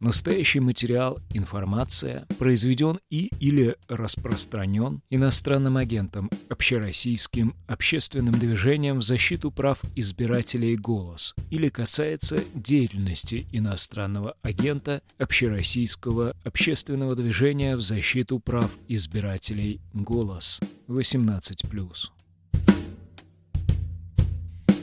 Настоящий 0.00 0.60
материал, 0.60 1.18
информация 1.34 2.26
произведен 2.38 3.00
и 3.10 3.30
или 3.38 3.76
распространен 3.86 5.02
иностранным 5.10 5.76
агентом, 5.76 6.30
общероссийским 6.48 7.54
общественным 7.66 8.32
движением 8.32 9.00
в 9.00 9.02
защиту 9.02 9.50
прав 9.50 9.78
избирателей 9.94 10.76
«Голос» 10.76 11.34
или 11.50 11.68
касается 11.68 12.42
деятельности 12.54 13.46
иностранного 13.52 14.36
агента 14.40 15.02
общероссийского 15.18 16.34
общественного 16.44 17.14
движения 17.14 17.76
в 17.76 17.82
защиту 17.82 18.40
прав 18.40 18.70
избирателей 18.88 19.82
«Голос» 19.92 20.60
18+. 20.88 22.19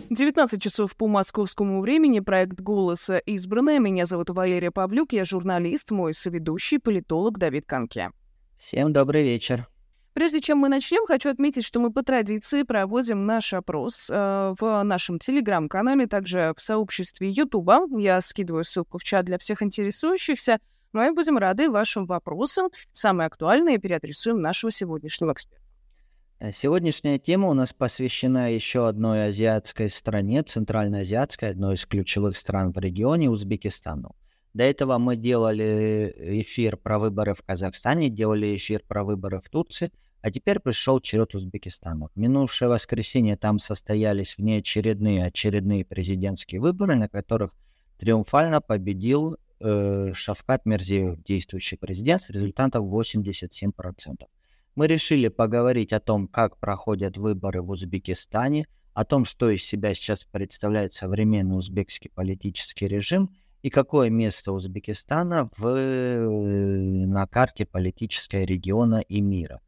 19 0.10 0.62
часов 0.62 0.96
по 0.96 1.08
московскому 1.08 1.82
времени. 1.82 2.21
Проект 2.21 2.62
«Голоса» 2.62 3.18
избранная. 3.18 3.79
Меня 3.79 4.06
зовут 4.06 4.30
Валерия 4.30 4.71
Павлюк. 4.71 5.11
Я 5.11 5.25
журналист, 5.25 5.92
мой 5.92 6.14
соведущий, 6.14 6.80
политолог 6.80 7.38
Давид 7.38 7.66
Канке. 7.66 8.11
Всем 8.57 8.93
добрый 8.93 9.24
вечер. 9.24 9.68
Прежде 10.14 10.39
чем 10.39 10.60
мы 10.60 10.70
начнем, 10.70 11.06
хочу 11.06 11.30
отметить, 11.30 11.66
что 11.66 11.82
мы 11.82 11.92
по 11.92 12.04
традиции 12.04 12.64
проводим 12.64 13.25
наш 13.25 13.54
опрос 13.54 14.10
э, 14.10 14.54
в 14.57 14.83
нашем 14.83 15.20
телеграм-канале, 15.20 16.08
также 16.08 16.54
в 16.55 16.61
сообществе 16.61 17.30
Ютуба. 17.30 17.82
Я 17.97 18.21
скидываю 18.21 18.64
ссылку 18.64 18.97
в 18.97 19.04
чат 19.04 19.25
для 19.25 19.38
всех 19.38 19.61
интересующихся. 19.61 20.60
Мы 20.94 21.14
будем 21.14 21.38
рады 21.38 21.69
вашим 21.69 22.05
вопросам. 22.05 22.69
Самые 22.94 23.28
актуальные 23.28 23.78
переадресуем 23.78 24.42
нашего 24.42 24.71
сегодняшнего 24.71 25.33
эксперта. 25.33 25.67
Э, 26.39 26.51
сегодняшняя 26.54 27.18
тема 27.18 27.50
у 27.50 27.54
нас 27.55 27.73
посвящена 27.73 28.54
еще 28.54 28.87
одной 28.87 29.29
азиатской 29.29 29.89
стране, 29.89 30.43
центральноазиатской, 30.43 31.50
одной 31.50 31.75
из 31.75 31.86
ключевых 31.87 32.38
стран 32.38 32.72
в 32.72 32.77
регионе, 32.77 33.31
Узбекистану. 33.31 34.16
До 34.53 34.63
этого 34.63 35.00
мы 35.00 35.16
делали 35.16 36.13
эфир 36.41 36.77
про 36.77 36.99
выборы 36.99 37.33
в 37.33 37.41
Казахстане, 37.41 38.09
делали 38.09 38.55
эфир 38.55 38.83
про 38.88 39.03
выборы 39.03 39.41
в 39.41 39.49
Турции, 39.49 39.91
а 40.21 40.29
теперь 40.29 40.59
пришел 40.59 40.99
черед 40.99 41.33
Узбекистану. 41.33 42.11
Минувшее 42.13 42.69
воскресенье 42.69 43.35
там 43.35 43.57
состоялись 43.57 44.38
внеочередные 44.38 45.25
очередные 45.25 45.85
президентские 45.85 46.61
выборы, 46.61 46.95
на 46.97 47.09
которых 47.09 47.51
триумфально 47.97 48.61
победил 48.61 49.38
э, 49.59 50.13
Шавкат 50.13 50.67
Мерзиев, 50.67 51.17
действующий 51.23 51.77
президент, 51.77 52.22
с 52.22 52.29
результатом 52.29 52.85
87% 52.94 54.27
мы 54.78 54.86
решили 54.86 55.28
поговорить 55.28 55.92
о 55.92 56.00
том, 56.00 56.28
как 56.28 56.58
проходят 56.58 57.17
выборы 57.17 57.64
в 57.64 57.72
Узбекистане, 57.72 58.67
о 58.94 59.06
том, 59.06 59.25
что 59.25 59.50
из 59.50 59.64
себя 59.64 59.95
сейчас 59.95 60.23
представляет 60.23 60.94
современный 60.94 61.58
узбекский 61.58 62.11
политический 62.11 62.88
режим 62.88 63.36
и 63.64 63.72
какое 63.72 64.11
место 64.11 64.52
Узбекистана 64.52 65.50
в, 65.58 65.66
э, 65.66 66.28
на 67.08 67.25
карте 67.25 67.66
политического 67.66 68.44
региона 68.44 69.02
и 69.08 69.19
мира. 69.19 69.61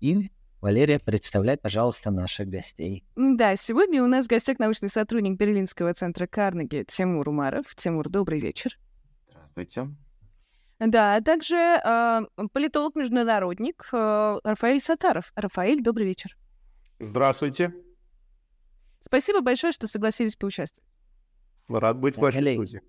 И 0.00 0.30
Валерия, 0.60 0.98
представляй, 0.98 1.56
пожалуйста, 1.56 2.10
наших 2.10 2.48
гостей. 2.48 3.02
Да, 3.16 3.56
сегодня 3.56 4.04
у 4.04 4.06
нас 4.06 4.26
в 4.26 4.28
гостях 4.28 4.58
научный 4.58 4.90
сотрудник 4.90 5.38
Берлинского 5.38 5.94
центра 5.94 6.26
Карнеги 6.26 6.84
Тимур 6.86 7.26
Умаров. 7.30 7.74
Тимур, 7.74 8.10
добрый 8.10 8.40
вечер. 8.40 8.78
Здравствуйте. 9.26 9.88
Да, 10.80 11.16
а 11.16 11.20
также 11.20 11.56
э, 11.56 12.20
политолог-международник 12.52 13.88
э, 13.92 14.38
Рафаэль 14.42 14.80
Сатаров. 14.80 15.32
Рафаэль, 15.36 15.82
добрый 15.82 16.06
вечер. 16.06 16.36
Здравствуйте. 16.98 17.72
Спасибо 19.00 19.40
большое, 19.40 19.72
что 19.72 19.86
согласились 19.86 20.36
поучаствовать. 20.36 20.88
Рад 21.68 21.98
быть 21.98 22.16
в 22.16 22.20
вашей 22.20 22.36
коллеги, 22.38 22.64
студии. 22.64 22.82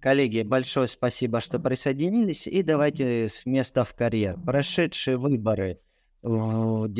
Коллеги, 0.00 0.42
большое 0.42 0.88
спасибо, 0.88 1.40
что 1.40 1.58
присоединились. 1.58 2.46
И 2.46 2.62
давайте 2.62 3.28
с 3.28 3.46
места 3.46 3.84
в 3.84 3.94
карьер. 3.94 4.38
Прошедшие 4.44 5.16
выборы 5.16 5.80
9 6.22 6.90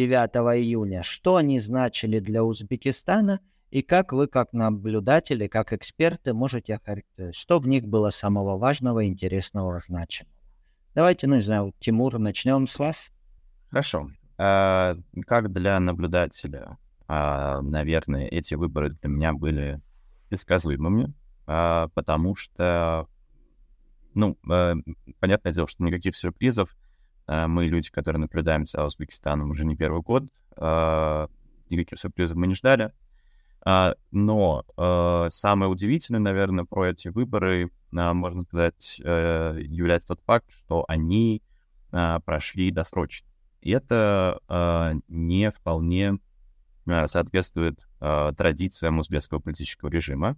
июня, 0.57 1.03
что 1.03 1.37
они 1.37 1.59
значили 1.59 2.21
для 2.21 2.45
Узбекистана– 2.45 3.41
и 3.73 3.81
как 3.81 4.13
вы, 4.13 4.27
как 4.27 4.53
наблюдатели, 4.53 5.47
как 5.47 5.73
эксперты, 5.73 6.35
можете 6.35 6.75
охарактеризовать, 6.75 7.35
что 7.35 7.59
в 7.59 7.67
них 7.67 7.87
было 7.87 8.11
самого 8.11 8.59
важного, 8.59 9.07
интересного, 9.07 9.81
значимого? 9.81 10.37
Давайте, 10.95 11.27
ну, 11.27 11.37
не 11.37 11.41
знаю, 11.41 11.73
Тимур, 11.81 12.19
начнем 12.19 12.67
с 12.67 12.79
вас. 12.79 13.11
Хорошо. 13.71 14.11
А, 14.37 14.95
как 15.27 15.51
для 15.55 15.81
наблюдателя, 15.81 16.77
а, 17.09 17.63
наверное, 17.63 18.27
эти 18.27 18.55
выборы 18.57 18.91
для 18.91 19.09
меня 19.09 19.33
были 19.33 19.81
предсказуемыми, 20.29 21.15
а, 21.47 21.89
потому 21.95 22.37
что, 22.37 23.09
ну, 24.13 24.37
а, 24.51 24.75
понятное 25.19 25.55
дело, 25.55 25.67
что 25.67 25.83
никаких 25.83 26.15
сюрпризов. 26.15 26.77
А, 27.27 27.49
мы 27.49 27.65
люди, 27.65 27.91
которые 27.91 28.21
наблюдаем 28.21 28.67
за 28.67 28.85
Узбекистаном 28.85 29.49
уже 29.49 29.65
не 29.65 29.77
первый 29.77 30.03
год, 30.03 30.25
а, 30.59 31.31
никаких 31.71 31.99
сюрпризов 31.99 32.37
мы 32.37 32.49
не 32.49 32.55
ждали. 32.55 32.93
А, 33.65 33.95
но 34.11 34.65
а, 34.77 35.29
самое 35.31 35.71
удивительное, 35.71 36.21
наверное, 36.21 36.65
про 36.65 36.91
эти 36.91 37.09
выборы, 37.09 37.71
а, 37.97 38.13
можно 38.13 38.43
сказать, 38.43 39.01
а, 39.05 39.57
является 39.57 40.09
тот 40.09 40.21
факт, 40.23 40.51
что 40.51 40.85
они 40.89 41.43
а, 41.93 42.19
прошли 42.21 42.71
досрочно. 42.71 43.29
И 43.61 43.71
это 43.71 44.41
не 45.07 45.53
вполне 45.53 46.19
соответствует 46.85 47.79
традициям 48.01 48.99
узбекского 48.99 49.39
политического 49.39 49.89
режима. 49.89 50.37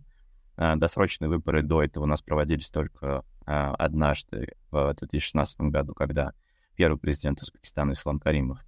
Досрочные 0.59 1.31
выборы 1.31 1.63
до 1.63 1.83
этого 1.83 2.05
у 2.05 2.07
нас 2.07 2.21
проводились 2.21 2.69
только 2.69 3.25
однажды 3.47 4.57
в 4.71 4.93
2016 4.99 5.59
году, 5.63 5.95
когда 5.95 6.35
первый 6.77 6.99
президент 6.99 7.41
Узбекистана 7.41 7.93
Ислам 7.93 8.21
Каримов 8.21 8.59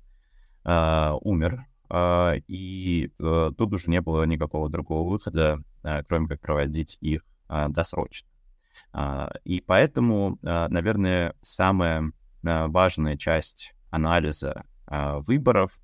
умер 0.64 1.66
и 1.90 3.12
э, 3.18 3.50
тут 3.56 3.72
уже 3.72 3.90
не 3.90 4.00
было 4.00 4.24
никакого 4.24 4.68
другого 4.68 5.08
выхода, 5.08 5.62
а, 5.82 6.02
кроме 6.02 6.28
как 6.28 6.40
проводить 6.40 6.98
их 7.00 7.22
а, 7.48 7.68
досрочно. 7.68 8.28
И 9.44 9.62
поэтому, 9.66 10.38
наверное, 10.42 11.34
самая 11.40 12.12
важная 12.42 13.16
часть 13.16 13.72
анализа 13.90 14.66
выборов 14.86 15.80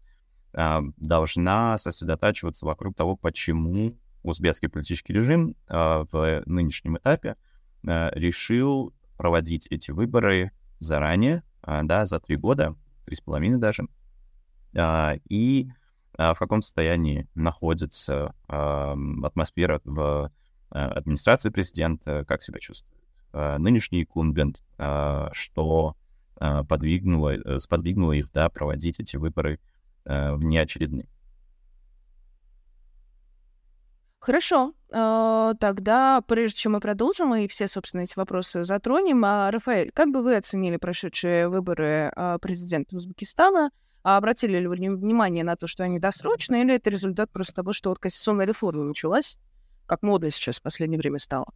должна 0.53 1.79
сосредотачиваться 1.79 2.67
вокруг 2.67 2.95
того, 2.95 3.17
почему 3.17 3.97
узбекский 4.23 4.69
политический 4.69 5.15
режим 5.15 5.57
в 5.69 6.43
нынешнем 6.45 6.99
этапе 6.99 7.37
решил 7.83 8.93
проводить 9.17 9.67
эти 9.69 9.91
выборы 9.91 10.53
заранее, 10.79 11.45
да, 11.63 12.05
за 12.05 12.21
три 12.21 12.37
года, 12.37 12.77
три 13.07 13.17
с 13.17 13.23
половиной 13.23 13.59
даже, 13.59 13.85
и 14.75 14.79
а, 14.79 15.82
в 16.17 16.37
каком 16.39 16.63
состоянии 16.63 17.27
находится 17.35 18.35
атмосфера 18.47 19.81
в 19.85 20.31
а, 20.73 20.87
администрации 20.93 21.51
президента, 21.51 22.25
как 22.27 22.43
себя 22.43 22.59
чувствует 22.59 22.99
а, 23.33 23.59
нынешний 23.59 24.03
инкумбент, 24.03 24.63
что 25.33 25.97
подвигнуло, 26.69 27.37
э, 27.37 27.61
сподвигнуло 27.61 28.13
их 28.13 28.33
да, 28.33 28.49
проводить 28.49 28.99
эти 28.99 29.17
выборы 29.17 29.61
внеочередные. 30.05 31.09
Хорошо. 34.19 34.73
Тогда, 34.89 36.21
прежде 36.27 36.59
чем 36.59 36.73
мы 36.73 36.81
продолжим 36.81 37.33
и 37.37 37.47
все, 37.47 37.69
собственно, 37.69 38.01
эти 38.01 38.15
вопросы 38.17 38.65
затронем, 38.65 39.23
Рафаэль, 39.25 39.93
как 39.93 40.11
бы 40.11 40.25
вы 40.25 40.35
оценили 40.35 40.79
прошедшие 40.79 41.49
выборы 41.49 42.11
президента 42.41 42.97
Узбекистана? 42.97 43.71
А 44.03 44.17
обратили 44.17 44.59
ли 44.59 44.67
вы 44.67 44.75
внимание 44.75 45.45
на 45.45 45.57
то, 45.57 45.67
что 45.67 45.85
они 45.85 46.01
досрочные, 46.01 46.63
или 46.63 46.75
это 46.75 46.91
результат 46.91 47.31
просто 47.31 47.55
того, 47.55 47.73
что 47.73 47.91
вот 47.91 47.99
конституционная 47.99 48.47
реформа 48.47 48.83
началась, 48.83 49.39
как 49.87 50.03
мода 50.03 50.31
сейчас 50.31 50.59
в 50.59 50.63
последнее 50.63 50.99
время 50.99 51.19
стала? 51.19 51.47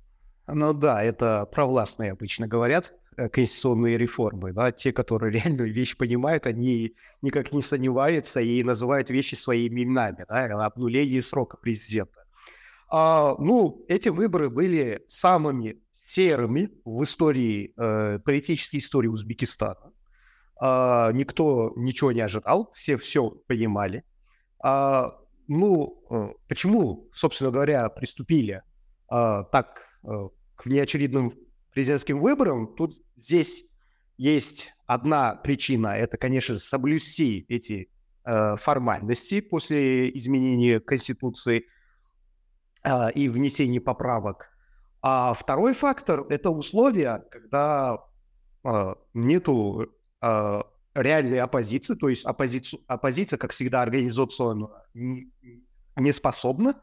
Ну 0.46 0.72
да, 0.72 1.02
это 1.02 1.46
провластные 1.46 2.12
обычно 2.12 2.46
говорят, 2.46 2.94
э, 3.16 3.28
конституционные 3.28 3.98
реформы, 3.98 4.52
да, 4.52 4.70
те, 4.70 4.92
которые 4.92 5.32
реальную 5.42 5.72
вещь 5.72 5.96
понимают, 5.96 6.46
они 6.46 6.94
никак 7.20 7.52
не 7.52 7.62
сомневаются 7.62 8.40
и 8.40 8.62
называют 8.62 9.10
вещи 9.10 9.34
своими 9.34 9.82
именами, 9.82 10.24
да, 10.28 10.44
обнуление 10.64 11.22
срока 11.22 11.56
президента. 11.56 12.26
А, 12.88 13.34
ну, 13.38 13.84
эти 13.88 14.10
выборы 14.10 14.48
были 14.48 15.04
самыми 15.08 15.82
серыми 15.90 16.70
в 16.84 17.02
истории, 17.02 17.74
э, 17.76 18.20
политической 18.20 18.76
истории 18.76 19.08
Узбекистана. 19.08 19.92
А, 20.58 21.12
никто 21.12 21.72
ничего 21.76 22.12
не 22.12 22.20
ожидал, 22.20 22.70
все 22.74 22.96
все 22.96 23.30
понимали. 23.30 24.04
А, 24.62 25.18
ну, 25.48 26.02
э, 26.10 26.28
почему, 26.48 27.08
собственно 27.12 27.50
говоря, 27.50 27.88
приступили 27.88 28.62
а, 29.08 29.44
так 29.44 29.86
а, 30.02 30.28
к 30.56 30.64
внеочередным 30.64 31.34
президентским 31.72 32.20
выборам? 32.20 32.74
Тут 32.74 32.94
здесь 33.16 33.64
есть 34.16 34.72
одна 34.86 35.34
причина, 35.34 35.88
это, 35.88 36.16
конечно, 36.16 36.56
соблюсти 36.58 37.44
эти 37.48 37.90
а, 38.24 38.56
формальности 38.56 39.40
после 39.40 40.10
изменения 40.16 40.80
Конституции 40.80 41.66
а, 42.82 43.10
и 43.10 43.28
внесения 43.28 43.80
поправок. 43.80 44.50
А 45.02 45.34
второй 45.34 45.74
фактор— 45.74 46.26
это 46.30 46.50
условия, 46.50 47.24
когда 47.30 47.98
э, 48.64 48.94
нету 49.14 49.86
э, 50.22 50.62
реальной 50.94 51.40
оппозиции, 51.40 51.94
то 51.94 52.08
есть 52.08 52.24
оппозицию, 52.24 52.80
оппозиция, 52.86 53.36
как 53.38 53.52
всегда, 53.52 53.82
организационно 53.82 54.68
не, 54.94 56.12
способна. 56.12 56.80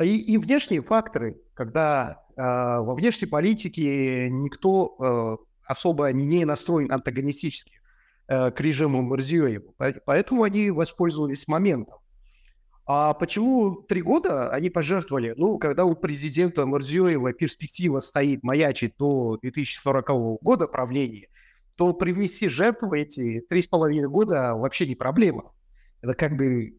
И, 0.00 0.16
и 0.16 0.38
внешние 0.38 0.82
факторы, 0.82 1.40
когда 1.54 2.24
э, 2.36 2.42
во 2.42 2.94
внешней 2.94 3.26
политике 3.26 4.30
никто 4.30 4.96
э, 4.98 5.44
особо 5.66 6.12
не 6.12 6.44
настроен 6.44 6.90
антагонистически 6.92 7.80
э, 8.28 8.50
к 8.50 8.60
режиму 8.60 9.02
Мурзиёева, 9.02 9.74
поэтому 10.04 10.44
они 10.44 10.70
воспользовались 10.70 11.48
моментом. 11.48 11.98
А 12.86 13.14
почему 13.14 13.82
три 13.82 14.02
года 14.02 14.50
они 14.50 14.70
пожертвовали? 14.70 15.34
Ну, 15.36 15.58
когда 15.58 15.84
у 15.84 15.94
президента 15.94 16.66
Мурзиёева 16.66 17.32
перспектива 17.32 18.00
стоит 18.00 18.42
маячить 18.42 18.94
до 18.98 19.38
2040 19.42 20.40
года 20.42 20.66
правления, 20.66 21.28
то 21.80 21.94
привнести 21.94 22.46
жертвы 22.46 23.00
эти 23.00 23.40
три 23.48 23.62
с 23.62 23.66
половиной 23.66 24.10
года 24.10 24.54
вообще 24.54 24.86
не 24.86 24.94
проблема. 24.94 25.54
Это 26.02 26.12
как 26.12 26.36
бы 26.36 26.78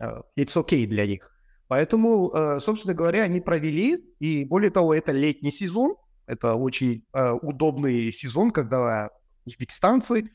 uh, 0.00 0.22
it's 0.38 0.56
okay 0.56 0.86
для 0.86 1.06
них. 1.06 1.30
Поэтому, 1.68 2.32
uh, 2.34 2.58
собственно 2.58 2.94
говоря, 2.94 3.24
они 3.24 3.42
провели, 3.42 4.02
и 4.20 4.46
более 4.46 4.70
того, 4.70 4.94
это 4.94 5.12
летний 5.12 5.50
сезон, 5.50 5.96
это 6.24 6.54
очень 6.54 7.04
uh, 7.14 7.38
удобный 7.42 8.10
сезон, 8.10 8.52
когда 8.52 9.10
узбекистанцы 9.44 10.30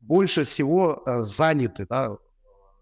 больше 0.00 0.42
всего 0.42 1.04
заняты 1.20 1.86
да, 1.88 2.16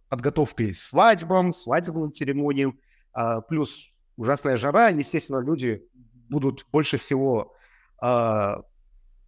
подготовкой 0.08 0.72
свадьбам, 0.72 1.52
свадебным 1.52 2.11
церемониям, 2.11 2.78
uh, 3.14 3.43
плюс 3.46 3.90
ужасная 4.16 4.56
жара, 4.56 4.88
естественно, 4.88 5.40
люди 5.40 5.82
будут 6.31 6.64
больше 6.72 6.96
всего 6.96 7.55
uh, 8.02 8.62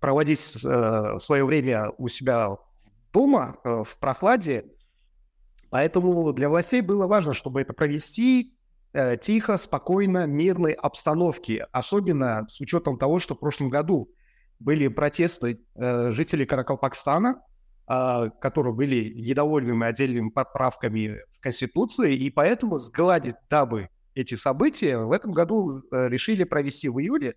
проводить 0.06 0.64
э, 0.64 1.19
свое 1.19 1.44
время 1.44 1.91
у 1.99 2.06
себя 2.06 2.58
дома 3.12 3.56
э, 3.64 3.82
в 3.82 3.99
прохладе. 3.99 4.67
Поэтому 5.69 6.32
для 6.32 6.49
властей 6.49 6.81
было 6.81 7.08
важно, 7.08 7.35
чтобы 7.35 7.61
это 7.61 7.73
провести 7.73 8.56
э, 8.93 9.17
тихо, 9.17 9.56
спокойно, 9.56 10.25
мирной 10.29 10.75
обстановке. 10.75 11.67
Особенно 11.73 12.47
с 12.49 12.61
учетом 12.61 12.99
того, 12.99 13.19
что 13.19 13.35
в 13.35 13.41
прошлом 13.41 13.69
году 13.69 14.08
были 14.61 14.87
протесты 14.87 15.58
жителей 15.75 16.47
Каракалпакстана, 16.47 17.43
которые 17.87 18.75
были 18.75 19.12
недовольными 19.12 19.85
отдельными 19.85 20.31
поправками 20.31 21.19
в 21.37 21.41
Конституции, 21.41 22.14
и 22.14 22.31
поэтому 22.31 22.79
сгладить, 22.79 23.35
дабы 23.50 23.88
эти 24.14 24.37
события 24.37 24.99
в 24.99 25.11
этом 25.11 25.32
году 25.32 25.82
решили 25.91 26.44
провести 26.44 26.88
в 26.88 27.00
июле 27.00 27.35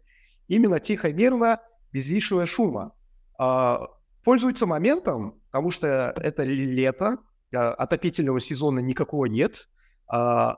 именно 0.47 0.79
тихо, 0.79 1.11
мирно, 1.11 1.59
без 1.91 2.07
лишнего 2.07 2.45
шума. 2.45 2.93
А, 3.37 3.87
пользуются 4.23 4.65
моментом, 4.65 5.39
потому 5.47 5.71
что 5.71 6.13
это 6.17 6.43
лето, 6.43 7.17
а, 7.53 7.73
отопительного 7.73 8.39
сезона 8.39 8.79
никакого 8.79 9.25
нет, 9.25 9.69
а, 10.07 10.57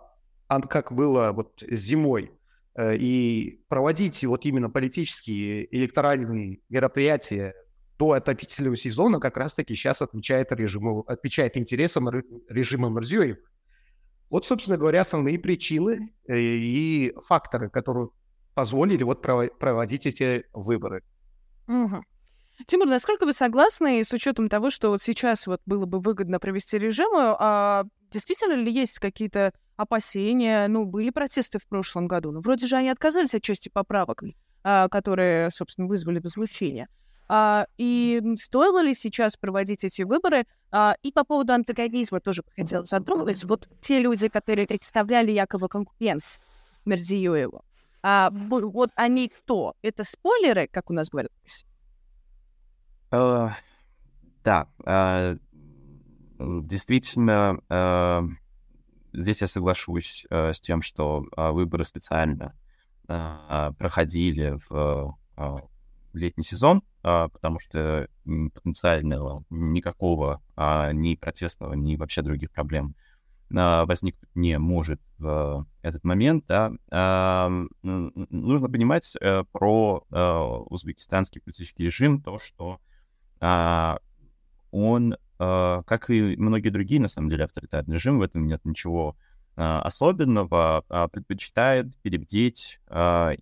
как 0.69 0.91
было 0.91 1.31
вот 1.31 1.63
зимой. 1.69 2.31
Э, 2.73 2.95
и 2.95 3.63
проводить 3.67 4.23
вот 4.23 4.45
именно 4.45 4.69
политические 4.69 5.73
электоральные 5.75 6.59
мероприятия 6.69 7.53
до 7.99 8.13
отопительного 8.13 8.75
сезона 8.77 9.19
как 9.19 9.37
раз-таки 9.37 9.75
сейчас 9.75 10.01
отвечает, 10.01 10.51
режиму, 10.53 11.01
отвечает 11.01 11.57
интересам 11.57 12.09
режима 12.49 12.89
Морзиёев. 12.89 13.37
Вот, 14.29 14.45
собственно 14.45 14.77
говоря, 14.77 15.01
основные 15.01 15.37
причины 15.37 16.13
э, 16.27 16.37
и 16.37 17.13
факторы, 17.27 17.69
которые 17.69 18.09
позволили 18.53 19.03
вот 19.03 19.21
проводить 19.21 20.05
эти 20.05 20.45
выборы. 20.53 21.03
Угу. 21.67 22.03
Тимур, 22.67 22.87
насколько 22.87 23.25
вы 23.25 23.33
согласны 23.33 24.03
с 24.03 24.13
учетом 24.13 24.49
того, 24.49 24.69
что 24.69 24.89
вот 24.89 25.01
сейчас 25.01 25.47
вот 25.47 25.61
было 25.65 25.85
бы 25.85 25.99
выгодно 25.99 26.39
провести 26.39 26.77
режим, 26.77 27.09
а 27.15 27.83
действительно 28.11 28.53
ли 28.53 28.71
есть 28.71 28.99
какие-то 28.99 29.53
опасения? 29.77 30.67
Ну, 30.67 30.85
были 30.85 31.09
протесты 31.09 31.59
в 31.59 31.67
прошлом 31.67 32.07
году, 32.07 32.31
но 32.31 32.41
вроде 32.41 32.67
же 32.67 32.75
они 32.75 32.89
отказались 32.89 33.33
от 33.33 33.41
части 33.41 33.69
поправок, 33.69 34.23
а, 34.63 34.89
которые, 34.89 35.49
собственно, 35.51 35.87
вызвали 35.87 36.19
возмущение. 36.19 36.87
А, 37.33 37.65
и 37.77 38.21
стоило 38.41 38.81
ли 38.81 38.93
сейчас 38.93 39.37
проводить 39.37 39.85
эти 39.85 40.01
выборы? 40.01 40.45
А, 40.69 40.95
и 41.01 41.11
по 41.11 41.23
поводу 41.23 41.53
антагонизма 41.53 42.19
тоже 42.19 42.43
хотела 42.55 42.83
затронуть. 42.83 43.43
Вот 43.45 43.69
те 43.79 44.01
люди, 44.01 44.27
которые 44.27 44.67
представляли 44.67 45.31
якобы 45.31 45.69
конкуренц 45.69 46.39
Мерзиёеву, 46.83 47.63
а, 48.03 48.29
вот 48.31 48.89
они 48.95 49.29
кто? 49.29 49.75
Это 49.81 50.03
спойлеры, 50.03 50.67
как 50.67 50.89
у 50.89 50.93
нас 50.93 51.09
говорят? 51.09 51.31
Uh, 53.11 53.51
да, 54.43 54.67
uh, 54.85 55.39
действительно, 56.39 57.59
uh, 57.69 58.27
здесь 59.13 59.41
я 59.41 59.47
соглашусь 59.47 60.25
с 60.29 60.59
тем, 60.61 60.81
что 60.81 61.25
выборы 61.35 61.83
специально 61.83 62.55
проходили 63.07 64.57
в 64.69 65.17
летний 66.13 66.45
сезон, 66.45 66.81
потому 67.01 67.59
что 67.59 68.07
потенциального 68.23 69.43
никакого 69.49 70.41
ни 70.93 71.15
протестного, 71.15 71.73
ни 71.73 71.97
вообще 71.97 72.21
других 72.21 72.51
проблем 72.51 72.95
а, 72.95 73.10
возникнуть 73.51 74.29
не 74.35 74.57
может 74.57 75.01
в 75.17 75.65
этот 75.81 76.03
момент, 76.03 76.45
да, 76.47 76.71
нужно 77.81 78.69
понимать 78.69 79.15
э, 79.19 79.43
про 79.51 80.03
э, 80.09 80.37
узбекистанский 80.69 81.41
политический 81.41 81.85
режим 81.85 82.21
то, 82.21 82.37
что 82.39 82.79
а, 83.39 83.99
он, 84.71 85.13
э, 85.13 85.83
как 85.85 86.09
и 86.09 86.35
многие 86.37 86.69
другие, 86.69 87.01
на 87.01 87.07
самом 87.07 87.29
деле, 87.29 87.45
авторитарные 87.45 87.95
режимы, 87.95 88.19
в 88.19 88.23
этом 88.23 88.47
нет 88.47 88.61
ничего 88.63 89.15
особенного, 89.55 90.85
предпочитает 91.11 91.95
перебдеть 91.97 92.79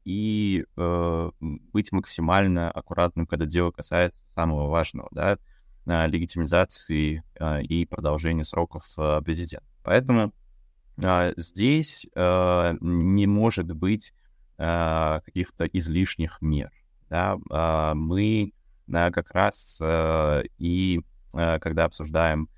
и 0.04 0.66
быть 0.76 1.92
максимально 1.92 2.72
аккуратным, 2.72 3.28
когда 3.28 3.46
дело 3.46 3.70
касается 3.70 4.28
самого 4.28 4.68
важного, 4.70 5.08
да, 5.12 5.38
легитимизации 6.08 7.24
и 7.62 7.86
продолжения 7.86 8.44
сроков 8.44 8.86
президента. 9.24 9.69
Поэтому 9.84 10.34
а, 11.04 11.34
здесь 11.38 12.08
а, 12.16 12.76
не 12.82 13.28
может 13.28 13.72
быть 13.72 14.14
а, 14.58 15.22
каких-то 15.22 15.66
излишних 15.66 16.42
мер. 16.42 16.72
Да? 17.10 17.38
А, 17.50 17.94
мы 17.94 18.54
а, 18.92 19.12
как 19.12 19.32
раз 19.32 19.80
а, 19.82 20.42
и 20.58 21.02
а, 21.34 21.60
когда 21.60 21.86
обсуждаем 21.86 22.50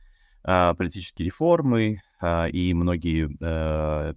а, 0.44 0.74
политические 0.74 1.28
реформы, 1.28 2.02
а, 2.20 2.48
и 2.48 2.74
многие 2.74 3.30
а, 3.42 4.16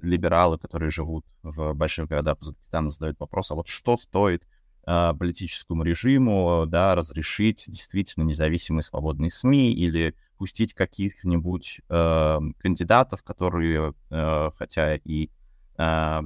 либералы, 0.00 0.58
которые 0.58 0.90
живут 0.90 1.26
в 1.42 1.74
больших 1.74 2.08
городах 2.08 2.38
Узбекистана, 2.40 2.90
задают 2.90 3.18
вопрос, 3.20 3.50
а 3.50 3.54
вот 3.54 3.68
что 3.68 3.96
стоит 3.96 4.46
политическому 4.84 5.82
режиму 5.82 6.64
да, 6.68 6.94
разрешить 6.94 7.64
действительно 7.66 8.22
независимые 8.22 8.82
свободные 8.82 9.32
СМИ 9.32 9.72
или 9.72 10.14
пустить 10.36 10.74
каких-нибудь 10.74 11.80
э, 11.88 12.38
кандидатов, 12.58 13.22
которые, 13.22 13.94
э, 14.10 14.50
хотя 14.56 14.96
и 14.96 15.30
э, 15.78 16.20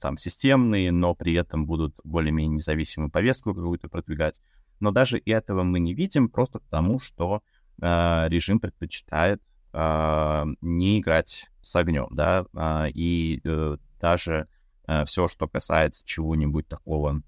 там 0.00 0.16
системные, 0.16 0.90
но 0.90 1.14
при 1.14 1.34
этом 1.34 1.66
будут 1.66 1.94
более-менее 2.04 2.56
независимую 2.56 3.10
повестку 3.10 3.54
какую-то 3.54 3.88
продвигать. 3.88 4.40
Но 4.80 4.90
даже 4.90 5.22
этого 5.24 5.62
мы 5.62 5.78
не 5.78 5.94
видим, 5.94 6.28
просто 6.28 6.58
потому 6.58 6.98
что 6.98 7.42
э, 7.80 8.28
режим 8.28 8.58
предпочитает 8.58 9.40
э, 9.72 10.44
не 10.60 10.98
играть 10.98 11.50
с 11.62 11.76
огнем, 11.76 12.08
да, 12.10 12.46
э, 12.52 12.90
и 12.90 13.40
э, 13.44 13.76
даже 14.00 14.48
э, 14.86 15.04
все, 15.04 15.28
что 15.28 15.46
касается 15.46 16.02
чего-нибудь 16.04 16.66
такого 16.66 17.22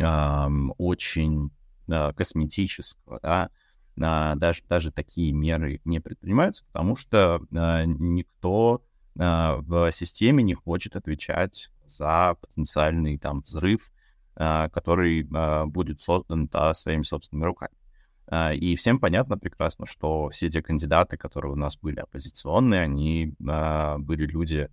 э, 0.00 0.48
очень 0.78 1.50
э, 1.88 2.12
косметического, 2.14 3.20
да, 3.22 3.50
а, 4.00 4.34
даже, 4.36 4.62
даже 4.68 4.92
такие 4.92 5.32
меры 5.32 5.80
не 5.84 6.00
предпринимаются, 6.00 6.64
потому 6.66 6.96
что 6.96 7.40
а, 7.54 7.84
никто 7.84 8.82
а, 9.18 9.56
в 9.56 9.90
системе 9.92 10.42
не 10.42 10.54
хочет 10.54 10.96
отвечать 10.96 11.70
за 11.86 12.36
потенциальный 12.40 13.18
там 13.18 13.40
взрыв, 13.40 13.90
а, 14.36 14.68
который 14.68 15.26
а, 15.34 15.66
будет 15.66 16.00
создан 16.00 16.46
да, 16.46 16.74
своими 16.74 17.02
собственными 17.02 17.46
руками. 17.46 17.74
А, 18.26 18.52
и 18.52 18.76
всем 18.76 18.98
понятно 18.98 19.38
прекрасно, 19.38 19.86
что 19.86 20.28
все 20.30 20.50
те 20.50 20.62
кандидаты, 20.62 21.16
которые 21.16 21.52
у 21.52 21.56
нас 21.56 21.76
были 21.76 22.00
оппозиционные, 22.00 22.82
они 22.82 23.34
а, 23.48 23.98
были 23.98 24.26
люди 24.26 24.68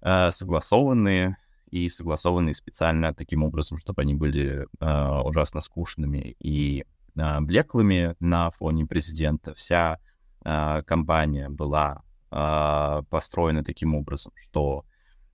а, 0.00 0.30
согласованные, 0.30 1.36
и 1.70 1.88
согласованные 1.88 2.54
специально 2.54 3.14
таким 3.14 3.44
образом, 3.44 3.78
чтобы 3.78 4.02
они 4.02 4.14
были 4.14 4.66
э, 4.80 5.20
ужасно 5.24 5.60
скучными 5.60 6.34
и 6.40 6.84
блеклыми 7.14 8.14
на 8.20 8.50
фоне 8.50 8.86
президента. 8.86 9.54
Вся 9.54 9.98
э, 10.44 10.82
кампания 10.82 11.48
была 11.48 12.02
э, 12.30 13.02
построена 13.10 13.64
таким 13.64 13.94
образом, 13.94 14.32
что 14.36 14.84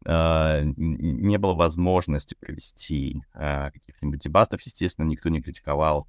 не 0.07 1.39
было 1.39 1.55
возможности 1.55 2.35
провести 2.39 3.23
каких-нибудь 3.33 4.21
дебатов. 4.21 4.61
Естественно, 4.61 5.07
никто 5.07 5.31
не 5.31 5.41
критиковал 5.41 6.07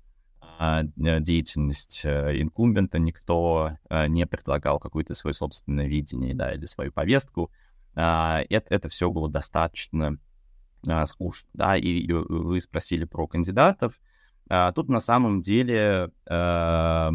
деятельность 0.60 2.05
инкумбента, 2.05 3.00
никто 3.00 3.77
не 3.89 4.25
предлагал 4.25 4.79
какое-то 4.79 5.13
свое 5.13 5.34
собственное 5.34 5.88
видение 5.88 6.36
да, 6.36 6.53
или 6.53 6.65
свою 6.65 6.91
повестку. 6.91 7.51
Это, 7.93 8.45
это 8.50 8.89
все 8.89 9.10
было 9.10 9.29
достаточно 9.29 10.17
скучно. 11.05 11.50
Да? 11.53 11.77
И 11.77 12.12
вы 12.12 12.60
спросили 12.60 13.05
про 13.05 13.27
кандидатов. 13.27 13.98
А, 14.47 14.71
тут 14.71 14.89
на 14.89 14.99
самом 14.99 15.41
деле 15.41 16.11
э, 16.29 17.09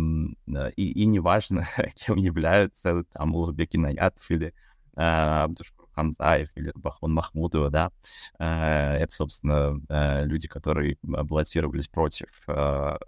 и, 0.77 1.03
и 1.03 1.07
не 1.07 1.21
важно, 1.21 1.69
кем 1.95 2.17
являются 2.17 3.05
там 3.13 3.35
Улугбек 3.35 3.75
Инаятов 3.75 4.29
или 4.31 4.53
э, 4.97 5.47
Хамзаев 5.93 6.51
или 6.57 6.73
Бахон 6.75 7.13
Махмудова, 7.13 7.71
да. 7.71 7.93
Э, 8.39 8.97
это, 8.97 9.13
собственно, 9.13 9.81
э, 9.89 10.25
люди, 10.25 10.49
которые 10.49 10.99
баллотировались 11.03 11.87
против 11.87 12.29
э, 12.49 12.99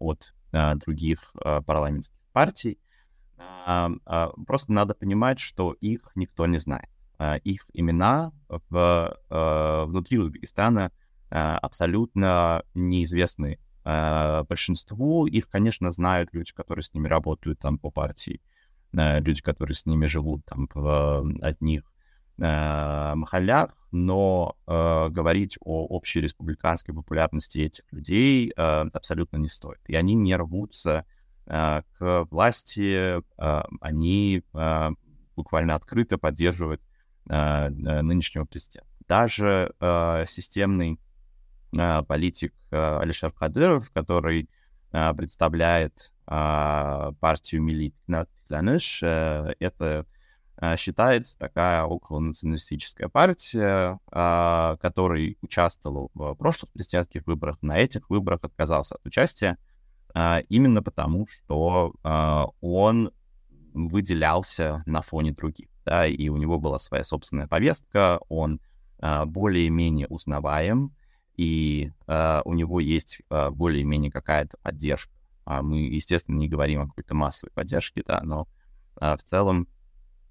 от 0.00 0.34
э, 0.52 0.74
других 0.74 1.34
парламентских 1.66 2.18
партий. 2.32 2.78
Просто 4.46 4.72
надо 4.72 4.94
понимать, 4.94 5.38
что 5.38 5.72
их 5.72 6.10
никто 6.14 6.46
не 6.46 6.58
знает. 6.58 6.88
Их 7.44 7.66
имена 7.72 8.32
в, 8.48 9.86
внутри 9.86 10.18
Узбекистана— 10.18 10.90
а, 11.00 11.07
абсолютно 11.30 12.62
неизвестны 12.74 13.58
а, 13.90 14.44
большинству. 14.44 15.26
Их, 15.26 15.48
конечно, 15.48 15.90
знают 15.90 16.30
люди, 16.32 16.52
которые 16.52 16.82
с 16.82 16.92
ними 16.92 17.08
работают 17.08 17.58
там 17.58 17.78
по 17.78 17.90
партии, 17.90 18.42
а, 18.94 19.18
люди, 19.18 19.40
которые 19.40 19.74
с 19.74 19.86
ними 19.86 20.04
живут 20.04 20.44
там 20.44 20.68
в 20.74 21.24
одних 21.40 21.82
махалях, 22.40 23.76
но 23.90 24.56
э, 24.64 25.08
говорить 25.08 25.58
о 25.60 25.86
общей 25.86 26.20
республиканской 26.20 26.94
популярности 26.94 27.58
этих 27.58 27.84
людей 27.90 28.52
э, 28.56 28.60
абсолютно 28.92 29.38
не 29.38 29.48
стоит. 29.48 29.80
И 29.88 29.96
они 29.96 30.14
не 30.14 30.36
рвутся 30.36 31.04
э, 31.46 31.82
к 31.98 32.26
власти, 32.30 33.18
э, 33.18 33.62
они 33.80 34.44
э, 34.54 34.90
буквально 35.34 35.74
открыто 35.74 36.16
поддерживают 36.16 36.80
э, 37.28 37.70
нынешнего 37.70 38.44
президента. 38.44 38.88
Даже 39.08 39.72
э, 39.80 40.24
системный 40.28 41.00
политик 41.72 42.54
а, 42.70 43.00
Алишер 43.00 43.32
Кадыров, 43.32 43.90
который 43.90 44.48
а, 44.92 45.14
представляет 45.14 46.12
партию 46.26 47.62
Милит 47.62 47.94
Кланыш. 48.48 49.02
Э, 49.02 49.54
это 49.60 50.04
считается 50.76 51.38
такая 51.38 51.84
околонационалистическая 51.84 53.08
партия, 53.08 53.98
который 54.10 55.38
участвовал 55.40 56.10
в 56.12 56.34
прошлых 56.34 56.70
президентских 56.72 57.26
выборах, 57.26 57.56
на 57.62 57.78
этих 57.78 58.10
выборах 58.10 58.40
отказался 58.42 58.96
от 58.96 59.06
участия 59.06 59.56
именно 60.50 60.82
потому, 60.82 61.26
что 61.28 61.94
он 62.60 63.12
выделялся 63.72 64.82
на 64.84 65.00
фоне 65.00 65.32
других, 65.32 65.70
да, 65.86 66.06
и 66.06 66.28
у 66.28 66.36
него 66.36 66.58
была 66.58 66.78
своя 66.78 67.04
собственная 67.04 67.46
повестка, 67.46 68.20
он 68.28 68.60
более-менее 69.00 70.08
узнаваем, 70.08 70.92
и 71.38 71.92
э, 72.06 72.42
у 72.44 72.52
него 72.52 72.80
есть 72.80 73.22
э, 73.30 73.50
более-менее 73.50 74.10
какая-то 74.10 74.58
поддержка. 74.60 75.12
А 75.44 75.62
мы, 75.62 75.78
естественно, 75.78 76.36
не 76.36 76.48
говорим 76.48 76.82
о 76.82 76.86
какой-то 76.88 77.14
массовой 77.14 77.52
поддержке, 77.52 78.02
да, 78.06 78.20
но 78.22 78.48
э, 79.00 79.16
в 79.16 79.22
целом 79.22 79.68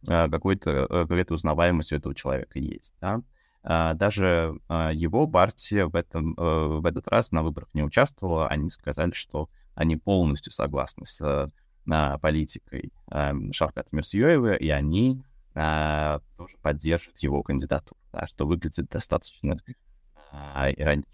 э, 0.06 0.30
какой-то, 0.30 0.70
э, 0.70 0.86
какая-то 0.88 1.34
узнаваемость 1.34 1.94
у 1.94 1.96
этого 1.96 2.14
человека 2.14 2.60
есть, 2.60 2.94
да. 3.02 3.22
Uh, 3.64 3.96
даже 3.96 4.62
uh, 4.70 4.96
его 4.96 5.28
партия 5.28 5.88
в, 5.88 5.96
этом, 5.96 6.36
uh, 6.36 6.80
в 6.80 6.86
этот 6.86 7.06
раз 7.10 7.34
на 7.34 7.44
выборах 7.44 7.68
не 7.74 7.84
участвовала. 7.84 8.48
Они 8.48 8.70
сказали, 8.70 9.12
что 9.12 9.50
они 9.76 9.98
полностью 9.98 10.54
согласны 10.54 11.06
с 11.06 11.52
uh, 11.86 12.20
политикой 12.20 12.94
uh, 13.12 13.52
Шавката 13.52 13.94
Мирсиёева, 13.94 14.56
и 14.56 14.70
они 14.70 15.22
uh, 15.54 16.22
тоже 16.38 16.56
поддержат 16.62 17.20
его 17.20 17.44
кандидатуру, 17.44 18.00
да, 18.14 18.26
что 18.28 18.46
выглядит 18.46 18.88
достаточно 18.88 19.58
иронично. 20.78 21.12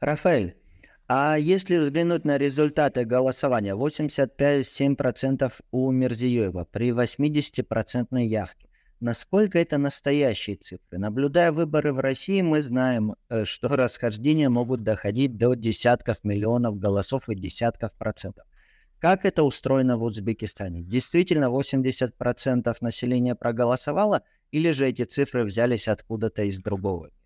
Рафаэль, 0.00 0.54
а 1.08 1.36
если 1.36 1.78
взглянуть 1.78 2.24
на 2.24 2.38
результаты 2.38 3.04
голосования, 3.04 3.74
85-7% 3.74 5.52
у 5.70 5.90
Мерзиёева 5.90 6.66
при 6.70 6.90
80% 6.90 8.22
явке. 8.22 8.68
Насколько 9.00 9.58
это 9.58 9.78
настоящие 9.78 10.56
цифры? 10.56 10.98
Наблюдая 10.98 11.52
выборы 11.52 11.92
в 11.92 12.00
России, 12.00 12.42
мы 12.42 12.62
знаем, 12.62 13.14
э, 13.28 13.44
что 13.44 13.68
расхождения 13.76 14.50
могут 14.50 14.82
доходить 14.82 15.36
до 15.36 15.54
десятков 15.54 16.22
миллионов 16.24 16.78
голосов 16.78 17.28
и 17.28 17.34
десятков 17.34 17.94
процентов. 17.96 18.44
Как 18.98 19.24
это 19.24 19.44
устроено 19.44 19.96
в 19.96 20.02
Узбекистане? 20.02 20.82
Действительно, 20.82 21.46
80% 21.46 22.76
населения 22.80 23.34
проголосовало– 23.34 24.22
или 24.50 24.70
же 24.70 24.86
эти 24.86 25.04
цифры 25.04 25.44
взялись 25.44 25.88
откуда-то 25.88 26.42
из 26.42 26.60
другого 26.60 27.06
места? 27.06 27.18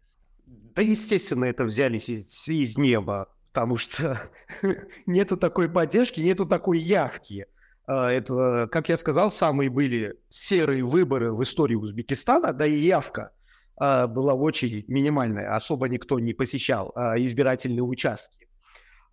Да, 0.75 0.83
естественно, 0.83 1.45
это 1.45 1.64
взялись 1.64 2.09
из, 2.09 2.49
из 2.49 2.79
неба, 2.79 3.29
потому 3.52 3.76
что 3.76 4.21
нету 5.07 5.37
такой 5.37 5.69
поддержки, 5.69 6.21
нету 6.21 6.47
такой 6.47 6.79
явки. 6.79 7.47
А, 7.87 8.11
это, 8.11 8.69
как 8.71 8.88
я 8.88 8.97
сказал, 8.97 9.31
самые 9.31 9.71
были 9.71 10.19
серые 10.31 10.85
выборы 10.85 11.33
в 11.33 11.43
истории 11.43 11.75
Узбекистана, 11.75 12.52
да 12.52 12.67
и 12.67 12.76
явка 12.76 13.33
а, 13.76 14.07
была 14.07 14.35
очень 14.35 14.85
минимальная, 14.88 15.55
особо 15.55 15.88
никто 15.88 16.19
не 16.19 16.33
посещал 16.33 16.93
а, 16.95 17.19
избирательные 17.19 17.83
участки. 17.83 18.41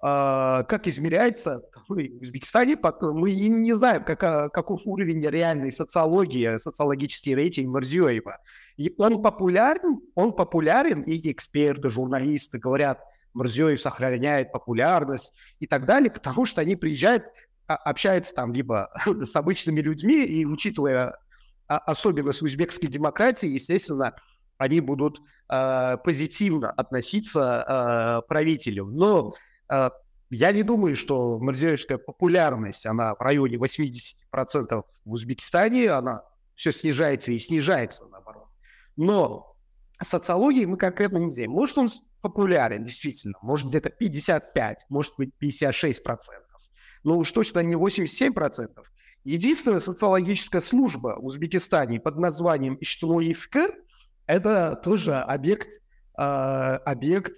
Uh, 0.01 0.63
как 0.69 0.87
измеряется 0.87 1.61
в 1.89 1.91
Узбекистане, 1.91 2.77
мы 3.01 3.33
не 3.33 3.73
знаем, 3.73 4.05
как, 4.05 4.19
каков 4.53 4.83
уровень 4.85 5.21
реальной 5.27 5.73
социологии, 5.73 6.55
социологический 6.55 7.35
рейтинг 7.35 7.67
Марзиёева. 7.73 8.37
И 8.77 8.93
он 8.97 9.21
популярен, 9.21 9.99
он 10.15 10.31
популярен, 10.31 11.01
и 11.01 11.29
эксперты, 11.29 11.89
журналисты 11.89 12.59
говорят, 12.59 13.01
Марзиёев 13.33 13.81
сохраняет 13.81 14.53
популярность 14.53 15.33
и 15.59 15.67
так 15.67 15.85
далее, 15.85 16.09
потому 16.09 16.45
что 16.45 16.61
они 16.61 16.77
приезжают, 16.77 17.25
общаются 17.67 18.33
там 18.33 18.53
либо 18.53 18.89
с 19.05 19.35
обычными 19.35 19.81
людьми, 19.81 20.23
и 20.23 20.45
учитывая 20.45 21.17
особенность 21.67 22.41
узбекской 22.41 22.87
демократии, 22.87 23.47
естественно, 23.47 24.15
они 24.57 24.79
будут 24.81 25.19
э, 25.49 25.97
позитивно 26.03 26.71
относиться 26.71 28.21
э, 28.23 28.27
правителю. 28.27 28.85
Но 28.85 29.29
а, 29.29 29.48
я 30.31 30.51
не 30.51 30.63
думаю, 30.63 30.95
что 30.95 31.39
марзиевская 31.39 31.97
популярность, 31.97 32.85
она 32.85 33.15
в 33.15 33.21
районе 33.21 33.57
80% 33.57 34.83
в 35.05 35.11
Узбекистане, 35.11 35.89
она 35.91 36.23
все 36.55 36.71
снижается 36.71 37.31
и 37.31 37.39
снижается, 37.39 38.05
наоборот. 38.07 38.47
Но 38.95 39.55
социологии 40.01 40.65
мы 40.65 40.77
конкретно 40.77 41.17
не 41.17 41.31
знаем. 41.31 41.51
Может, 41.51 41.77
он 41.77 41.89
популярен, 42.21 42.83
действительно, 42.83 43.37
может, 43.41 43.67
где-то 43.67 43.89
55, 43.89 44.85
может 44.89 45.13
быть, 45.17 45.31
56%. 45.41 46.17
Но 47.03 47.17
уж 47.17 47.31
точно 47.31 47.59
не 47.59 47.75
87%. 47.75 48.69
Единственная 49.23 49.79
социологическая 49.79 50.61
служба 50.61 51.17
в 51.19 51.25
Узбекистане 51.25 51.99
под 51.99 52.17
названием 52.17 52.77
Иштилуевка– 52.79 53.69
это 54.25 54.79
тоже 54.83 55.15
объект, 55.15 55.69
э, 56.17 56.21
объект 56.21 57.33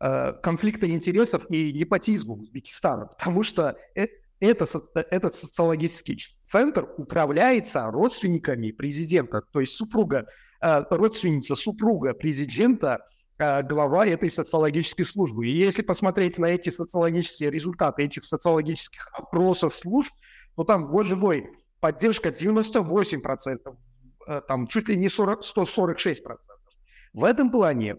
конфликта 0.00 0.90
интересов 0.90 1.44
и 1.50 1.72
непотизма 1.74 2.34
Узбекистана, 2.34 3.06
потому 3.06 3.42
что 3.42 3.76
э, 3.94 4.06
это, 4.40 4.66
этот 4.94 5.34
социологический 5.34 6.18
центр 6.46 6.88
управляется 6.96 7.84
родственниками 7.90 8.70
президента, 8.70 9.42
то 9.52 9.60
есть 9.60 9.74
супруга, 9.74 10.26
э, 10.62 10.84
родственница 10.90 11.54
супруга 11.54 12.14
президента, 12.14 13.06
глава 13.38 14.06
этой 14.06 14.28
социологической 14.28 15.06
службы. 15.06 15.46
И 15.46 15.58
если 15.58 15.80
посмотреть 15.80 16.36
на 16.36 16.44
эти 16.44 16.68
социологические 16.68 17.50
результаты 17.50 18.02
этих 18.02 18.24
социологических 18.24 19.08
опросов 19.14 19.74
служб, 19.74 20.12
то 20.56 20.64
там, 20.64 20.90
боже 20.90 21.16
мой, 21.16 21.48
поддержка 21.80 22.28
98%, 22.28 23.56
там 24.46 24.66
чуть 24.66 24.90
ли 24.90 24.96
не 24.96 25.08
40, 25.08 25.40
146%. 25.40 26.16
В 27.14 27.24
этом 27.24 27.50
плане 27.50 27.96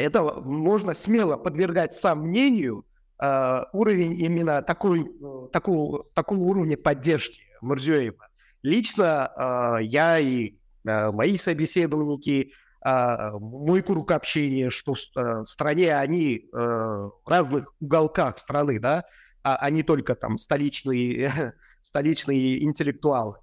это 0.00 0.22
можно 0.22 0.94
смело 0.94 1.36
подвергать 1.36 1.92
сомнению 1.92 2.84
э, 3.22 3.62
уровень 3.72 4.20
именно 4.20 4.60
такой, 4.62 5.02
э, 5.02 5.48
такого, 5.52 6.04
такого 6.14 6.40
уровня 6.40 6.76
поддержки 6.76 7.42
Мурзиева. 7.60 8.28
Лично 8.62 9.30
э, 9.36 9.84
я 9.84 10.18
и 10.18 10.54
э, 10.84 11.10
мои 11.12 11.36
собеседовники, 11.36 12.52
э, 12.84 13.30
мой 13.38 13.82
круг 13.82 14.10
общения, 14.10 14.68
что 14.70 14.94
э, 14.94 15.20
в 15.42 15.46
стране 15.46 15.96
они 15.96 16.36
э, 16.38 16.56
в 16.56 17.22
разных 17.26 17.72
уголках 17.80 18.38
страны, 18.38 18.80
да, 18.80 19.04
а, 19.44 19.56
а 19.56 19.70
не 19.70 19.82
только 19.82 20.14
там 20.14 20.38
столичные, 20.38 21.54
столичные 21.82 22.64
интеллектуалы. 22.64 23.36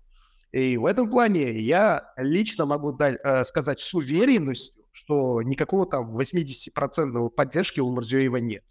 И 0.51 0.75
в 0.75 0.86
этом 0.86 1.10
плане 1.10 1.58
я 1.60 2.12
лично 2.17 2.65
могу 2.65 2.98
э, 3.00 3.43
сказать 3.46 3.79
с 3.79 3.93
уверенностью, 3.93 4.80
что 4.91 5.41
никакого 5.41 5.86
там 5.86 6.15
80% 6.15 7.29
поддержки 7.29 7.79
у 7.79 7.91
Мурзиева 7.91 8.38
нет. 8.38 8.63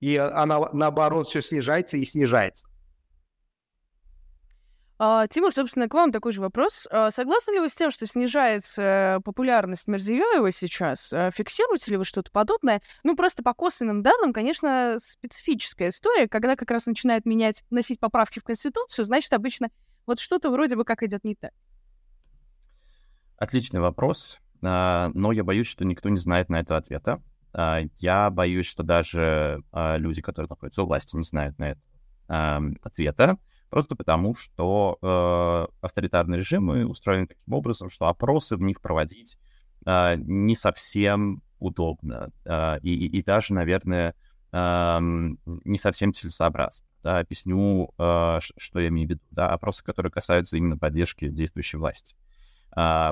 И 0.00 0.16
она, 0.16 0.70
наоборот, 0.72 1.26
все 1.28 1.40
снижается 1.40 1.96
и 1.96 2.04
снижается. 2.04 2.68
А, 5.00 5.28
Тимур, 5.28 5.52
собственно, 5.52 5.88
к 5.88 5.94
вам 5.94 6.10
такой 6.10 6.32
же 6.32 6.40
вопрос. 6.40 6.88
А, 6.90 7.10
согласны 7.10 7.52
ли 7.52 7.60
вы 7.60 7.68
с 7.68 7.74
тем, 7.74 7.92
что 7.92 8.04
снижается 8.04 9.20
популярность 9.24 9.86
Мерзиёева 9.86 10.50
сейчас? 10.50 11.12
А, 11.12 11.30
фиксируете 11.30 11.92
ли 11.92 11.96
вы 11.96 12.04
что-то 12.04 12.32
подобное? 12.32 12.82
Ну, 13.04 13.14
просто 13.14 13.44
по 13.44 13.54
косвенным 13.54 14.02
данным, 14.02 14.32
конечно, 14.32 14.98
специфическая 15.00 15.90
история. 15.90 16.26
Когда 16.26 16.56
как 16.56 16.72
раз 16.72 16.86
начинает 16.86 17.26
менять, 17.26 17.62
вносить 17.70 18.00
поправки 18.00 18.40
в 18.40 18.44
Конституцию, 18.44 19.04
значит, 19.04 19.32
обычно 19.32 19.68
вот 20.04 20.18
что-то 20.18 20.50
вроде 20.50 20.74
бы 20.74 20.84
как 20.84 21.04
идет 21.04 21.22
не 21.22 21.36
так. 21.36 21.52
Отличный 23.36 23.78
вопрос, 23.78 24.40
но 24.60 25.32
я 25.32 25.44
боюсь, 25.44 25.66
что 25.66 25.84
никто 25.84 26.08
не 26.08 26.18
знает 26.18 26.48
на 26.48 26.60
это 26.60 26.76
ответа. 26.76 27.22
Я 27.98 28.30
боюсь, 28.30 28.66
что 28.66 28.82
даже 28.82 29.62
люди, 29.72 30.22
которые 30.22 30.48
находятся 30.48 30.82
у 30.82 30.86
власти, 30.86 31.16
не 31.16 31.24
знают 31.24 31.58
на 31.58 31.70
это 31.70 31.80
ответа. 32.82 33.38
Просто 33.70 33.96
потому, 33.96 34.34
что 34.34 34.98
э, 35.02 35.66
авторитарные 35.82 36.38
режимы 36.38 36.86
устроены 36.86 37.26
таким 37.26 37.52
образом, 37.52 37.90
что 37.90 38.06
опросы 38.06 38.56
в 38.56 38.62
них 38.62 38.80
проводить 38.80 39.38
не 39.84 40.56
совсем 40.56 41.42
удобно 41.58 42.30
и, 42.82 42.94
и, 42.94 43.18
и 43.18 43.22
даже, 43.22 43.52
наверное, 43.54 44.14
не 44.52 45.78
совсем 45.78 46.12
целесообразно. 46.12 46.86
Да, 47.02 47.18
объясню, 47.18 47.92
что 47.96 48.80
я 48.80 48.88
имею 48.88 49.08
в 49.08 49.10
виду. 49.10 49.20
Да, 49.30 49.50
опросы, 49.50 49.84
которые 49.84 50.10
касаются 50.10 50.56
именно 50.56 50.76
поддержки 50.76 51.28
действующей 51.28 51.78
власти. 51.78 52.14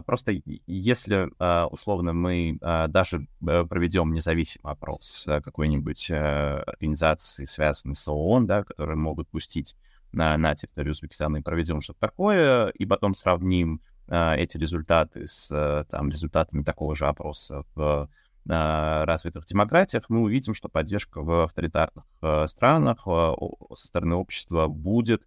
Просто 0.06 0.40
если, 0.66 1.28
uh, 1.38 1.66
условно, 1.66 2.12
мы 2.12 2.58
uh, 2.60 2.88
даже 2.88 3.26
э, 3.46 3.64
проведем 3.64 4.12
независимый 4.12 4.72
опрос 4.72 5.26
какой-нибудь 5.26 6.10
организации, 6.10 7.46
связанной 7.46 7.94
с 7.94 8.06
ООН, 8.06 8.46
да, 8.46 8.64
которые 8.64 8.96
могут 8.96 9.28
пустить 9.28 9.74
на, 10.12 10.36
на 10.36 10.54
территорию 10.54 10.92
Узбекистана 10.92 11.38
и 11.38 11.42
проведем 11.42 11.80
что-то 11.80 12.00
такое, 12.00 12.68
и 12.68 12.86
потом 12.86 13.14
сравним 13.14 13.80
а, 14.08 14.36
эти 14.36 14.56
результаты 14.56 15.26
с 15.26 15.50
а, 15.52 15.84
там, 15.84 16.10
результатами 16.10 16.62
такого 16.62 16.94
же 16.94 17.06
опроса 17.06 17.64
в 17.74 18.08
а, 18.48 19.04
развитых 19.04 19.46
демократиях, 19.46 20.04
мы 20.08 20.20
увидим, 20.20 20.54
что 20.54 20.68
поддержка 20.68 21.22
в 21.22 21.44
авторитарных 21.44 22.04
а, 22.22 22.46
странах 22.46 23.06
а, 23.06 23.34
со 23.74 23.86
стороны 23.86 24.14
общества 24.14 24.68
будет 24.68 25.22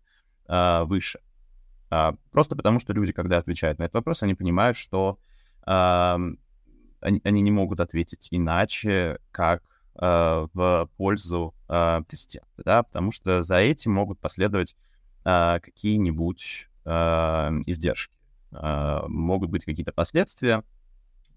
а, 0.48 0.86
выше. 0.86 1.20
А, 1.90 2.16
просто 2.32 2.56
потому, 2.56 2.80
что 2.80 2.94
люди, 2.94 3.12
когда 3.12 3.38
отвечают 3.38 3.80
на 3.80 3.84
этот 3.84 3.96
вопрос, 3.96 4.24
они 4.24 4.34
понимают, 4.34 4.78
что 4.78 5.20
они, 5.66 7.22
они 7.24 7.42
не 7.42 7.52
могут 7.52 7.80
ответить 7.80 8.28
иначе, 8.32 9.20
как 9.32 9.62
Э, 10.02 10.48
в 10.54 10.90
пользу 10.96 11.54
э, 11.68 12.02
президента, 12.08 12.48
да, 12.64 12.84
потому 12.84 13.12
что 13.12 13.44
за 13.44 13.58
этим 13.58 13.92
могут 13.92 14.18
последовать 14.20 14.78
э, 15.26 15.60
какие-нибудь 15.62 16.68
издержки, 17.68 18.16
могут 18.52 19.52
быть 19.52 19.64
какие-то 19.64 19.92
последствия, 19.92 20.64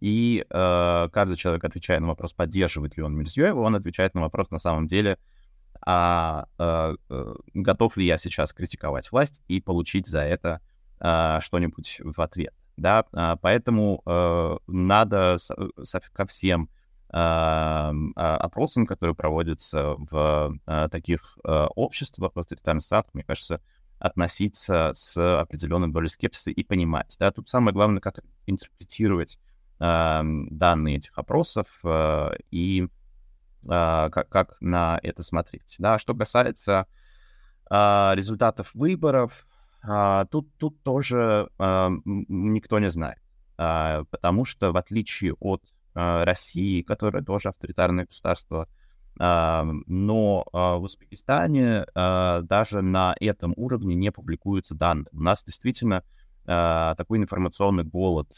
и 0.01 0.47
каждый 0.49 1.37
человек, 1.37 1.63
отвечая 1.63 2.01
на 2.01 2.07
вопрос, 2.07 2.33
поддерживает 2.33 2.97
ли 2.97 3.03
он 3.03 3.15
Мирзиёева, 3.17 3.61
он 3.61 3.75
отвечает 3.75 4.15
на 4.15 4.23
вопрос 4.23 4.51
на 4.51 4.59
самом 4.59 4.87
деле, 4.87 5.19
а, 5.85 6.47
а, 6.59 6.95
готов 7.55 7.97
ли 7.97 8.07
я 8.07 8.19
сейчас 8.19 8.53
критиковать 8.53 9.11
власть 9.13 9.43
и 9.49 9.61
получить 9.61 10.07
за 10.07 10.23
это 10.23 10.61
а, 11.01 11.41
что-нибудь 11.41 12.01
в 12.03 12.21
ответ. 12.21 12.55
Да? 12.77 13.05
А, 13.13 13.37
поэтому 13.37 14.03
а, 14.07 14.59
надо 14.67 15.39
со, 15.39 15.57
со, 15.83 16.01
ко 16.01 16.27
всем 16.27 16.69
а, 17.15 17.93
опросам, 18.17 18.87
которые 18.87 19.15
проводятся 19.15 19.97
в 19.99 20.59
а, 20.65 20.89
таких 20.89 21.39
а, 21.45 21.67
обществах, 21.75 22.33
в 22.35 22.39
авторитарных 22.39 22.83
странах, 22.83 23.07
мне 23.13 23.23
кажется, 23.23 23.61
относиться 23.99 24.93
с 24.95 25.41
определенной 25.41 25.93
долей 25.93 26.09
скепсиса 26.09 26.51
и 26.51 26.65
понимать. 26.65 27.15
Да? 27.19 27.31
Тут 27.31 27.49
самое 27.49 27.75
главное, 27.75 28.01
как 28.01 28.21
интерпретировать 28.47 29.39
данные 29.79 30.97
этих 30.97 31.19
опросов 31.19 31.83
и 32.53 32.89
как, 33.67 34.29
как 34.29 34.57
на 34.61 34.99
это 35.03 35.23
смотреть. 35.23 35.77
Да? 35.79 35.99
Что 35.99 36.15
касается 36.15 36.87
результатов 37.71 38.75
выборов, 38.75 39.47
тут, 40.31 40.55
тут 40.59 40.83
тоже 40.83 41.49
никто 41.57 42.79
не 42.79 42.91
знает, 42.91 43.19
потому 43.57 44.45
что 44.45 44.73
в 44.73 44.77
отличие 44.77 45.35
от 45.35 45.63
а, 45.95 46.25
России, 46.25 46.83
которая 46.83 47.23
тоже 47.23 47.51
авторитарное 47.51 48.07
государство. 48.07 48.69
А, 49.19 49.65
но 49.87 50.45
а, 50.53 50.77
в 50.77 50.85
Узбекистане 50.85 51.85
даже 51.95 52.83
на 52.83 53.15
этом 53.21 53.53
уровне 53.57 53.95
не 53.95 54.11
публикуются 54.11 54.75
данные. 54.75 55.09
У 55.13 55.21
нас 55.21 55.45
действительно 55.45 56.03
такой 56.45 57.19
информационный 57.19 57.85
голод 57.85 58.29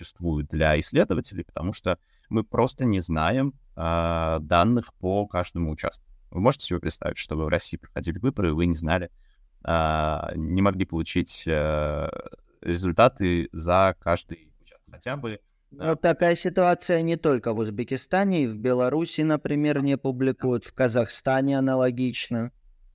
существует 0.00 0.48
для 0.48 0.78
исследователей, 0.80 1.44
потому 1.44 1.72
что 1.72 1.98
мы 2.28 2.42
просто 2.44 2.84
не 2.84 3.00
знаем 3.00 3.54
данных 3.76 4.94
по 4.94 5.26
каждому 5.26 5.70
участку. 5.70 6.04
Вы 6.30 6.40
можете 6.40 6.66
себе 6.66 6.80
представить, 6.80 7.18
что 7.18 7.36
вы 7.36 7.44
в 7.44 7.48
России 7.48 7.76
проходили 7.76 8.18
выборы, 8.18 8.48
и 8.48 8.52
вы 8.52 8.66
не 8.66 8.74
знали, 8.74 9.10
не 9.62 10.62
могли 10.62 10.84
получить 10.84 11.44
результаты 12.62 13.48
за 13.52 13.94
каждый 14.00 14.52
участок. 14.60 14.94
Хотя 14.94 15.16
бы 15.16 15.40
но 15.72 15.94
такая 15.94 16.34
ситуация 16.34 17.00
не 17.02 17.16
только 17.16 17.52
в 17.52 17.60
Узбекистане, 17.60 18.42
и 18.42 18.46
в 18.48 18.58
Беларуси, 18.58 19.20
например, 19.20 19.82
не 19.82 19.96
публикуют, 19.96 20.64
в 20.64 20.72
Казахстане 20.74 21.56
аналогично. 21.56 22.50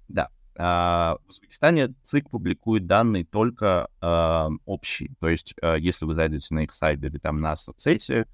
Да. 0.09 0.29
А, 0.57 1.17
в 1.25 1.29
Узбекистане 1.29 1.93
ЦИК 2.03 2.29
публикует 2.29 2.87
данные 2.87 3.25
только 3.25 3.89
а, 4.01 4.49
общие. 4.65 5.11
То 5.19 5.27
есть, 5.27 5.53
а, 5.61 5.75
если 5.75 6.05
вы 6.05 6.13
зайдете 6.13 6.53
на 6.53 6.63
их 6.63 6.73
сайт 6.73 7.03
или 7.03 7.17
там 7.17 7.41
на 7.41 7.55
соцсети 7.55 8.25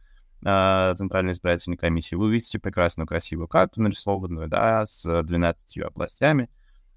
а, 0.44 0.94
Центральной 0.96 1.32
избирательной 1.32 1.78
комиссии, 1.78 2.16
вы 2.16 2.26
увидите 2.26 2.60
прекрасную 2.60 3.08
красивую 3.08 3.48
карту 3.48 3.82
нарисованную, 3.82 4.48
да, 4.48 4.86
с 4.86 5.24
12 5.24 5.80
областями, 5.80 6.50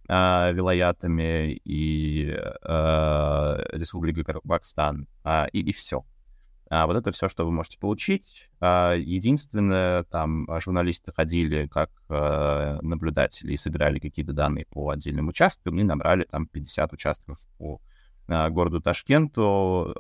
а, 0.09 0.51
вилаятами 0.53 1.61
и 1.65 2.37
а, 2.63 3.65
Республикой 3.73 4.25
Казахстан, 4.25 5.09
а, 5.23 5.47
и, 5.53 5.61
и 5.61 5.73
все. 5.73 6.05
А 6.77 6.89
вот 6.89 6.97
это 6.97 7.13
все, 7.13 7.29
что 7.29 7.45
вы 7.45 7.53
можете 7.53 7.79
получить. 7.79 8.51
А, 8.59 8.95
единственное, 8.95 10.03
там 10.05 10.51
а, 10.51 10.59
журналисты 10.61 11.13
ходили 11.13 11.69
как 11.69 11.91
а, 12.09 12.81
наблюдатели 12.83 13.53
и 13.53 13.57
собирали 13.57 14.01
какие-то 14.01 14.33
данные 14.33 14.67
по 14.67 14.91
отдельным 14.91 15.29
участкам 15.29 15.79
и 15.79 15.85
набрали 15.85 16.25
там 16.25 16.49
50 16.49 16.93
участков 16.93 17.39
по 17.59 17.81
городу 18.27 18.81
Ташкенту. 18.81 19.95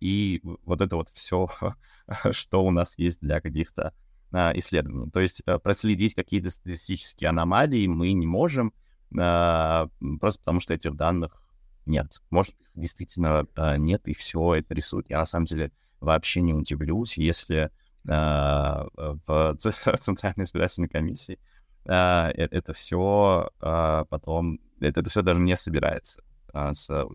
И 0.00 0.40
вот 0.42 0.80
это 0.80 0.96
вот 0.96 1.08
все, 1.10 1.48
что 2.32 2.64
у 2.64 2.72
нас 2.72 2.98
есть 2.98 3.20
для 3.20 3.40
каких-то 3.40 3.94
исследований. 4.32 5.10
То 5.10 5.20
есть 5.20 5.42
проследить 5.62 6.14
какие-то 6.14 6.50
статистические 6.50 7.30
аномалии 7.30 7.86
мы 7.86 8.12
не 8.12 8.26
можем, 8.26 8.74
просто 9.10 10.40
потому 10.40 10.58
что 10.58 10.74
этих 10.74 10.96
данных 10.96 11.40
нет. 11.90 12.20
Может, 12.30 12.54
их 12.60 12.68
действительно 12.74 13.46
э, 13.56 13.76
нет, 13.76 14.08
и 14.08 14.14
все 14.14 14.54
это 14.54 14.74
рисует. 14.74 15.10
Я 15.10 15.18
на 15.18 15.24
самом 15.26 15.46
деле 15.46 15.72
вообще 16.00 16.40
не 16.40 16.54
удивлюсь, 16.54 17.18
если 17.18 17.70
э, 18.08 18.10
в 19.26 19.56
Центральной 19.56 20.44
избирательной 20.44 20.88
комиссии 20.88 21.38
э, 21.84 21.92
это 21.92 22.72
все 22.72 23.50
потом, 23.58 24.60
это, 24.80 25.08
все 25.08 25.22
даже 25.22 25.40
не 25.40 25.56
собирается 25.56 26.22
с. 26.52 27.06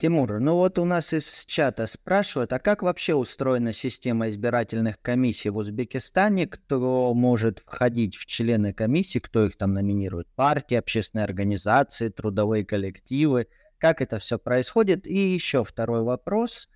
Тимур, 0.00 0.38
ну 0.38 0.54
вот 0.54 0.78
у 0.78 0.84
нас 0.84 1.12
из 1.12 1.44
чата 1.44 1.88
спрашивают, 1.88 2.52
а 2.52 2.60
как 2.60 2.84
вообще 2.84 3.16
устроена 3.16 3.72
система 3.72 4.28
избирательных 4.28 5.00
комиссий 5.02 5.50
в 5.50 5.56
Узбекистане? 5.56 6.46
Кто 6.46 7.12
может 7.14 7.64
входить 7.66 8.14
в 8.14 8.24
члены 8.24 8.72
комиссии, 8.72 9.18
кто 9.18 9.46
их 9.46 9.58
там 9.58 9.74
номинирует? 9.74 10.28
Партии, 10.36 10.76
общественные 10.76 11.24
организации, 11.24 12.10
трудовые 12.10 12.64
коллективы? 12.64 13.48
Как 13.78 14.00
это 14.00 14.20
все 14.20 14.38
происходит? 14.38 15.04
И 15.04 15.18
еще 15.34 15.64
второй 15.64 16.02
вопрос. 16.04 16.68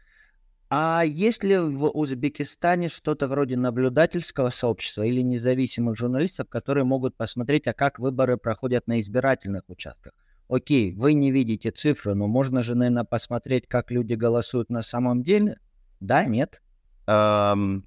А 0.69 1.05
есть 1.07 1.45
ли 1.45 1.59
в 1.59 1.91
Узбекистане 1.91 2.89
что-то 2.89 3.29
вроде 3.29 3.57
наблюдательского 3.57 4.51
сообщества 4.51 5.05
или 5.05 5.21
независимых 5.21 5.97
журналистов, 5.97 6.49
которые 6.49 6.83
могут 6.83 7.17
посмотреть, 7.17 7.69
а 7.69 7.73
как 7.73 8.01
выборы 8.01 8.37
проходят 8.37 8.89
на 8.89 8.99
избирательных 8.99 9.63
участках? 9.69 10.13
Окей, 10.53 10.95
вы 10.95 11.15
не 11.15 11.31
видите 11.31 11.71
цифры, 11.71 12.15
но 12.15 12.27
можно 12.29 12.63
же, 12.63 12.75
наверное, 12.75 13.05
посмотреть, 13.05 13.67
как 13.69 13.91
люди 13.91 14.15
голосуют 14.15 14.71
на 14.71 14.83
самом 14.83 15.23
деле? 15.23 15.59
Да, 16.01 16.25
нет? 16.25 16.61
Um, 17.07 17.83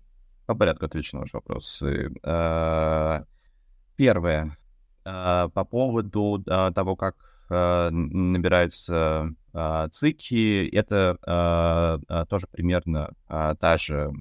по 0.45 0.55
порядку 0.55 0.85
отвечу 0.85 1.15
на 1.15 1.21
ваш 1.21 1.33
вопрос. 1.33 1.81
Uh, 1.81 3.25
первое. 3.95 4.57
Uh, 5.05 5.49
по 5.49 5.63
поводу 5.63 6.43
uh, 6.45 6.73
того, 6.73 6.95
как 6.95 7.15
э, 7.49 7.89
набираются 7.91 9.29
э, 9.53 9.87
ЦИКи. 9.91 10.67
Это 10.69 11.17
э, 12.09 12.25
тоже 12.29 12.47
примерно 12.51 13.13
та 13.27 13.77
же 13.77 14.11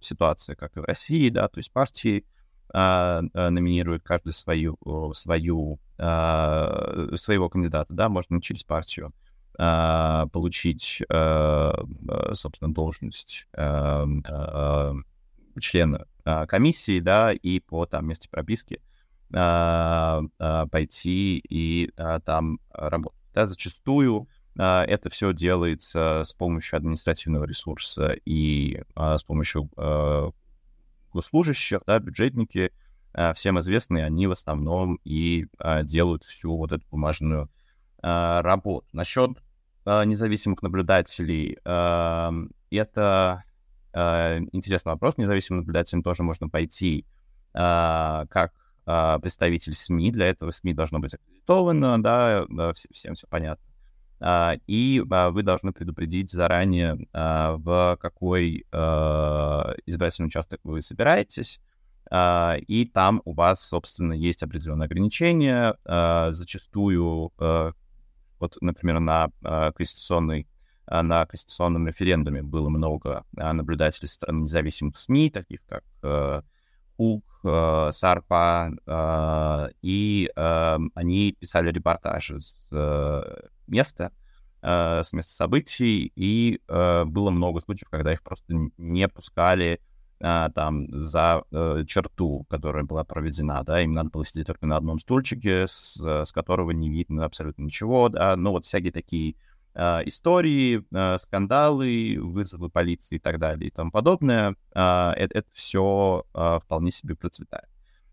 ситуация, 0.00 0.56
как 0.56 0.76
и 0.76 0.80
в 0.80 0.84
России, 0.84 1.28
да, 1.30 1.48
то 1.48 1.58
есть 1.58 1.72
партии 1.72 2.24
номинируют 2.74 4.02
каждый 4.02 4.32
свою, 4.32 4.78
свою, 5.14 5.78
своего 6.02 7.48
кандидата, 7.48 7.94
да, 7.94 8.08
можно 8.08 8.42
через 8.42 8.64
партию 8.64 9.12
получить, 9.56 11.02
собственно, 12.32 12.74
должность 12.74 13.46
члена 15.60 16.06
комиссии, 16.48 17.00
да, 17.00 17.32
и 17.32 17.60
по 17.60 17.86
там 17.86 18.06
месте 18.08 18.28
прописки 18.28 18.80
пойти 20.70 21.38
и 21.48 21.90
там 22.24 22.58
работать. 22.72 23.20
Да, 23.34 23.46
зачастую 23.46 24.28
это 24.56 25.08
все 25.10 25.32
делается 25.32 26.22
с 26.24 26.34
помощью 26.34 26.76
административного 26.76 27.44
ресурса 27.44 28.16
и 28.26 28.82
с 28.96 29.22
помощью 29.22 29.70
госслужащих, 31.12 31.80
да, 31.86 31.98
бюджетники, 31.98 32.72
всем 33.34 33.58
известные, 33.58 34.04
они 34.06 34.26
в 34.26 34.32
основном 34.32 34.98
и 35.04 35.46
делают 35.82 36.24
всю 36.24 36.56
вот 36.56 36.72
эту 36.72 36.84
бумажную 36.90 37.50
работу. 38.02 38.86
Насчет 38.92 39.30
независимых 39.86 40.62
наблюдателей, 40.62 41.58
это 41.62 43.44
интересный 43.92 44.92
вопрос. 44.92 45.18
Независимым 45.18 45.60
наблюдателям 45.60 46.02
тоже 46.02 46.22
можно 46.22 46.48
пойти 46.48 47.06
как 47.52 48.52
а, 48.84 49.18
представитель 49.20 49.74
СМИ, 49.74 50.10
для 50.10 50.26
этого 50.26 50.50
СМИ 50.50 50.74
должно 50.74 50.98
быть 50.98 51.14
аккредитовано, 51.14 52.02
да, 52.02 52.44
всем 52.74 53.14
все 53.14 53.26
понятно. 53.28 53.64
А, 54.20 54.56
и 54.66 55.02
а, 55.08 55.30
вы 55.30 55.42
должны 55.42 55.72
предупредить 55.72 56.30
заранее, 56.30 56.98
в 57.12 57.98
какой 58.00 58.66
избирательный 59.86 60.26
участок 60.26 60.60
вы 60.64 60.80
собираетесь, 60.80 61.60
и 62.14 62.90
там 62.92 63.22
у 63.24 63.32
вас, 63.32 63.66
собственно, 63.66 64.12
есть 64.12 64.42
определенные 64.42 64.86
ограничения. 64.86 65.76
Зачастую, 66.30 67.32
вот, 67.38 68.56
например, 68.60 69.00
на 69.00 69.30
конституционной 69.40 70.46
на 70.86 71.24
конституционном 71.26 71.86
референдуме 71.86 72.42
было 72.42 72.68
много 72.68 73.24
наблюдателей 73.32 74.08
со 74.08 74.14
стороны 74.14 74.42
независимых 74.42 74.96
СМИ, 74.96 75.30
таких 75.30 75.60
как 75.66 75.84
УК, 76.98 77.24
э, 77.44 77.90
Сарпа, 77.92 79.70
и 79.80 80.30
они 80.36 81.32
писали 81.40 81.70
репортажи 81.70 82.40
с 82.40 82.70
места, 83.66 84.12
с 84.60 85.12
места 85.12 85.32
событий, 85.32 86.12
и 86.14 86.60
было 86.68 87.30
много 87.30 87.60
случаев, 87.60 87.88
когда 87.88 88.12
их 88.12 88.22
просто 88.22 88.44
не 88.76 89.08
пускали 89.08 89.80
там 90.22 90.86
за 90.92 91.42
черту, 91.88 92.46
которая 92.48 92.84
была 92.84 93.02
проведена, 93.02 93.64
да, 93.64 93.80
им 93.82 93.92
надо 93.92 94.10
было 94.10 94.24
сидеть 94.24 94.46
только 94.46 94.66
на 94.66 94.76
одном 94.76 95.00
стульчике, 95.00 95.66
с, 95.66 95.96
с 95.98 96.30
которого 96.30 96.70
не 96.70 96.90
видно 96.90 97.24
абсолютно 97.24 97.62
ничего, 97.64 98.08
да, 98.08 98.36
ну 98.36 98.52
вот 98.52 98.64
всякие 98.64 98.92
такие 98.92 99.34
э, 99.74 100.00
истории, 100.06 100.84
э, 100.90 101.18
скандалы, 101.18 102.18
вызовы 102.20 102.68
полиции 102.68 103.16
и 103.16 103.18
так 103.18 103.38
далее 103.38 103.68
и 103.68 103.70
тому 103.70 103.90
подобное, 103.90 104.54
э, 104.74 104.80
это, 104.80 105.38
это 105.38 105.48
все 105.52 106.24
э, 106.34 106.58
вполне 106.62 106.90
себе 106.90 107.14
процветает. 107.14 107.68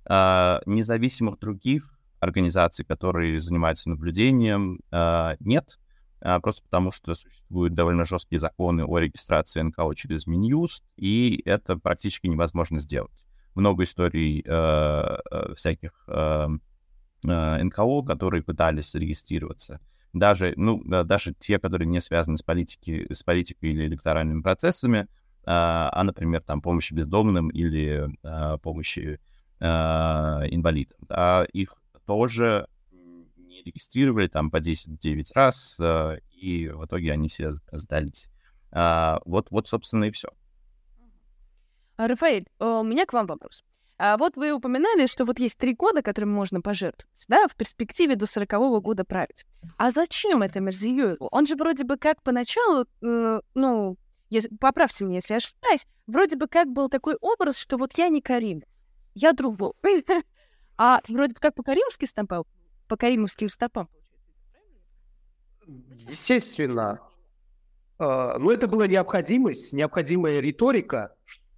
Э, 0.10 0.60
независимых 0.66 1.40
других 1.40 2.00
организаций, 2.20 2.86
которые 2.86 3.40
занимаются 3.40 3.90
наблюдением, 3.90 4.80
э, 4.92 5.36
нет, 5.40 5.78
э, 5.78 5.89
просто 6.42 6.64
потому 6.64 6.92
что 6.92 7.14
существуют 7.14 7.74
довольно 7.74 8.06
жесткие 8.06 8.40
законы 8.40 8.86
о 8.86 8.98
регистрации 8.98 9.62
НКО 9.62 9.94
через 9.96 10.28
Минюст, 10.28 10.84
и 10.98 11.42
это 11.46 11.78
практически 11.78 12.28
невозможно 12.28 12.80
сделать. 12.80 13.12
Много 13.56 13.84
историй 13.84 14.44
э, 14.46 15.54
всяких 15.56 15.92
э, 16.08 16.48
НКО, 17.24 18.04
которые 18.04 18.44
пытались 18.44 18.92
зарегистрироваться 18.92 19.80
даже, 20.14 20.54
ну, 20.56 20.82
даже 20.84 21.34
те, 21.34 21.60
которые 21.60 21.88
не 21.88 22.02
связаны 22.02 22.38
с, 22.38 22.42
политики, 22.42 23.06
с 23.12 23.24
политикой 23.24 23.72
или 23.72 23.86
электоральными 23.86 24.42
процессами, 24.42 25.08
а, 25.46 25.90
а 25.94 26.04
например, 26.04 26.42
там, 26.42 26.62
помощи 26.62 26.94
бездомным 26.94 27.50
или 27.50 28.10
а, 28.24 28.58
помощи 28.58 29.20
а, 29.60 30.44
инвалидам. 30.50 30.98
Да, 31.08 31.46
их 31.54 31.76
тоже 32.06 32.68
не 33.60 33.64
регистрировали 33.64 34.28
там 34.28 34.52
по 34.52 34.58
10-9 34.58 35.32
раз, 35.34 35.78
а, 35.80 36.18
и 36.32 36.68
в 36.70 36.86
итоге 36.86 37.12
они 37.12 37.28
все 37.28 37.54
сдались. 37.72 38.30
А, 38.72 39.20
вот, 39.26 39.52
вот, 39.52 39.68
собственно, 39.68 40.06
и 40.06 40.12
все. 40.12 40.30
Рафаэль, 41.98 42.46
у 42.60 42.84
меня 42.84 43.06
к 43.06 43.14
вам 43.14 43.26
вопрос. 43.26 43.64
А 43.98 44.18
вот 44.18 44.38
вы 44.38 44.54
упоминали, 44.54 45.08
что 45.08 45.26
вот 45.26 45.40
есть 45.40 45.58
три 45.58 45.76
года, 45.76 46.02
которыми 46.02 46.32
можно 46.32 46.62
пожертвовать, 46.62 47.26
да, 47.28 47.50
в 47.50 47.56
перспективе 47.56 48.16
до 48.16 48.26
сорокового 48.26 48.80
года 48.80 49.04
править. 49.04 49.46
А 49.78 49.92
зачем 49.92 50.42
это 50.42 50.62
Мерзиёеву? 50.62 51.28
Он 51.32 51.46
же 51.46 51.58
вроде 51.58 51.84
бы 51.84 51.98
как 51.98 52.24
поначалу, 52.24 52.86
э, 53.02 53.42
ну, 53.56 53.98
если, 54.30 54.56
поправьте 54.56 55.04
меня, 55.04 55.16
если 55.16 55.34
ошибаюсь, 55.34 55.86
вроде 56.08 56.38
бы 56.38 56.48
как 56.48 56.70
был 56.70 56.88
такой 56.88 57.16
образ, 57.20 57.58
что 57.58 57.76
вот 57.76 57.98
я 57.98 58.08
не 58.08 58.22
Карим, 58.22 58.64
я 59.16 59.34
другой. 59.34 59.74
А 60.82 61.02
вроде 61.10 61.34
бы 61.34 61.42
как 61.42 61.56
по 61.56 61.64
каримовски 61.64 62.06
стопам, 62.06 62.46
по 62.90 62.98
каримовским 62.98 63.48
стопам. 63.48 63.88
Естественно. 65.66 67.00
Uh, 68.00 68.38
ну, 68.40 68.50
это 68.50 68.68
была 68.68 68.88
необходимость, 68.88 69.74
необходимая 69.74 70.40
риторика, 70.40 71.16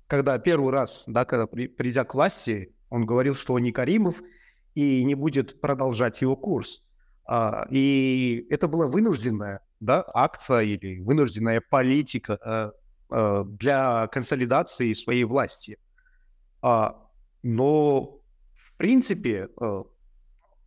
когда 0.07 0.37
первый 0.39 0.73
раз, 0.73 1.05
да, 1.07 1.23
когда 1.23 1.47
при, 1.47 1.67
придя 1.67 2.03
к 2.03 2.15
власти, 2.15 2.75
он 2.89 3.05
говорил, 3.05 3.35
что 3.35 3.53
он 3.53 3.63
не 3.63 3.71
Каримов 3.71 4.21
и 4.75 5.03
не 5.03 5.15
будет 5.15 5.61
продолжать 5.61 6.21
его 6.21 6.35
курс. 6.35 6.83
А, 7.25 7.67
и 7.69 8.45
это 8.49 8.67
была 8.67 8.87
вынужденная 8.87 9.61
да, 9.79 10.03
акция 10.13 10.61
или 10.61 10.99
вынужденная 10.99 11.61
политика 11.61 12.37
а, 12.41 12.71
а, 13.09 13.43
для 13.45 14.07
консолидации 14.07 14.93
своей 14.93 15.23
власти. 15.23 15.77
А, 16.61 17.07
но, 17.43 18.19
в 18.53 18.73
принципе, 18.77 19.47
а, 19.59 19.83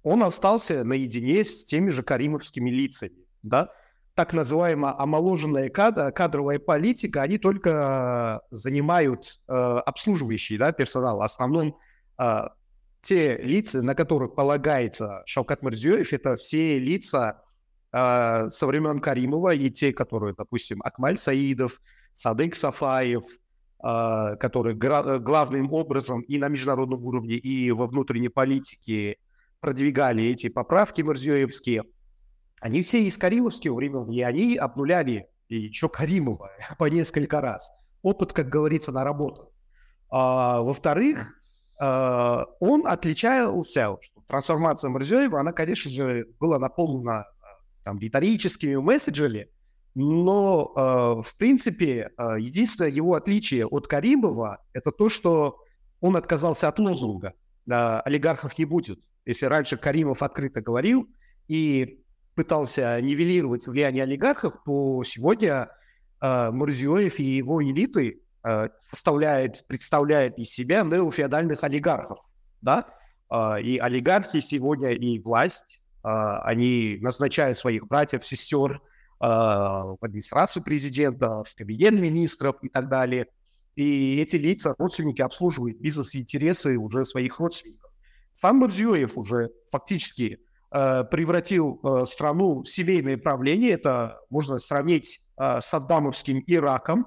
он 0.05 0.23
остался 0.23 0.85
наедине 0.85 1.45
с 1.45 1.65
теми 1.65 1.89
же 1.91 2.03
каримовскими 2.03 2.71
лицами, 2.71 3.17
да, 3.43 3.71
так 4.15 4.33
называемая 4.33 4.95
омоложенная 4.97 5.71
кадр, 5.71 6.13
кадровая 6.13 6.61
политика, 6.61 7.23
они 7.23 7.39
только 7.39 8.43
занимают 8.51 9.41
э, 9.49 9.53
обслуживающий 9.53 10.57
да, 10.57 10.71
персонал. 10.71 11.19
В 11.19 11.23
основном 11.23 11.77
э, 12.19 12.43
те 13.03 13.39
лица, 13.39 13.83
на 13.83 13.97
которых 13.97 14.37
полагается 14.37 15.23
Шавкат 15.27 15.63
Мирзиёев, 15.63 16.13
это 16.13 16.37
все 16.37 16.79
лица 16.79 17.43
э, 17.93 18.51
со 18.51 18.67
времен 18.67 19.01
Каримова 19.01 19.55
и 19.55 19.69
те, 19.71 19.93
которые, 19.93 20.35
допустим, 20.37 20.81
Акмаль 20.85 21.19
Саидов, 21.19 21.81
Садык 22.13 22.55
Сафаев, 22.55 23.25
э, 23.83 24.37
которые 24.39 24.77
главным 24.77 25.73
образом 25.73 26.21
и 26.21 26.39
на 26.39 26.49
международном 26.49 27.05
уровне, 27.05 27.35
и 27.35 27.73
во 27.73 27.89
внутренней 27.89 28.29
политике 28.29 29.17
продвигали 29.65 30.23
эти 30.25 30.49
поправки 30.49 31.01
мирзиёевские– 31.03 31.85
они 32.65 32.83
все 32.83 33.03
из 33.03 33.19
каримовского 33.19 33.75
времени, 33.77 34.17
и 34.17 34.23
они 34.23 34.57
обнуляли 34.57 35.29
еще 35.51 35.91
Каримова 35.91 36.51
по 36.79 36.87
несколько 36.87 37.43
раз. 37.43 37.71
Опыт, 38.01 38.33
как 38.33 38.49
говорится, 38.49 38.91
на 38.91 39.05
работу. 39.05 39.53
А, 40.11 40.63
во-вторых, 40.63 41.29
а, 41.79 42.47
он 42.61 42.87
отличался, 42.87 43.99
что 44.01 44.23
трансформация 44.27 44.89
Морзеева, 44.89 45.41
она, 45.41 45.53
конечно 45.53 45.91
же, 45.91 46.27
была 46.41 46.59
наполнена 46.59 47.27
там, 47.85 47.99
риторическими 47.99 48.77
месседжами, 48.77 49.49
но, 49.95 50.73
э, 50.75 50.81
в 51.23 51.37
принципе, 51.37 52.09
э, 52.17 52.37
единственное 52.41 52.91
его 52.91 53.13
отличие 53.15 53.67
от 53.67 53.87
Каримова– 53.89 54.65
это 54.73 54.91
то, 54.91 55.11
что 55.11 55.59
он 56.01 56.17
отказался 56.17 56.67
от 56.67 56.79
лозунга 56.79 57.35
«олигархов 57.69 58.57
не 58.59 58.65
будет». 58.65 59.01
Если 59.27 59.47
раньше 59.47 59.77
Каримов 59.77 60.23
открыто 60.23 60.61
говорил, 60.61 61.09
и 61.49 62.01
пытался 62.35 63.01
нивелировать 63.01 63.67
влияние 63.67 64.03
олигархов, 64.03 64.55
то 64.65 65.03
сегодня 65.05 65.71
э, 66.21 66.51
Мурзиёев 66.51 67.19
и 67.19 67.23
его 67.23 67.63
элиты 67.63 68.21
э, 68.43 68.69
составляет, 68.79 69.65
представляют 69.67 70.39
из 70.39 70.51
себя 70.51 70.83
неофеодальных 70.83 71.63
олигархов, 71.63 72.19
да, 72.61 72.89
э, 73.31 73.63
и 73.63 73.79
олигархи 73.79 74.41
сегодня 74.41 74.93
и 74.93 75.19
власть, 75.21 75.81
э, 76.03 76.09
они 76.09 76.99
назначают 77.01 77.57
своих 77.57 77.87
братьев, 77.87 78.27
сестер 78.27 78.73
э, 78.73 78.79
в 79.21 79.99
администрацию 80.01 80.65
президента, 80.65 81.45
в 81.45 81.55
кабинет 81.55 81.93
министров 81.93 82.57
и 82.63 82.69
так 82.69 82.89
далее, 82.89 83.29
и 83.77 84.21
эти 84.21 84.37
лица, 84.37 84.75
родственники 84.79 85.21
обслуживают 85.23 85.79
бизнес-интересы 85.79 86.77
уже 86.79 87.05
своих 87.05 87.39
родственников. 87.39 87.91
Сам 88.35 88.57
Мурзиёев 88.57 89.17
уже 89.17 89.51
фактически 89.71 90.41
э, 90.73 91.05
превратил 91.05 91.81
э, 91.83 92.05
страну 92.05 92.63
в 92.63 92.67
семейное 92.67 93.17
правление. 93.17 93.71
Это 93.71 94.19
можно 94.29 94.59
сравнить 94.59 95.21
э, 95.39 95.61
с 95.61 95.73
Аддамовским 95.73 96.43
Ираком, 96.49 97.07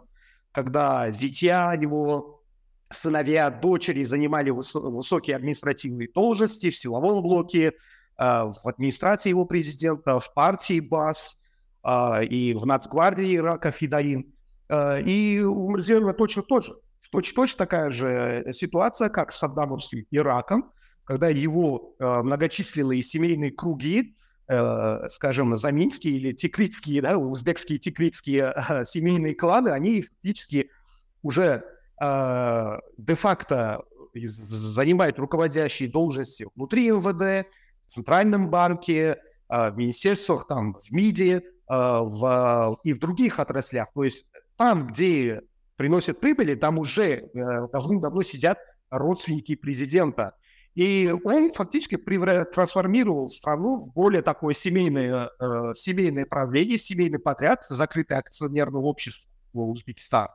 когда 0.53 1.11
зятья 1.11 1.73
его, 1.73 2.41
сыновья, 2.89 3.49
дочери 3.49 4.05
занимали 4.05 4.51
выс- 4.51 4.79
высокие 4.79 5.35
административные 5.35 6.07
должности 6.07 6.69
в 6.69 6.79
силовом 6.79 7.21
блоке, 7.21 7.67
э, 7.67 7.73
в 8.17 8.61
администрации 8.63 9.29
его 9.29 9.43
президента, 9.43 10.21
в 10.21 10.33
партии 10.33 10.79
БАС 10.79 11.37
э, 11.83 12.23
и 12.23 12.53
в 12.53 12.65
нацгвардии 12.65 13.35
Ирака 13.35 13.71
Фидаин. 13.71 14.33
Э, 14.69 15.01
и 15.01 15.41
у 15.41 15.69
Мирзиёева 15.71 16.13
точно 16.13 16.43
тоже. 16.43 16.73
Точно-точно 17.11 17.57
такая 17.57 17.91
же 17.91 18.45
ситуация, 18.53 19.09
как 19.09 19.33
с 19.33 19.39
Саддамовским 19.39 20.05
Ираком, 20.11 20.71
когда 21.07 21.29
его 21.29 21.95
э, 21.99 22.21
многочисленные 22.21 23.01
семейные 23.01 23.51
круги, 23.51 24.17
э, 24.49 25.07
скажем, 25.07 25.55
заминские 25.55 26.15
или 26.17 26.33
тикритские, 26.33 27.01
да, 27.01 27.17
узбекские 27.17 27.79
тикритские 27.79 28.53
э, 28.53 28.83
семейные 28.83 29.33
кланы, 29.33 29.69
они 29.69 30.01
фактически 30.01 30.69
уже 31.23 31.63
э, 32.01 32.77
де-факто 32.97 33.83
занимают 34.13 35.17
руководящие 35.17 35.89
должности 35.89 36.45
внутри 36.55 36.91
МВД, 36.91 37.47
в 37.83 37.87
Центральном 37.87 38.49
банке, 38.49 39.17
э, 39.49 39.71
в 39.71 39.77
министерствах, 39.77 40.45
там, 40.45 40.73
в 40.73 40.91
МИДе 40.91 41.35
э, 41.35 41.41
в, 41.69 42.77
и 42.83 42.91
в 42.91 42.99
других 42.99 43.39
отраслях. 43.39 43.93
То 43.93 44.03
есть 44.03 44.25
там, 44.57 44.87
где 44.87 45.41
приносят 45.77 46.19
прибыли, 46.19 46.55
там 46.55 46.77
уже 46.77 47.03
э, 47.03 47.67
давным-давно 47.71 48.23
сидят 48.23 48.57
родственники 48.89 49.55
президента. 49.55 50.35
И 50.77 51.11
он 51.23 51.51
фактически 51.51 51.97
трансформировал 51.97 53.29
страну 53.29 53.79
в 53.79 53.91
более 53.93 54.21
такое 54.21 54.53
семейное, 54.53 55.31
э, 55.39 55.73
семейное 55.73 56.27
правление, 56.27 56.77
семейный 56.77 57.17
подряд, 57.17 57.65
закрытое 57.67 58.19
акционерное 58.19 58.81
общество 58.81 59.27
Узбекистан. 59.53 60.27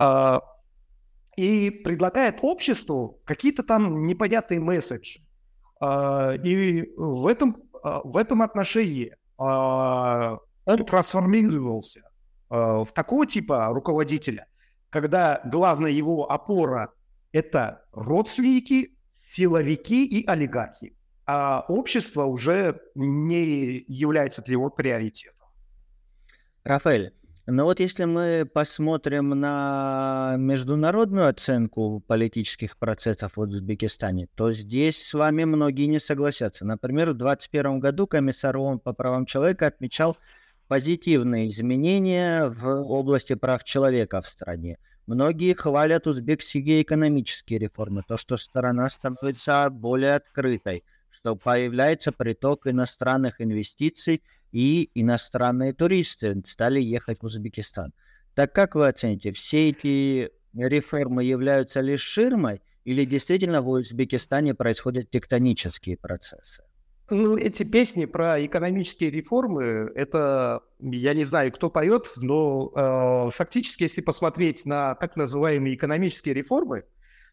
Э, 0.00 0.40
и 1.36 1.70
предлагает 1.70 2.38
обществу 2.42 3.20
какие-то 3.24 3.62
там 3.62 4.06
непонятные 4.06 4.58
месседжи. 4.58 5.20
Э, 5.80 6.36
и 6.42 6.92
в 6.96 7.28
этом, 7.28 7.62
э, 7.84 8.00
в 8.02 8.16
этом 8.16 8.42
отношении 8.42 9.14
он 9.38 10.40
трансформировался 10.64 12.10
в 12.48 12.88
такого 12.94 13.26
типа 13.26 13.66
руководителя, 13.66 14.46
когда 14.90 15.42
главная 15.44 15.90
его 15.90 16.28
опора– 16.28 16.90
это 17.32 17.84
родственники, 17.92 18.95
силовики 19.16 20.04
и 20.06 20.26
олигархи. 20.26 20.94
А 21.26 21.64
общество 21.68 22.24
уже 22.24 22.80
не 22.94 23.84
является 23.88 24.42
для 24.42 24.52
него 24.52 24.70
приоритетом. 24.70 25.48
Рафаэль, 26.62 27.12
ну 27.46 27.64
вот 27.64 27.80
если 27.80 28.04
мы 28.04 28.44
посмотрим 28.44 29.30
на 29.30 30.36
международную 30.38 31.28
оценку 31.28 32.02
политических 32.06 32.76
процессов 32.76 33.36
в 33.36 33.40
Узбекистане, 33.40 34.28
то 34.34 34.52
здесь 34.52 35.02
с 35.02 35.14
вами 35.14 35.44
многие 35.44 35.86
не 35.86 35.98
согласятся. 35.98 36.64
Например, 36.64 37.10
в 37.10 37.14
2021 37.14 37.80
году 37.80 38.06
комиссар 38.06 38.56
ООН 38.56 38.80
по 38.80 38.92
правам 38.92 39.26
человека 39.26 39.66
отмечал 39.66 40.16
позитивные 40.68 41.48
изменения 41.48 42.48
в 42.48 42.66
области 42.68 43.34
прав 43.34 43.64
человека 43.64 44.20
в 44.22 44.28
стране. 44.28 44.78
Многие 45.06 45.54
хвалят 45.54 46.08
узбекские 46.08 46.82
экономические 46.82 47.60
реформы, 47.60 48.02
то, 48.06 48.16
что 48.16 48.36
страна 48.36 48.90
становится 48.90 49.68
более 49.70 50.16
открытой, 50.16 50.82
что 51.10 51.36
появляется 51.36 52.10
приток 52.10 52.66
иностранных 52.66 53.40
инвестиций 53.40 54.22
и 54.50 54.90
иностранные 54.94 55.72
туристы 55.72 56.42
стали 56.44 56.80
ехать 56.80 57.20
в 57.22 57.24
Узбекистан. 57.26 57.92
Так 58.34 58.52
как 58.52 58.74
вы 58.74 58.88
оцените, 58.88 59.30
все 59.30 59.70
эти 59.70 60.30
реформы 60.54 61.22
являются 61.22 61.80
лишь 61.82 62.02
ширмой 62.02 62.60
или 62.84 63.04
действительно 63.04 63.62
в 63.62 63.68
Узбекистане 63.68 64.54
происходят 64.54 65.10
тектонические 65.10 65.96
процессы? 65.96 66.64
Ну, 67.08 67.36
эти 67.36 67.62
песни 67.62 68.04
про 68.04 68.44
экономические 68.44 69.10
реформы, 69.10 69.92
это, 69.94 70.62
я 70.80 71.14
не 71.14 71.22
знаю, 71.22 71.52
кто 71.52 71.70
поет, 71.70 72.10
но 72.16 72.72
э, 72.74 73.30
фактически, 73.30 73.84
если 73.84 74.00
посмотреть 74.00 74.66
на 74.66 74.96
так 74.96 75.14
называемые 75.14 75.76
экономические 75.76 76.34
реформы, 76.34 76.82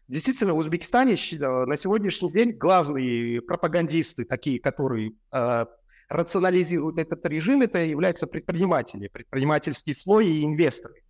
действительно, 0.06 0.54
в 0.54 0.58
Узбекистане 0.58 1.14
э, 1.14 1.64
на 1.66 1.76
сегодняшний 1.76 2.30
день 2.30 2.52
главные 2.52 3.42
пропагандисты, 3.42 4.24
такие, 4.24 4.60
которые 4.60 5.14
э, 5.32 5.66
рационализируют 6.08 6.98
этот 6.98 7.26
режим, 7.26 7.62
это 7.62 7.78
являются 7.78 8.28
предприниматели, 8.28 9.08
предпринимательский 9.08 9.94
слой 9.96 10.28
и 10.28 10.44
инвесторы. 10.44 11.02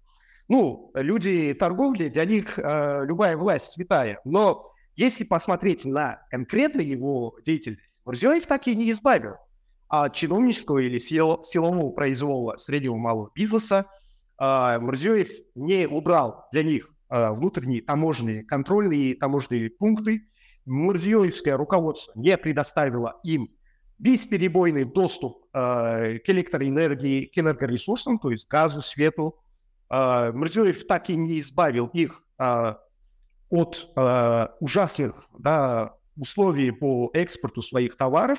Ну, 0.48 0.90
люди 0.94 1.52
торговли, 1.52 2.08
для 2.08 2.24
них 2.24 2.58
э, 2.58 3.04
любая 3.04 3.36
власть 3.36 3.72
святая, 3.72 4.20
но 4.24 4.73
если 4.96 5.24
посмотреть 5.24 5.84
на 5.84 6.20
конкретно 6.30 6.80
его 6.80 7.36
деятельность, 7.44 8.00
Мурзиёев 8.04 8.46
так 8.46 8.66
и 8.68 8.76
не 8.76 8.90
избавил 8.90 9.34
от 9.88 10.14
чиновнического 10.14 10.78
или 10.78 10.98
сил, 10.98 11.42
силового 11.42 11.90
произвола 11.90 12.56
среднего 12.56 12.96
малого 12.96 13.30
бизнеса. 13.34 13.86
А, 14.38 14.78
Мурзиёев 14.78 15.28
не 15.54 15.86
убрал 15.86 16.46
для 16.52 16.62
них 16.62 16.90
а, 17.08 17.32
внутренние 17.32 17.82
таможенные 17.82 18.44
контрольные 18.44 19.14
таможенные 19.14 19.70
пункты. 19.70 20.28
Мурзиёевское 20.66 21.56
руководство 21.56 22.12
не 22.16 22.36
предоставило 22.38 23.20
им 23.22 23.50
бесперебойный 23.98 24.84
доступ 24.84 25.44
э, 25.52 26.18
к 26.18 26.28
электроэнергии, 26.28 27.26
к 27.26 27.38
энергоресурсам, 27.38 28.18
то 28.18 28.30
есть 28.30 28.48
газу, 28.48 28.80
свету. 28.80 29.38
Э, 29.90 30.32
Мурзиёев 30.32 30.86
так 30.86 31.10
и 31.10 31.16
не 31.16 31.38
избавил 31.38 31.88
их 31.88 32.22
от 33.54 33.88
э, 33.94 34.46
ужасных 34.58 35.26
да, 35.38 35.94
условий 36.16 36.72
по 36.72 37.10
экспорту 37.14 37.62
своих 37.62 37.96
товаров. 37.96 38.38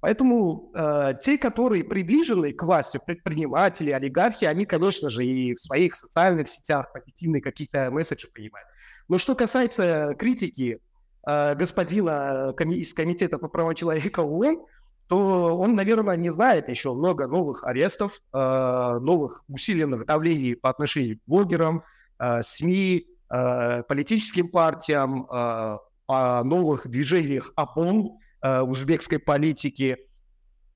Поэтому 0.00 0.72
э, 0.74 1.14
те, 1.20 1.38
которые 1.38 1.84
приближены 1.84 2.52
к 2.52 2.62
власти, 2.62 3.00
предприниматели, 3.04 3.90
олигархи, 3.90 4.44
они, 4.46 4.66
конечно 4.66 5.10
же, 5.10 5.24
и 5.24 5.54
в 5.54 5.60
своих 5.60 5.94
социальных 5.94 6.48
сетях 6.48 6.92
позитивные 6.92 7.40
какие-то 7.40 7.90
месседжи 7.90 8.28
понимают. 8.32 8.68
Но 9.08 9.18
что 9.18 9.34
касается 9.36 10.14
критики 10.18 10.80
э, 11.26 11.54
господина 11.54 12.52
коми- 12.56 12.76
из 12.78 12.92
Комитета 12.92 13.38
по 13.38 13.48
правам 13.48 13.74
человека 13.74 14.20
ООН, 14.20 14.66
то 15.08 15.56
он, 15.56 15.74
наверное, 15.74 16.16
не 16.16 16.30
знает 16.30 16.68
еще 16.68 16.94
много 16.94 17.28
новых 17.28 17.64
арестов, 17.64 18.20
э, 18.32 18.38
новых 18.38 19.44
усиленных 19.48 20.04
давлений 20.04 20.54
по 20.54 20.68
отношению 20.68 21.18
к 21.18 21.22
блогерам, 21.26 21.82
э, 22.18 22.42
СМИ, 22.42 23.06
политическим 23.28 24.48
партиям, 24.48 25.26
э, 25.30 25.78
о 26.10 26.42
новых 26.42 26.88
движениях 26.88 27.52
ОПОН 27.54 28.18
э, 28.42 28.62
в 28.62 28.70
узбекской 28.70 29.18
политике. 29.18 29.98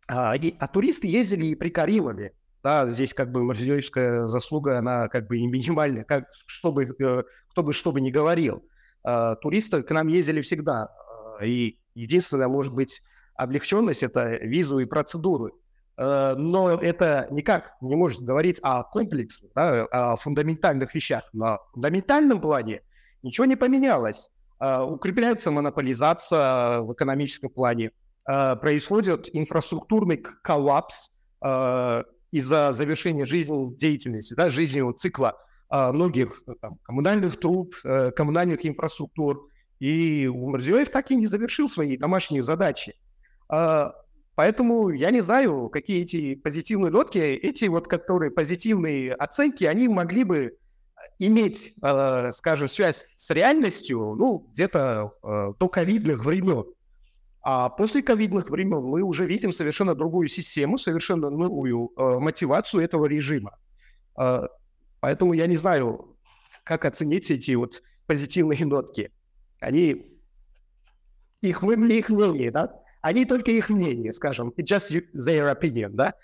А, 0.06 0.34
а 0.34 0.68
туристы 0.68 1.08
ездили 1.08 1.46
и 1.46 1.54
при. 1.54 1.72
Да, 2.62 2.86
здесь 2.86 3.14
как 3.14 3.32
бы 3.32 3.42
Марзиёевская 3.42 4.28
заслуга, 4.28 4.78
она 4.78 5.08
как 5.08 5.26
бы 5.26 5.38
минимальная, 5.38 6.04
как, 6.04 6.26
чтобы, 6.46 6.86
кто 6.86 7.62
бы 7.62 7.72
что 7.72 7.90
бы 7.90 8.00
ни 8.00 8.10
говорил. 8.10 8.62
Туристы 9.40 9.82
к 9.82 9.90
нам 9.90 10.06
ездили 10.06 10.42
всегда. 10.42 10.88
И 11.42 11.80
единственное, 11.94 12.46
может 12.46 12.72
быть, 12.72 13.02
облегченность– 13.34 14.02
это 14.04 14.36
визовые 14.36 14.86
процедуры. 14.86 15.52
Э, 16.02 16.34
но 16.36 16.70
это 16.70 17.28
никак 17.30 17.76
не 17.80 17.94
может 17.94 18.22
говорить 18.22 18.58
о 18.62 18.82
комплексе, 18.82 19.48
да, 19.54 19.84
о 19.84 20.16
фундаментальных 20.16 20.94
вещах. 20.94 21.28
На 21.32 21.58
фундаментальном 21.72 22.40
плане 22.40 22.82
ничего 23.22 23.44
не 23.44 23.56
поменялось. 23.56 24.30
Э, 24.58 24.80
укрепляется 24.82 25.50
монополизация 25.50 26.80
в 26.80 26.92
экономическом 26.92 27.50
плане, 27.50 27.92
э, 28.28 28.56
происходит 28.56 29.28
инфраструктурный 29.32 30.16
коллапс 30.42 31.10
из-за 32.30 32.70
завершения 32.70 33.24
жизненной 33.24 33.74
деятельности, 33.74 34.34
да, 34.34 34.48
жизненного 34.48 34.94
цикла 34.94 35.36
многих 35.68 36.44
там, 36.60 36.78
коммунальных 36.84 37.40
труб, 37.40 37.74
коммунальных 38.14 38.64
инфраструктур. 38.64 39.48
И 39.80 40.28
Умарзиёев 40.28 40.88
так 40.88 41.10
и 41.10 41.16
не 41.16 41.26
завершил 41.26 41.68
свои 41.68 41.96
домашние 41.96 42.42
задачи. 42.42 42.94
Поэтому 44.34 44.90
я 44.90 45.10
не 45.10 45.20
знаю, 45.20 45.68
какие 45.68 46.02
эти 46.02 46.34
позитивные 46.34 46.90
нотки, 46.90 47.18
эти 47.18 47.66
вот, 47.66 47.86
которые 47.86 48.30
позитивные 48.30 49.12
оценки, 49.12 49.64
они 49.64 49.88
могли 49.88 50.24
бы 50.24 50.56
иметь, 51.18 51.74
э, 51.82 52.32
скажем, 52.32 52.68
связь 52.68 53.12
с 53.14 53.30
реальностью, 53.30 54.14
ну, 54.16 54.48
где-то 54.52 55.12
э, 55.22 55.52
до 55.58 55.68
ковидных 55.68 56.24
времен. 56.24 56.64
А 57.42 57.68
после 57.68 58.02
ковидных 58.02 58.50
времен 58.50 58.82
мы 58.82 59.02
уже 59.02 59.26
видим 59.26 59.52
совершенно 59.52 59.94
другую 59.94 60.28
систему, 60.28 60.78
совершенно 60.78 61.28
новую 61.28 61.90
э, 61.96 62.18
мотивацию 62.18 62.82
этого 62.82 63.06
режима. 63.06 63.58
Э, 64.18 64.46
поэтому 65.00 65.34
я 65.34 65.46
не 65.46 65.56
знаю, 65.56 66.16
как 66.64 66.84
оценить 66.84 67.30
эти 67.30 67.52
вот 67.52 67.82
позитивные 68.06 68.64
нотки. 68.64 69.10
Они, 69.60 70.06
их, 71.40 71.62
их 71.62 72.08
мнение, 72.08 72.50
да? 72.50 72.81
Они 73.02 73.24
только 73.24 73.50
их 73.50 73.68
мнение, 73.68 74.12
скажем, 74.12 74.54
just 74.56 74.92
their 75.12 75.52
opinion, 75.52 75.90
да? 75.90 76.14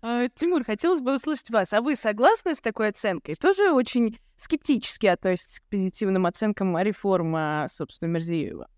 А, 0.00 0.28
Тимур, 0.28 0.64
хотелось 0.64 1.02
бы 1.02 1.14
услышать 1.14 1.50
вас. 1.50 1.72
А 1.74 1.82
вы 1.82 1.96
согласны 1.96 2.54
с 2.54 2.60
такой 2.60 2.88
оценкой? 2.88 3.34
Тоже 3.34 3.70
очень 3.70 4.18
скептически 4.36 5.06
относитесь 5.06 5.60
к 5.60 5.64
позитивным 5.68 6.24
оценкам 6.24 6.78
реформы, 6.78 7.66
собственно, 7.68 8.08
Мерзиева? 8.08 8.68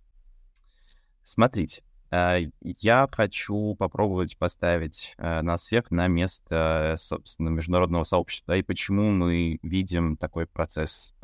Смотрите, 1.22 1.84
э, 2.10 2.46
я 2.62 3.08
хочу 3.12 3.76
попробовать 3.76 4.36
поставить 4.36 5.14
э, 5.18 5.42
нас 5.42 5.60
всех 5.60 5.92
на 5.92 6.08
место, 6.08 6.96
собственно, 6.98 7.50
международного 7.50 8.02
сообщества. 8.02 8.56
И 8.56 8.62
почему 8.62 9.10
мы 9.10 9.60
видим 9.62 10.16
такой 10.16 10.46
процесс, 10.46 11.14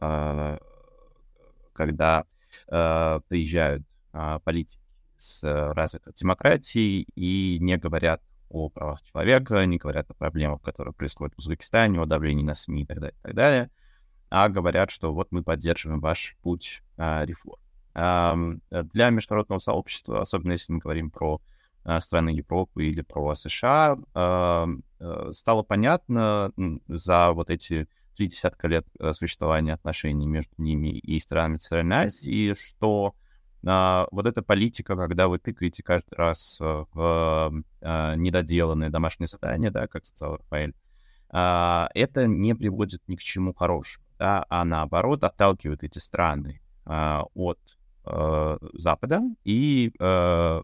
когда 1.73 2.25
приезжают 2.69 3.83
политики 4.45 4.79
с 5.19 5.43
развитой 5.73 6.13
демократией 6.15 7.07
и 7.15 7.59
не 7.61 7.77
говорят 7.77 8.23
о 8.49 8.69
правах 8.69 9.03
человека, 9.03 9.65
не 9.67 9.79
говорят 9.79 10.11
о 10.11 10.15
проблемах, 10.15 10.63
которые 10.63 10.95
происходят 10.95 11.35
в 11.35 11.39
Узбекистане, 11.39 12.01
о 12.01 12.07
давлении 12.07 12.45
на 12.45 12.55
СМИ 12.55 12.83
и 12.83 12.87
так 12.87 12.99
далее, 13.01 13.17
и 13.19 13.23
так 13.23 13.35
далее, 13.35 13.71
а 14.31 14.49
говорят, 14.49 14.91
что 14.91 15.13
вот 15.13 15.29
мы 15.31 15.43
поддерживаем 15.43 16.01
ваш 16.01 16.37
путь 16.43 16.83
а, 16.97 17.25
реформ. 17.25 17.59
А, 17.95 18.37
для 18.71 19.11
международного 19.11 19.59
сообщества, 19.59 20.21
особенно 20.21 20.53
если 20.53 20.73
мы 20.73 20.79
говорим 20.81 21.11
про 21.11 21.41
а, 21.85 22.01
страны 22.01 22.31
Европы 22.31 22.87
или 22.87 23.01
про 23.01 23.35
США, 23.35 23.99
а, 24.15 24.69
стало 25.33 25.63
понятно 25.63 26.53
за 26.89 27.33
вот 27.33 27.51
эти 27.51 27.89
три 28.17 28.29
десятка 28.29 28.67
лет 28.67 28.87
э, 28.99 29.13
существования 29.13 29.75
отношений 29.75 30.27
между 30.27 30.55
ними 30.57 30.89
и 30.99 31.21
странами 31.21 31.59
Центральной 31.59 32.07
Азии, 32.07 32.55
что 32.55 33.15
а, 33.65 34.07
вот 34.11 34.27
эта 34.27 34.43
политика, 34.43 34.97
когда 34.97 35.29
вы 35.29 35.39
тыкаете 35.39 35.83
каждый 35.83 36.15
раз 36.15 36.59
э, 36.61 36.85
в 36.93 37.63
а, 37.81 38.15
недоделанное 38.15 38.91
домашнее 38.91 39.27
задание, 39.27 39.71
да, 39.71 39.87
как 39.87 40.05
сказал 40.05 40.37
Рафаэль, 40.37 40.75
а, 41.31 41.89
это 41.95 42.27
не 42.27 42.55
приводит 42.55 43.03
ни 43.09 43.17
к 43.17 43.21
чему 43.21 43.55
хорошему, 43.55 44.07
да, 44.19 44.45
а 44.49 44.65
наоборот 44.65 45.25
отталкивает 45.25 45.83
эти 45.85 45.99
страны 45.99 46.61
а, 46.85 47.25
от 47.35 47.59
а, 48.05 48.59
Запада 48.75 49.23
и 49.45 49.93
а, 49.99 50.63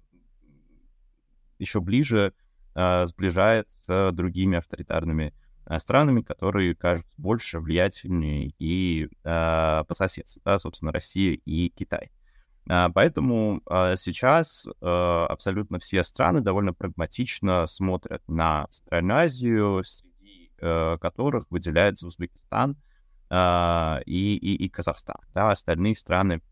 еще 1.58 1.80
ближе 1.80 2.34
а, 2.74 3.06
сближает 3.06 3.68
с 3.70 4.12
другими 4.12 4.58
авторитарными 4.58 5.34
странами, 5.78 6.22
которые 6.22 6.74
кажутся 6.74 7.14
больше 7.18 7.60
влиятельнее 7.60 8.52
и 8.58 9.08
э, 9.22 9.84
по 9.86 9.94
соседству, 9.94 10.42
да, 10.44 10.58
собственно, 10.58 10.90
Россия 10.90 11.38
и 11.44 11.68
Китай. 11.68 12.10
А, 12.10 12.21
поэтому 12.66 13.60
а, 13.66 13.96
сейчас 13.96 14.68
а, 14.80 15.26
абсолютно 15.26 15.78
все 15.78 16.04
страны 16.04 16.40
довольно 16.40 16.72
прагматично 16.72 17.66
смотрят 17.66 18.22
на 18.28 18.66
Центральную 18.68 19.18
Азию, 19.18 19.82
среди 19.84 20.50
э, 20.60 20.98
которых 21.00 21.46
выделяется 21.50 22.06
Узбекистан 22.06 22.76
и, 23.34 24.38
и, 24.42 24.56
и 24.56 24.68
Казахстан. 24.68 25.16
Да, 25.32 25.50
остальные 25.50 25.96
страны 25.96 26.42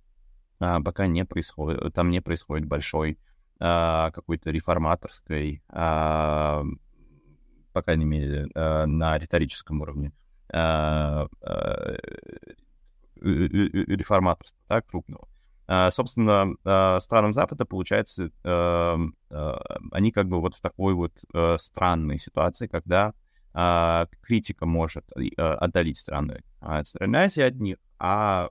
пока 0.59 1.07
не 1.07 1.27
происходит, 1.27 1.93
там 1.93 2.09
не 2.11 2.23
происходит 2.23 2.67
большой 2.67 3.19
какой-то 3.59 4.51
реформаторской, 4.51 5.63
по 5.69 6.65
крайней 7.85 8.07
мере, 8.07 8.47
на 8.55 9.19
риторическом 9.19 9.83
уровне 9.83 10.13
реформаторства 13.21 14.59
да, 14.71 14.81
крупного. 14.81 15.29
А, 15.73 15.89
собственно, 15.93 16.57
а, 16.65 16.99
странам 16.99 17.33
Запада, 17.33 17.65
получается, 17.65 18.33
а, 18.43 18.99
они 19.93 20.11
как 20.11 20.27
бы 20.27 20.41
вот 20.41 20.57
в 20.57 20.61
такой 20.61 20.95
вот 20.95 21.13
э, 21.33 21.57
странной 21.59 22.19
ситуации, 22.19 22.67
когда 22.67 23.15
критика 24.23 24.65
может 24.65 25.05
отдалить 25.37 25.97
страны 25.97 26.45
Центральной 26.85 27.19
Азии 27.19 27.43
от 27.43 27.57
них, 27.57 27.79
а 27.99 28.49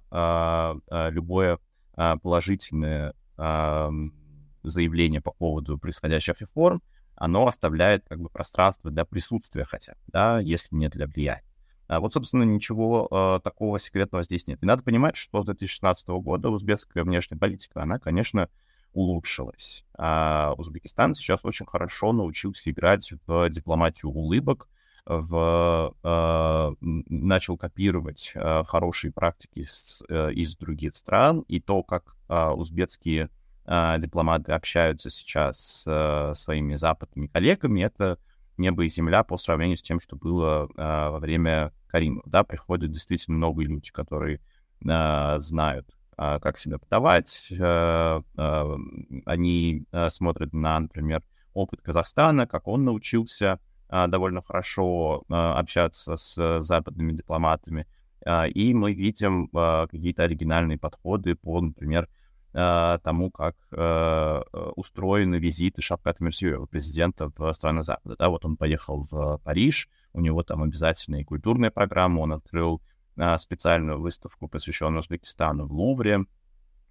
любое 0.91 1.58
положительное 1.95 3.13
заявление 3.38 5.21
по 5.21 5.32
поводу 5.32 5.77
происходящих 5.77 6.41
реформ, 6.41 6.82
оно 7.15 7.47
оставляет 7.47 8.03
как 8.10 8.19
бы 8.19 8.27
пространство 8.29 8.91
для 8.91 9.05
присутствия 9.05 9.63
хотя 9.63 9.93
бы, 9.93 9.99
да, 10.08 10.39
если 10.39 10.75
не 10.75 10.89
для 10.89 11.08
влияния. 11.08 11.49
А 11.89 11.99
вот, 11.99 12.13
собственно, 12.13 12.43
ничего 12.43 13.08
э, 13.10 13.39
такого 13.43 13.80
секретного 13.80 14.23
здесь 14.23 14.45
нет. 14.45 14.62
И 14.62 14.65
надо 14.65 14.84
понимать, 14.84 15.15
что 15.15 15.41
с 15.41 15.45
2016 15.45 16.08
года 16.10 16.49
узбекская 16.49 17.04
внешняя 17.04 17.38
политика, 17.38 17.82
она, 17.82 17.97
конечно, 17.97 18.47
улучшилась. 18.93 19.84
А 19.97 20.54
Узбекистан 20.58 21.15
сейчас 21.15 21.43
очень 21.43 21.65
хорошо 21.65 22.13
научился 22.13 22.69
играть 22.69 23.12
в 23.25 23.49
дипломатию 23.49 24.12
улыбок, 24.12 24.67
в, 25.06 25.95
э, 26.04 26.75
начал 26.80 27.58
копировать 27.58 28.34
э, 28.36 28.63
хорошие 28.67 29.12
практики 29.12 29.63
с, 29.63 30.04
э, 30.08 30.32
из 30.34 30.56
других 30.58 30.95
стран, 30.95 31.39
и 31.47 31.60
то, 31.60 31.82
как 31.82 32.15
э, 32.28 32.49
узбекские 32.49 33.30
э, 33.65 33.95
дипломаты 33.97 34.52
общаются 34.52 35.10
сейчас 35.10 35.60
с 35.60 35.84
э, 35.88 36.36
своими 36.36 36.75
западными 36.75 37.25
коллегами, 37.25 37.82
это 37.82 38.19
небо 38.60 38.84
и 38.84 38.89
земля 38.89 39.24
по 39.24 39.38
сравнению 39.38 39.78
с 39.78 39.82
тем, 39.82 40.00
что 40.00 40.15
было 40.15 40.69
э, 40.76 41.10
во 41.10 41.19
время 41.19 41.72
Каримов, 41.88 42.24
да, 42.28 42.43
приходят 42.43 42.91
действительно 42.91 43.38
новые 43.38 43.67
люди, 43.67 43.91
которые 43.91 44.41
э, 44.86 45.39
знают, 45.39 45.88
э, 46.17 46.39
как 46.39 46.58
себя 46.58 46.78
подавать, 46.78 47.48
э, 47.52 48.22
э, 48.38 48.78
они 49.26 49.86
э, 49.91 50.10
смотрят 50.10 50.54
на, 50.54 50.80
например, 50.80 51.24
опыт 51.54 51.82
Казахстана, 51.82 52.45
как 52.48 52.67
он 52.67 52.86
научился 52.86 53.60
э, 53.89 54.08
довольно 54.08 54.41
хорошо 54.41 55.24
э, 55.30 55.34
общаться 55.34 56.15
с 56.15 56.62
западными 56.62 57.13
дипломатами, 57.13 57.88
э, 58.26 58.50
и 58.50 58.74
мы 58.74 58.93
видим 58.93 59.50
э, 59.54 59.88
какие-то 59.89 60.24
оригинальные 60.24 60.78
подходы 60.78 61.36
по, 61.36 61.60
например, 61.60 62.08
тому, 62.52 63.30
как 63.30 63.56
э, 63.72 64.42
устроены 64.76 65.36
визиты 65.36 65.84
Шапката 65.84 66.24
Мирзиёева, 66.24 66.66
президента 66.66 67.32
в 67.38 67.54
страны 67.54 67.84
Запада. 67.84 68.16
Да, 68.18 68.30
вот 68.30 68.44
он 68.44 68.58
поехал 68.58 69.06
в 69.10 69.38
Париж, 69.44 69.88
у 70.14 70.22
него 70.22 70.42
там 70.42 70.64
обязательная 70.64 71.24
культурная 71.24 71.70
программа, 71.70 72.22
он 72.22 72.34
открыл 72.34 72.82
а, 73.18 73.38
специальную 73.38 74.00
выставку, 74.00 74.48
посвященную 74.48 75.00
Узбекистану 75.00 75.68
в 75.68 75.74
Лувре, 75.74 76.26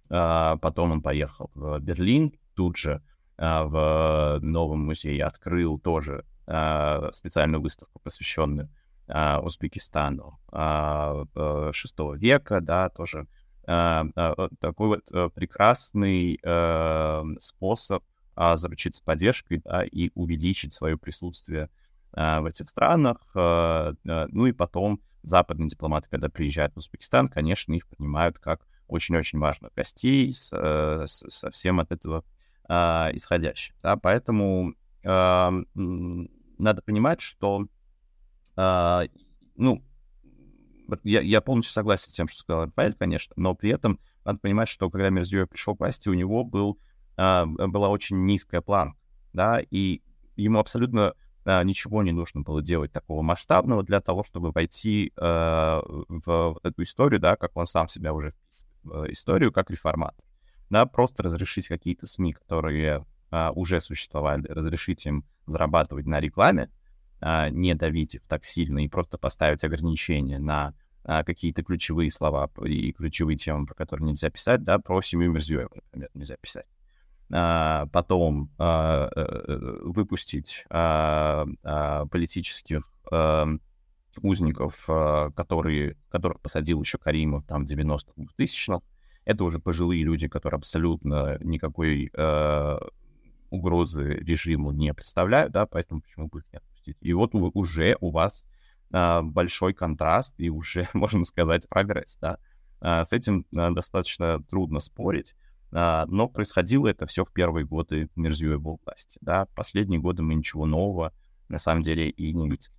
а, 0.09 0.57
потом 0.57 0.91
он 0.91 1.01
поехал 1.01 1.49
в 1.55 1.79
Берлин, 1.79 2.33
тут 2.55 2.77
же 2.77 3.01
а, 3.37 3.63
в 3.65 4.39
новом 4.43 4.85
музее 4.85 5.25
открыл 5.25 5.79
тоже 5.79 6.25
а, 6.45 7.09
специальную 7.11 7.61
выставку, 7.61 7.99
посвященную 7.99 8.69
а, 9.07 9.39
Узбекистану 9.39 10.39
а, 10.51 11.25
VI 11.33 12.17
века, 12.17 12.61
да, 12.61 12.89
тоже 12.89 13.27
такой 13.69 14.87
вот 14.87 15.01
а, 15.11 15.29
прекрасный 15.29 16.39
а, 16.43 17.23
способ 17.39 18.03
а, 18.35 18.57
заручиться 18.57 19.03
поддержкой 19.03 19.61
да, 19.63 19.83
и 19.83 20.11
увеличить 20.15 20.73
свое 20.73 20.97
присутствие 20.97 21.69
а, 22.13 22.41
в 22.41 22.45
этих 22.45 22.67
странах. 22.67 23.17
А, 23.35 23.93
а, 24.07 24.27
ну 24.29 24.47
и 24.47 24.53
потом 24.53 25.01
западные 25.21 25.69
дипломаты, 25.69 26.09
когда 26.09 26.29
приезжают 26.29 26.73
в 26.73 26.77
Узбекистан, 26.77 27.27
конечно, 27.27 27.73
их 27.73 27.85
принимают 27.87 28.39
как 28.39 28.61
очень-очень 28.87 29.37
важных 29.37 29.71
гостей 29.75 30.31
э, 30.31 31.05
с, 31.05 31.23
со 31.29 31.51
всем 31.51 31.79
от 31.79 31.91
этого 31.91 32.23
а, 32.67 33.11
исходящим. 33.13 33.75
Да? 33.83 33.97
Поэтому 33.97 34.73
а, 35.05 35.53
надо 35.75 36.81
понимать, 36.81 37.21
что 37.21 37.67
а, 38.55 39.03
ну, 39.55 39.83
я, 41.03 41.21
я 41.21 41.41
полностью 41.41 41.73
согласен 41.73 42.09
с 42.09 42.13
тем, 42.13 42.27
что 42.27 42.39
сказал 42.39 42.65
Рафаэль, 42.65 42.93
конечно, 42.93 43.33
но 43.37 43.55
при 43.55 43.71
этом 43.71 43.99
надо 44.25 44.39
понимать, 44.39 44.67
что 44.67 44.89
когда 44.89 45.09
Мерзиёев 45.09 45.49
пришел 45.49 45.75
к 45.75 45.79
власти, 45.79 46.09
у 46.09 46.13
него 46.13 46.43
был, 46.43 46.79
а, 47.17 47.45
была 47.45 47.89
очень 47.89 48.25
низкая 48.25 48.61
планка, 48.61 48.97
да, 49.33 49.61
и 49.71 50.01
ему 50.35 50.59
абсолютно 50.59 51.13
а, 51.45 51.63
ничего 51.63 52.03
не 52.03 52.11
нужно 52.11 52.41
было 52.41 52.61
делать 52.61 52.91
такого 52.91 53.21
масштабного 53.21 53.83
для 53.83 54.01
того, 54.01 54.23
чтобы 54.23 54.51
войти 54.51 55.11
э, 55.15 55.21
в, 55.21 56.25
в 56.25 56.59
эту 56.63 56.83
историю, 56.83 57.19
да, 57.19 57.35
как 57.35 57.55
он 57.55 57.65
сам 57.65 57.87
себя 57.87 58.13
уже 58.13 58.33
в 58.83 59.11
историю, 59.11 59.51
как 59.51 59.71
реформатор. 59.71 60.23
Да, 60.69 60.85
просто 60.85 61.23
разрешить 61.23 61.67
какие-то 61.67 62.05
СМИ, 62.05 62.33
которые 62.33 63.05
э, 63.31 63.49
уже 63.51 63.79
существовали, 63.79 64.45
разрешить 64.47 65.05
им 65.05 65.25
зарабатывать 65.47 66.05
на 66.05 66.19
рекламе, 66.19 66.69
э, 67.21 67.49
не 67.49 67.73
давить 67.73 68.15
их 68.15 68.27
так 68.27 68.45
сильно 68.45 68.83
и 68.83 68.87
просто 68.87 69.17
поставить 69.17 69.63
ограничения 69.63 70.39
на 70.39 70.75
э, 71.03 71.23
какие-то 71.23 71.63
ключевые 71.63 72.09
слова 72.09 72.49
и 72.63 72.91
ключевые 72.91 73.37
темы, 73.37 73.65
про 73.65 73.75
которые 73.75 74.07
нельзя 74.07 74.29
писать, 74.29 74.63
да, 74.63 74.79
про 74.79 75.01
семью 75.01 75.31
Мерзиёева, 75.31 75.71
например, 75.75 76.09
нельзя 76.13 76.35
писать. 76.37 76.65
А, 77.31 77.85
потом 77.91 78.49
а, 78.57 79.07
э, 79.15 79.21
э, 79.21 79.79
выпустить 79.83 80.65
а, 80.69 81.45
политических 82.11 82.91
узников, 84.21 84.85
которые, 84.85 85.95
которых 86.09 86.41
посадил 86.41 86.81
еще 86.81 86.97
Каримов 86.97 87.45
там 87.45 87.65
в 87.65 87.71
90-х, 87.71 88.11
2000-х. 88.37 88.81
Это 89.23 89.43
уже 89.43 89.59
пожилые 89.59 90.03
люди, 90.03 90.27
которые 90.27 90.57
абсолютно 90.57 91.37
никакой 91.39 92.11
э, 92.13 92.77
угрозы 93.49 94.15
режиму 94.15 94.71
не 94.71 94.93
представляют, 94.93 95.53
да, 95.53 95.65
поэтому 95.65 96.01
почему 96.01 96.27
бы 96.27 96.39
их 96.39 96.45
не 96.51 96.57
отпустить? 96.57 96.97
И 97.01 97.13
вот 97.13 97.33
уже 97.33 97.97
у 98.01 98.11
вас 98.11 98.43
большой 98.91 99.73
контраст 99.73 100.33
и 100.37 100.49
уже, 100.49 100.87
можно 100.93 101.23
сказать, 101.23 101.67
прогресс, 101.69 102.17
да. 102.21 102.37
Э, 102.81 103.03
с 103.03 103.13
этим 103.13 103.45
э, 103.55 103.71
достаточно 103.71 104.41
трудно 104.43 104.79
спорить. 104.79 105.35
Но 105.71 106.27
происходило 106.27 106.87
это 106.87 107.05
все 107.05 107.23
в 107.23 107.31
первые 107.31 107.63
годы 107.63 108.09
Мирзиёева 108.15 108.79
власти. 108.83 109.19
Да? 109.21 109.45
Последние 109.53 109.99
годы 109.99 110.23
мы 110.23 110.33
ничего 110.33 110.65
нового 110.65 111.13
на 111.47 111.59
самом 111.59 111.81
деле 111.81 112.09
и 112.09 112.33
не 112.33 112.49
видим. 112.49 112.71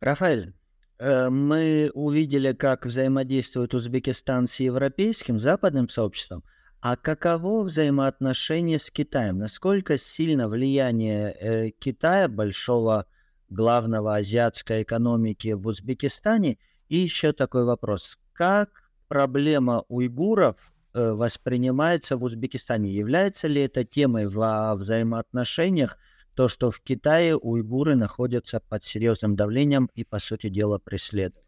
Рафаэль, 0.00 0.54
э, 0.98 1.28
мы 1.28 1.90
увидели, 1.94 2.52
как 2.52 2.86
взаимодействует 2.86 3.74
Узбекистан 3.74 4.46
с 4.46 4.60
европейским, 4.60 5.38
западным 5.38 5.88
сообществом. 5.88 6.42
А 6.80 6.96
каково 6.96 7.64
взаимоотношение 7.64 8.78
с 8.78 8.90
Китаем? 8.90 9.38
Насколько 9.38 9.98
сильно 9.98 10.48
влияние 10.48 11.32
э, 11.32 11.70
Китая, 11.72 12.28
большого 12.28 13.06
главного 13.50 14.16
азиатской 14.16 14.82
экономики 14.82 15.52
в 15.52 15.66
Узбекистане? 15.66 16.58
И 16.88 16.96
еще 16.96 17.32
такой 17.32 17.64
вопрос. 17.64 18.18
Как 18.32 18.90
проблема 19.08 19.84
уйгуров 19.88 20.72
э, 20.94 21.12
воспринимается 21.12 22.16
в 22.16 22.24
Узбекистане? 22.24 22.90
Является 22.90 23.48
ли 23.48 23.62
это 23.62 23.84
темой 23.84 24.26
во 24.26 24.74
взаимоотношениях 24.74 25.98
то, 26.34 26.48
что 26.48 26.70
в 26.70 26.80
Китае 26.80 27.36
уйгуры 27.36 27.96
находятся 27.96 28.60
под 28.60 28.84
серьезным 28.84 29.36
давлением 29.36 29.90
и, 29.94 30.04
по 30.04 30.18
сути 30.18 30.48
дела, 30.48 30.78
преследованием? 30.78 31.44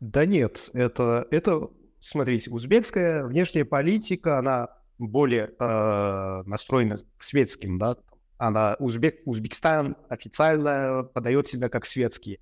Да 0.00 0.24
нет, 0.24 0.70
это, 0.72 1.26
это, 1.30 1.68
смотрите, 2.00 2.50
узбекская 2.50 3.24
внешняя 3.24 3.64
политика, 3.64 4.38
она 4.38 4.68
более 4.98 5.50
э, 5.58 6.42
настроена 6.46 6.96
к 7.16 7.22
светским, 7.22 7.78
да, 7.78 7.96
она, 8.40 8.74
Узбек, 8.78 9.20
Узбекистан 9.26 9.96
официально 10.08 11.04
подает 11.04 11.46
себя 11.46 11.68
как 11.68 11.84
светский. 11.84 12.40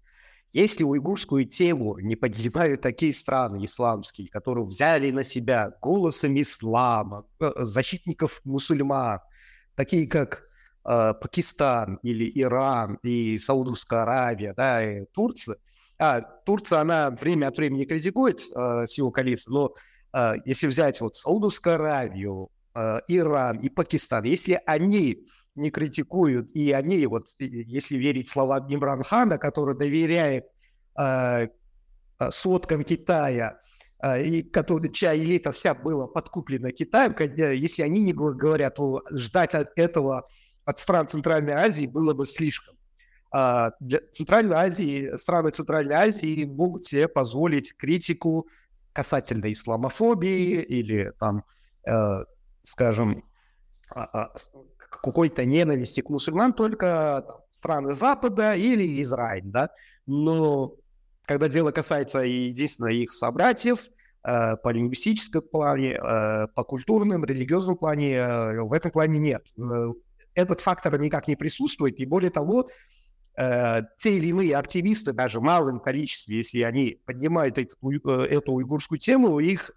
Если 0.53 0.84
уйгурскую 0.84 1.44
тему 1.44 1.99
не 1.99 2.14
поднимают 2.14 2.80
такие 2.80 3.12
страны 3.12 3.64
исламские, 3.64 4.28
которые 4.28 4.64
взяли 4.64 5.11
на 5.11 5.24
себя 5.24 5.74
голосом 5.82 6.40
ислама, 6.40 7.26
э, 7.40 7.51
защитников 7.59 8.40
мусульман, 8.44 9.18
такие 9.74 10.07
как 10.07 10.44
э, 10.84 11.14
Пакистан 11.20 11.99
или 12.03 12.30
Иран 12.40 12.99
и 13.03 13.36
Саудовская 13.36 14.03
Аравия, 14.03 14.55
да, 14.57 14.82
и 14.82 15.05
Турция, 15.12 15.57
а, 15.99 16.20
Турция, 16.20 16.80
она 16.80 17.11
время 17.11 17.49
от 17.49 17.59
времени 17.59 17.84
критикует 17.84 18.40
э, 18.55 18.86
силу 18.86 19.11
коалиции, 19.11 19.51
но 19.51 19.74
э, 20.14 20.34
если 20.44 20.68
взять 20.68 21.01
вот 21.01 21.16
Саудовскую 21.16 21.74
Аравию, 21.74 22.51
э, 22.76 23.01
Иран 23.09 23.59
и 23.59 23.68
Пакистан, 23.68 24.22
если 24.22 24.61
они 24.64 25.26
не 25.59 25.70
критикуют, 25.70 26.50
и 26.50 26.72
они, 26.72 27.06
вот, 27.06 27.28
если 27.38 27.96
верить 27.96 28.28
словам 28.28 28.66
Имран 28.72 29.02
Хана, 29.02 29.38
который 29.38 29.76
доверяет 29.76 30.46
э, 30.98 31.48
э 32.20 32.30
сводкам 32.30 32.84
Китая, 32.84 33.61
э, 34.02 34.24
и 34.24 34.42
который, 34.42 34.90
чья 34.90 35.16
элита 35.16 35.52
вся 35.52 35.74
была 35.74 36.06
подкуплена 36.06 36.72
Китаем, 36.72 37.14
если 37.54 37.82
они 37.82 38.00
не 38.00 38.12
говорят, 38.12 38.76
то 38.76 39.02
ждать 39.11 39.54
от 39.54 39.78
этого 39.78 40.24
от 40.64 40.78
стран 40.78 41.09
Центральной 41.09 41.54
Азии 41.54 41.86
было 41.86 42.12
бы 42.12 42.26
слишком. 42.26 42.76
А 43.30 43.72
для 43.80 44.00
Центральной 44.12 44.56
Азии, 44.56 45.16
страны 45.16 45.50
Центральной 45.50 45.94
Азии 45.94 46.44
могут 46.44 46.86
себе 46.86 47.09
позволить 47.09 47.76
критику 47.76 48.46
касательно 48.92 49.52
исламофобии 49.52 50.62
или 50.62 51.12
там, 51.18 51.44
э, 51.86 52.24
скажем, 52.62 53.24
а, 53.90 54.04
а, 54.04 54.34
какой-то 55.03 55.44
ненависти 55.44 56.01
к 56.01 56.11
мусульман 56.11 56.53
только 56.53 57.24
там, 57.26 57.36
страны 57.49 57.94
Запада 57.94 58.55
или 58.55 59.01
Израиль, 59.03 59.44
да. 59.44 59.70
Но 60.07 60.74
когда 61.24 61.49
дело 61.49 61.70
касается 61.72 62.20
единственно 62.20 62.88
их 62.88 63.12
собратьев, 63.12 63.88
э, 64.24 64.57
по 64.57 64.70
лингвистическому 64.70 65.42
плане, 65.42 65.92
э, 65.92 66.46
по 66.55 66.64
культурным, 66.64 67.24
религиозному 67.24 67.76
плане, 67.76 68.14
э, 68.14 68.61
в 68.62 68.72
этом 68.72 68.90
плане 68.90 69.18
нет. 69.18 69.46
Э, 69.59 69.92
этот 70.34 70.61
фактор 70.61 70.99
никак 70.99 71.28
не 71.28 71.36
присутствует, 71.36 72.01
и 72.01 72.07
более 72.07 72.30
того, 72.30 72.68
э, 73.36 73.82
те 73.99 74.16
или 74.16 74.28
иные 74.28 74.57
активисты, 74.57 75.12
даже 75.12 75.38
в 75.38 75.42
малом 75.42 75.80
количестве, 75.80 76.38
если 76.38 76.62
они 76.62 76.99
поднимают 77.05 77.59
эту, 77.59 77.76
э, 77.90 78.26
эту 78.26 78.53
уйгурскую 78.53 78.99
тему, 78.99 79.38
их 79.38 79.70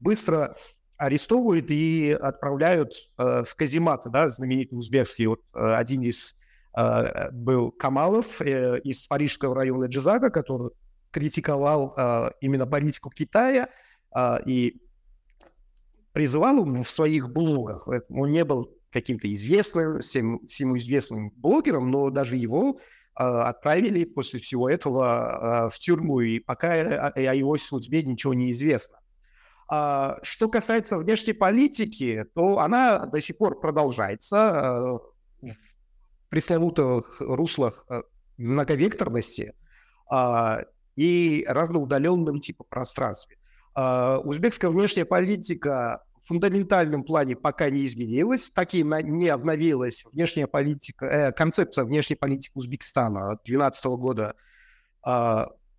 быстро 0.00 0.56
арестовывают 1.02 1.70
и 1.70 2.12
отправляют 2.12 2.92
э, 3.18 3.42
в 3.44 3.56
казематы, 3.56 4.08
да, 4.08 4.28
знаменитый 4.28 4.78
узбекский, 4.78 5.26
вот 5.26 5.40
э, 5.52 5.74
один 5.74 6.02
из 6.02 6.36
э, 6.78 7.30
был 7.32 7.72
Камалов 7.72 8.40
э, 8.40 8.78
из 8.84 9.04
парижского 9.08 9.56
района 9.56 9.86
Джизага, 9.86 10.30
который 10.30 10.70
критиковал 11.10 11.92
э, 11.96 12.30
именно 12.40 12.66
политику 12.68 13.10
Китая 13.10 13.68
э, 14.14 14.36
и 14.46 14.80
призывал 16.12 16.64
в 16.64 16.88
своих 16.88 17.30
блогах, 17.30 17.88
он 18.08 18.30
не 18.30 18.44
был 18.44 18.70
каким-то 18.92 19.32
известным, 19.32 19.98
всем, 19.98 20.46
всему 20.46 20.78
известным 20.78 21.30
блогером, 21.30 21.90
но 21.90 22.10
даже 22.10 22.36
его 22.36 22.78
э, 23.18 23.24
отправили 23.24 24.04
после 24.04 24.38
всего 24.38 24.70
этого 24.70 25.66
э, 25.66 25.74
в 25.74 25.80
тюрьму, 25.80 26.20
и 26.20 26.38
пока 26.38 27.08
о 27.08 27.34
его 27.34 27.58
судьбе 27.58 28.04
ничего 28.04 28.34
не 28.34 28.52
известно. 28.52 28.98
А, 29.74 30.18
что 30.22 30.50
касается 30.50 30.98
внешней 30.98 31.32
политики, 31.32 32.26
то 32.34 32.58
она 32.58 33.06
до 33.06 33.22
сих 33.22 33.38
пор 33.38 33.58
продолжается 33.58 35.00
э, 35.40 35.46
в 35.46 36.28
пресловутых 36.28 37.16
руслах 37.20 37.86
э, 37.88 38.02
многовекторности 38.36 39.54
э, 40.12 40.64
и 40.94 41.46
разноудаленном 41.48 42.40
типа 42.40 42.64
пространстве. 42.64 43.38
Э, 43.74 44.18
узбекская 44.22 44.70
внешняя 44.70 45.06
политика 45.06 46.04
фундаментальном 46.26 47.02
плане 47.02 47.34
пока 47.34 47.70
не 47.70 47.86
изменилась, 47.86 48.50
так 48.50 48.74
и 48.74 48.82
не 48.82 49.28
обновилась 49.28 50.04
внешняя 50.12 50.46
политика, 50.46 51.06
э, 51.06 51.32
концепция 51.32 51.86
внешней 51.86 52.16
политики 52.16 52.52
Узбекистана 52.54 53.38
2012 53.46 53.96
года. 53.96 54.34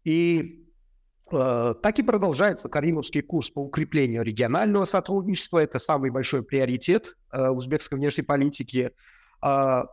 И 0.04 0.63
так 1.34 2.00
и 2.00 2.04
продолжается 2.04 2.70
Каримовский 2.70 3.22
курс 3.22 3.50
по 3.50 3.60
укреплению 3.60 4.24
регионального 4.24 4.86
сотрудничества. 4.86 5.60
Это 5.60 5.80
самый 5.80 6.12
большой 6.12 6.44
приоритет 6.44 7.16
э, 7.32 7.50
узбекской 7.50 7.98
внешней 7.98 8.24
политики. 8.24 8.92
Э, 9.44 9.84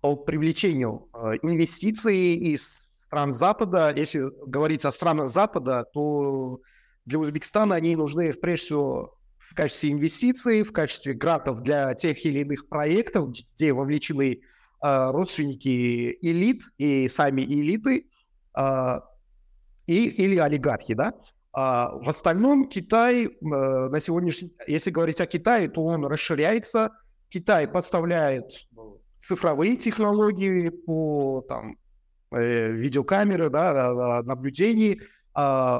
по 0.00 0.16
привлечению 0.16 1.08
э, 1.12 1.34
инвестиций 1.42 2.34
из 2.34 2.66
стран 3.04 3.32
Запада. 3.32 3.92
Если 3.94 4.22
говорить 4.46 4.84
о 4.84 4.92
странах 4.92 5.28
Запада, 5.28 5.84
то 5.92 6.60
для 7.04 7.18
Узбекистана 7.18 7.74
они 7.74 7.96
нужны 7.96 8.32
прежде 8.32 8.66
всего 8.66 9.18
в 9.38 9.54
качестве 9.54 9.90
инвестиций, 9.90 10.62
в 10.62 10.72
качестве 10.72 11.12
грантов 11.12 11.62
для 11.62 11.94
тех 11.94 12.24
или 12.24 12.40
иных 12.40 12.68
проектов, 12.68 13.30
где 13.30 13.72
вовлечены 13.72 14.40
э, 14.82 15.10
родственники 15.10 16.16
элит 16.22 16.62
и 16.78 17.08
сами 17.08 17.42
элиты 17.42 18.06
э, 18.56 19.00
и, 19.90 20.08
или 20.24 20.38
олигархи, 20.38 20.94
да. 20.94 21.14
А 21.52 21.96
в 21.98 22.08
остальном 22.08 22.68
Китай 22.68 23.26
э, 23.26 23.30
на 23.40 24.00
сегодняшний, 24.00 24.52
если 24.68 24.92
говорить 24.92 25.20
о 25.20 25.26
Китае, 25.26 25.68
то 25.68 25.84
он 25.84 26.06
расширяется. 26.06 26.90
Китай 27.28 27.66
поставляет 27.66 28.68
цифровые 29.18 29.76
технологии 29.76 30.68
по 30.68 31.44
там 31.48 31.76
э, 32.30 32.70
видеокамеры, 32.70 33.50
да, 33.50 34.22
наблюдений 34.22 35.00
э, 35.36 35.78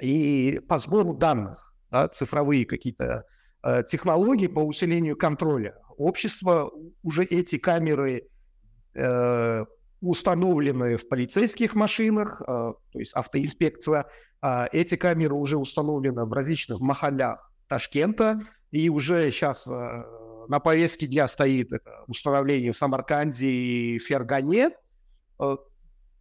и 0.00 0.60
по 0.66 0.78
сбору 0.78 1.12
данных 1.12 1.74
да, 1.90 2.08
цифровые 2.08 2.64
какие-то 2.64 3.26
э, 3.62 3.82
технологии 3.84 4.46
по 4.46 4.60
усилению 4.60 5.16
контроля. 5.16 5.74
Общество 5.98 6.72
уже 7.02 7.24
эти 7.24 7.58
камеры 7.58 8.28
установлены 10.00 10.96
в 10.96 11.08
полицейских 11.08 11.74
машинах, 11.74 12.40
э, 12.42 12.44
то 12.46 12.98
есть 12.98 13.12
автоинспекция. 13.14 14.06
Э, 14.42 14.66
эти 14.72 14.96
камеры 14.96 15.34
уже 15.34 15.56
установлены 15.56 16.24
в 16.24 16.32
различных 16.32 16.80
махалях 16.80 17.52
Ташкента, 17.68 18.40
и 18.70 18.88
уже 18.88 19.30
сейчас 19.30 19.68
э, 19.68 20.02
на 20.48 20.60
повестке 20.60 21.06
дня 21.06 21.28
стоит 21.28 21.70
установление 22.06 22.72
в 22.72 22.76
Самарканде 22.76 23.46
и 23.46 23.98
Фергане. 23.98 24.70
Э, 25.40 25.56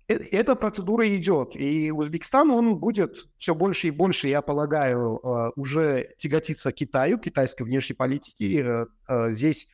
эта 0.08 0.56
процедура 0.56 1.06
идет, 1.16 1.56
и 1.56 1.92
Узбекистан, 1.92 2.50
он 2.50 2.78
будет 2.78 3.28
все 3.38 3.54
больше 3.54 3.90
и 3.90 3.92
больше, 3.92 4.30
я 4.30 4.42
полагаю, 4.42 5.20
уже 5.58 6.14
тяготиться 6.18 6.72
Китаю, 6.72 7.18
китайской 7.18 7.64
внешней 7.64 7.96
политики. 7.96 8.88
Э, 9.10 9.32
здесь 9.34 9.68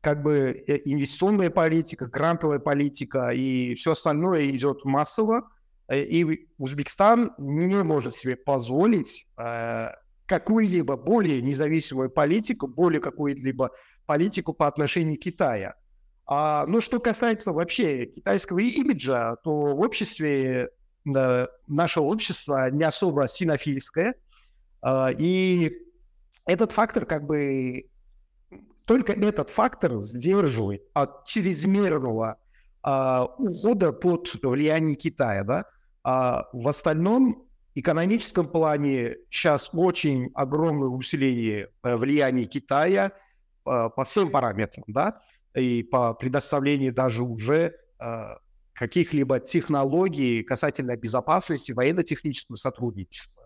как 0.00 0.22
бы 0.22 0.64
инвестиционная 0.84 1.50
политика, 1.50 2.06
грантовая 2.06 2.58
политика 2.58 3.30
и 3.30 3.74
все 3.74 3.92
остальное 3.92 4.48
идет 4.48 4.84
массово. 4.84 5.50
И 5.92 6.46
Узбекистан 6.58 7.32
не 7.38 7.82
может 7.82 8.14
себе 8.14 8.36
позволить 8.36 9.26
какую-либо 10.30 10.96
более 10.96 11.42
независимую 11.42 12.08
политику, 12.08 12.68
более 12.68 13.00
какую-либо 13.00 13.72
политику 14.06 14.54
по 14.54 14.68
отношению 14.68 15.16
к 15.16 15.22
Китаю. 15.22 15.72
А, 16.24 16.64
ну, 16.66 16.80
что 16.80 17.00
касается 17.00 17.52
вообще 17.52 18.06
китайского 18.06 18.60
имиджа, 18.60 19.34
то 19.42 19.74
в 19.74 19.80
обществе, 19.80 20.70
э, 21.04 21.46
наше 21.66 22.00
общество 22.00 22.70
не 22.70 22.84
особо 22.84 23.26
синофильское, 23.26 24.14
э, 24.84 25.06
и 25.18 25.72
этот 26.46 26.70
фактор 26.70 27.04
как 27.06 27.26
бы 27.26 27.90
только 28.90 29.12
этот 29.12 29.50
фактор 29.50 30.00
сдерживает 30.00 30.82
от 30.94 31.24
чрезмерного 31.24 32.38
э, 32.84 33.24
ухода 33.38 33.92
под 33.92 34.34
влияние 34.42 34.96
Китая, 34.96 35.44
да. 35.44 35.64
А 36.02 36.48
в 36.52 36.66
остальном 36.66 37.46
экономическом 37.76 38.48
плане 38.48 39.14
сейчас 39.30 39.70
очень 39.72 40.32
огромное 40.34 40.88
усиление 40.88 41.68
э, 41.84 41.96
влияния 41.96 42.46
Китая 42.46 43.12
э, 43.64 43.90
по 43.94 44.04
всем 44.04 44.28
параметрам, 44.28 44.82
да 44.88 45.20
и 45.54 45.84
по 45.84 46.12
предоставлению 46.14 46.92
даже 46.92 47.22
уже 47.22 47.76
э, 48.00 48.24
каких-либо 48.72 49.38
технологий 49.38 50.42
касательно 50.42 50.96
безопасности, 50.96 51.70
военно-технического 51.70 52.56
сотрудничества. 52.56 53.39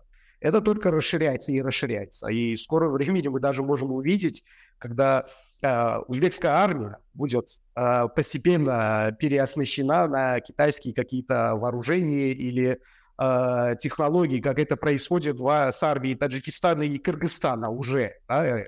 Это 0.45 0.61
только 0.61 0.91
расширяется 0.91 1.51
и 1.51 1.59
расширяется. 1.59 2.27
И 2.27 2.53
в 2.53 2.61
скором 2.61 2.93
времени 2.93 3.27
мы 3.29 3.39
даже 3.39 3.63
можем 3.63 3.91
увидеть, 3.91 4.43
когда 4.77 5.25
э, 5.63 5.97
узбекская 6.07 6.51
армия 6.51 6.99
будет 7.15 7.47
э, 7.75 8.07
постепенно 8.15 9.17
переоснащена 9.19 10.07
на 10.07 10.39
китайские 10.41 10.93
какие-то 10.93 11.55
вооружения 11.55 12.29
или 12.29 12.77
э, 13.17 13.75
технологии, 13.79 14.39
как 14.39 14.59
это 14.59 14.77
происходит 14.77 15.39
в, 15.39 15.49
с 15.71 15.81
армией 15.81 16.13
Таджикистана 16.13 16.83
и 16.83 16.99
Кыргызстана 16.99 17.71
уже. 17.71 18.13
Да? 18.29 18.45
Э, 18.45 18.67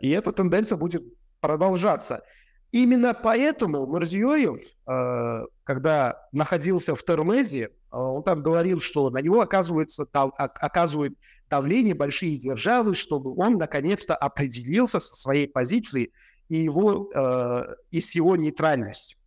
и 0.00 0.08
эта 0.08 0.32
тенденция 0.32 0.78
будет 0.78 1.02
продолжаться. 1.42 2.22
Именно 2.72 3.14
поэтому 3.14 3.84
Мурзиёев, 3.86 4.60
э, 4.86 5.46
когда 5.64 6.28
находился 6.30 6.94
в 6.94 7.02
Термезе, 7.02 7.64
э, 7.64 7.68
он 7.90 8.22
там 8.22 8.42
говорил, 8.42 8.80
что 8.80 9.10
на 9.10 9.18
него 9.18 9.40
оказывается, 9.40 10.06
оказывают 10.12 11.14
давление 11.48 11.94
большие 11.94 12.38
державы, 12.38 12.94
чтобы 12.94 13.34
он 13.34 13.54
наконец-то 13.54 14.14
определился 14.14 15.00
со 15.00 15.16
своей 15.16 15.48
позицией 15.48 16.12
и, 16.48 16.58
его, 16.58 17.10
э, 17.12 17.74
и 17.90 18.00
с 18.00 18.14
его 18.14 18.36
нейтральностью. 18.36 19.18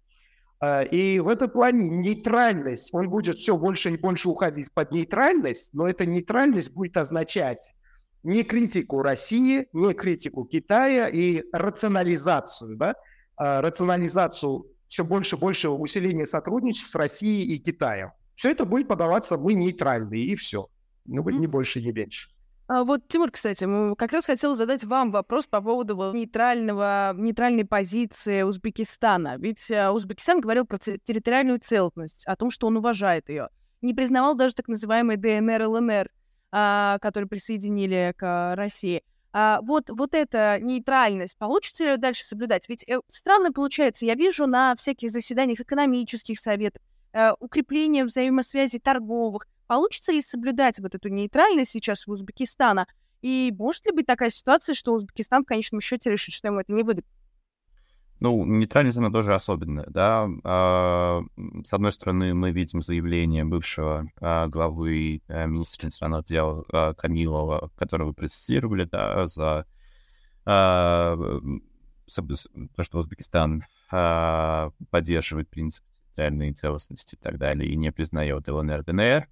И 0.91 1.20
в 1.22 1.28
этом 1.28 1.50
плане 1.50 1.89
нейтральность, 1.89 2.94
он 2.94 3.10
будет 3.10 3.36
все 3.36 3.58
больше 3.58 3.91
и 3.91 3.98
больше 3.98 4.30
уходить 4.30 4.72
под 4.74 4.91
нейтральность, 4.91 5.74
но 5.74 5.89
эта 5.89 6.06
нейтральность 6.06 6.72
будет 6.72 6.96
означать 6.96 7.76
не 8.24 8.44
критику 8.44 9.02
России, 9.02 9.68
не 9.74 9.94
критику 9.94 10.46
Китая 10.46 11.10
и 11.10 11.44
рационализацию, 11.52 12.78
да, 12.78 12.96
рационализацию 13.38 14.66
все 14.88 15.04
больше 15.04 15.36
и 15.36 15.40
больше 15.40 15.70
усиления 15.70 16.26
сотрудничества 16.26 16.90
с 16.90 16.96
Россией 16.96 17.56
и 17.56 17.58
Китаем. 17.58 18.12
Все 18.36 18.52
это 18.52 18.66
будет 18.66 18.88
подаваться 18.88 19.38
мы 19.38 19.54
нейтральные, 19.54 20.24
и 20.24 20.36
все. 20.36 20.68
Ну, 21.06 21.28
не 21.30 21.48
больше, 21.48 21.82
не 21.82 21.92
меньше. 21.92 22.30
А 22.68 22.84
вот, 22.84 23.08
Тимур, 23.08 23.30
кстати, 23.30 23.68
как 23.96 24.14
раз 24.14 24.26
хотел 24.26 24.56
задать 24.56 24.84
вам 24.84 25.12
вопрос 25.12 25.48
по 25.48 25.62
поводу 25.62 25.96
нейтрального, 26.14 27.14
нейтральной 27.16 27.66
позиции 27.66 28.42
Узбекистана. 28.44 29.38
Ведь 29.38 29.70
а, 29.70 29.92
Узбекистан 29.92 30.40
говорил 30.40 30.66
про 30.66 30.78
территориальную 30.78 31.60
целостность, 31.60 32.26
о 32.26 32.36
том, 32.36 32.50
что 32.50 32.68
он 32.68 32.78
уважает 32.78 33.30
ее. 33.30 33.50
Не 33.82 33.94
признавал 33.94 34.36
даже 34.36 34.56
так 34.56 34.70
называемый 34.70 35.18
ДНР, 35.18 35.68
ЛНР– 35.68 36.10
а, 36.56 37.00
которые 37.00 37.28
присоединили 37.28 38.14
к 38.16 38.54
России. 38.56 39.02
А, 39.36 39.62
вот, 39.62 39.90
вот 39.90 40.14
эта 40.14 40.60
нейтральность, 40.62 41.38
получится 41.40 41.86
ли 41.86 41.98
дальше 41.98 42.24
соблюдать? 42.24 42.70
Ведь 42.70 42.88
э, 42.88 43.00
странно 43.08 43.52
получается, 43.52 44.06
я 44.06 44.14
вижу 44.14 44.46
на 44.46 44.76
всяких 44.76 45.10
заседаниях 45.10 45.60
экономических 45.60 46.40
советов, 46.40 46.84
э, 47.14 47.32
укрепление 47.40 48.06
взаимосвязи 48.06 48.78
торговых. 48.78 49.48
Получится 49.66 50.12
ли 50.12 50.22
соблюдать 50.22 50.80
вот 50.80 50.94
эту 50.94 51.10
нейтральность 51.10 51.72
сейчас 51.72 52.08
у 52.08 52.12
Узбекистана? 52.12 52.86
И 53.24 53.52
может 53.58 53.88
ли 53.88 53.92
быть 53.92 54.06
такая 54.06 54.30
ситуация, 54.30 54.76
что 54.76 54.94
Узбекистан 54.94 55.44
в 55.44 55.48
конечном 55.48 55.82
счете 55.82 56.12
решит, 56.12 56.36
что 56.36 56.50
ему 56.50 56.60
это 56.60 56.72
не 56.72 56.84
выгодно? 56.84 57.04
Ну, 58.24 58.46
нейтральность, 58.46 58.98
она 58.98 59.12
тоже 59.12 59.36
особенная, 59.36 59.86
да. 59.90 60.30
А, 60.46 61.24
с 61.66 61.74
одной 61.74 61.92
стороны, 61.92 62.34
мы 62.34 62.52
видим 62.52 62.82
заявление 62.82 63.44
бывшего 63.44 64.10
а, 64.22 64.48
главы 64.48 65.22
а, 65.28 65.46
министра 65.46 65.88
иностранных 65.88 66.24
дел 66.24 66.66
а, 66.72 66.94
Камилова, 66.94 67.70
которого 67.76 68.08
вы 68.08 68.14
процитировали, 68.14 68.86
да, 68.86 69.28
за 69.28 69.66
то, 70.46 71.18
что 72.16 72.98
Узбекистан 72.98 73.66
поддерживает 73.90 75.50
принцип 75.50 75.84
территориальной 75.90 76.54
целостности 76.54 77.16
и 77.16 77.18
так 77.18 77.38
далее, 77.38 77.70
и 77.70 77.76
не 77.76 77.92
признает 77.92 78.48
ЛНР, 78.48 78.86
ДНР. 78.86 79.28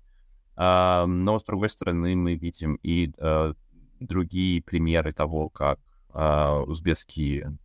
Но, 0.58 1.40
с 1.40 1.44
другой 1.46 1.70
стороны, 1.70 2.14
мы 2.18 2.36
видим 2.36 2.76
и 2.84 3.14
а, 3.20 3.54
другие 4.02 4.62
примеры 4.62 5.14
того, 5.14 5.48
как 5.48 5.80
узбекские 6.14 7.58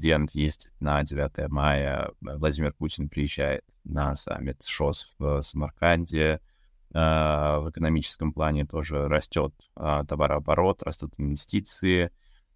президент 0.00 0.30
ездит 0.30 0.72
на 0.80 1.02
9 1.02 1.50
мая, 1.50 2.10
Владимир 2.22 2.72
Путин 2.72 3.10
приезжает 3.10 3.62
на 3.84 4.16
саммит 4.16 4.64
ШОС 4.64 5.14
в 5.18 5.42
Самарканде, 5.42 6.40
а, 6.94 7.60
в 7.60 7.68
экономическом 7.68 8.32
плане 8.32 8.64
тоже 8.64 9.08
растет 9.08 9.52
товарооборот, 9.74 10.82
растут 10.82 11.12
инвестиции, 11.18 12.10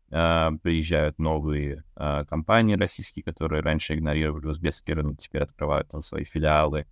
приезжают 0.08 1.18
новые 1.18 1.84
компании 1.94 2.76
российские, 2.76 3.22
которые 3.22 3.62
раньше 3.62 3.94
игнорировали 3.94 4.46
узбекский 4.46 4.94
рынок, 4.94 5.18
теперь 5.18 5.42
открывают 5.42 5.90
там 5.90 6.00
свои 6.00 6.24
филиалы, 6.24 6.86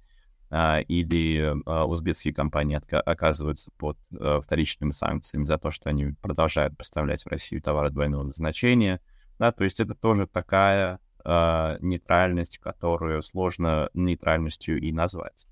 или 0.50 1.55
узбекские 1.86 2.34
компании 2.34 2.78
оказываются 2.90 3.70
под 3.78 3.96
вторичными 4.11 4.90
санкциями 4.90 5.44
за 5.44 5.57
то, 5.57 5.70
что 5.70 5.88
они 5.88 6.12
продолжают 6.20 6.76
поставлять 6.76 7.22
в 7.24 7.28
Россию 7.28 7.62
товары 7.62 7.88
двойного 7.88 8.24
назначения— 8.24 9.00
да, 9.39 9.53
то 9.53 9.64
есть 9.64 9.80
это 9.80 9.95
тоже 9.95 10.26
такая 10.26 11.01
э, 11.24 11.76
нейтральность, 11.80 12.59
которую 12.59 13.22
сложно 13.22 13.91
нейтральностью 13.95 14.80
и 14.80 14.93
назвать. 14.93 15.47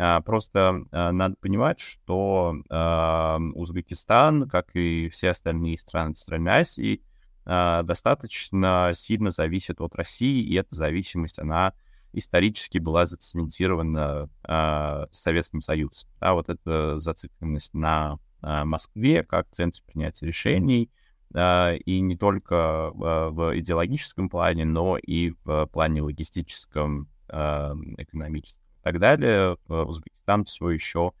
А, 0.00 0.20
просто 0.20 0.84
а, 0.92 1.10
надо 1.10 1.34
понимать, 1.40 1.80
что 1.80 2.54
а, 2.70 3.38
Узбекистан, 3.54 4.48
как 4.48 4.68
и 4.74 5.08
все 5.08 5.30
остальные 5.30 5.76
страны 5.78 6.14
страны 6.14 6.48
Азии, 6.50 7.02
а, 7.44 7.82
достаточно 7.82 8.92
сильно 8.94 9.30
зависит 9.30 9.80
от 9.80 9.96
России, 9.96 10.40
и 10.42 10.54
эта 10.54 10.74
зависимость, 10.74 11.40
она 11.40 11.72
исторически 12.12 12.78
была 12.78 13.06
зацементирована 13.06 14.30
а, 14.44 15.08
Советским 15.10 15.62
Союзом. 15.62 16.08
Да, 16.20 16.34
вот 16.34 16.48
эта 16.48 17.00
зацикленность 17.00 17.74
на 17.74 18.18
а, 18.40 18.64
Москве 18.64 19.24
как 19.24 19.48
центре 19.50 19.82
принятия 19.84 20.26
решений, 20.26 20.90
и 21.34 22.00
не 22.00 22.16
только 22.16 22.90
в 22.94 23.58
идеологическом 23.58 24.28
плане, 24.28 24.64
но 24.64 24.96
и 24.96 25.34
в 25.44 25.66
плане 25.66 26.02
логистическом, 26.02 27.08
экономическом 27.28 28.62
и 28.80 28.82
так 28.82 28.98
далее. 28.98 29.56
Узбекистан 29.68 30.44
все 30.44 30.70
еще 30.70 31.12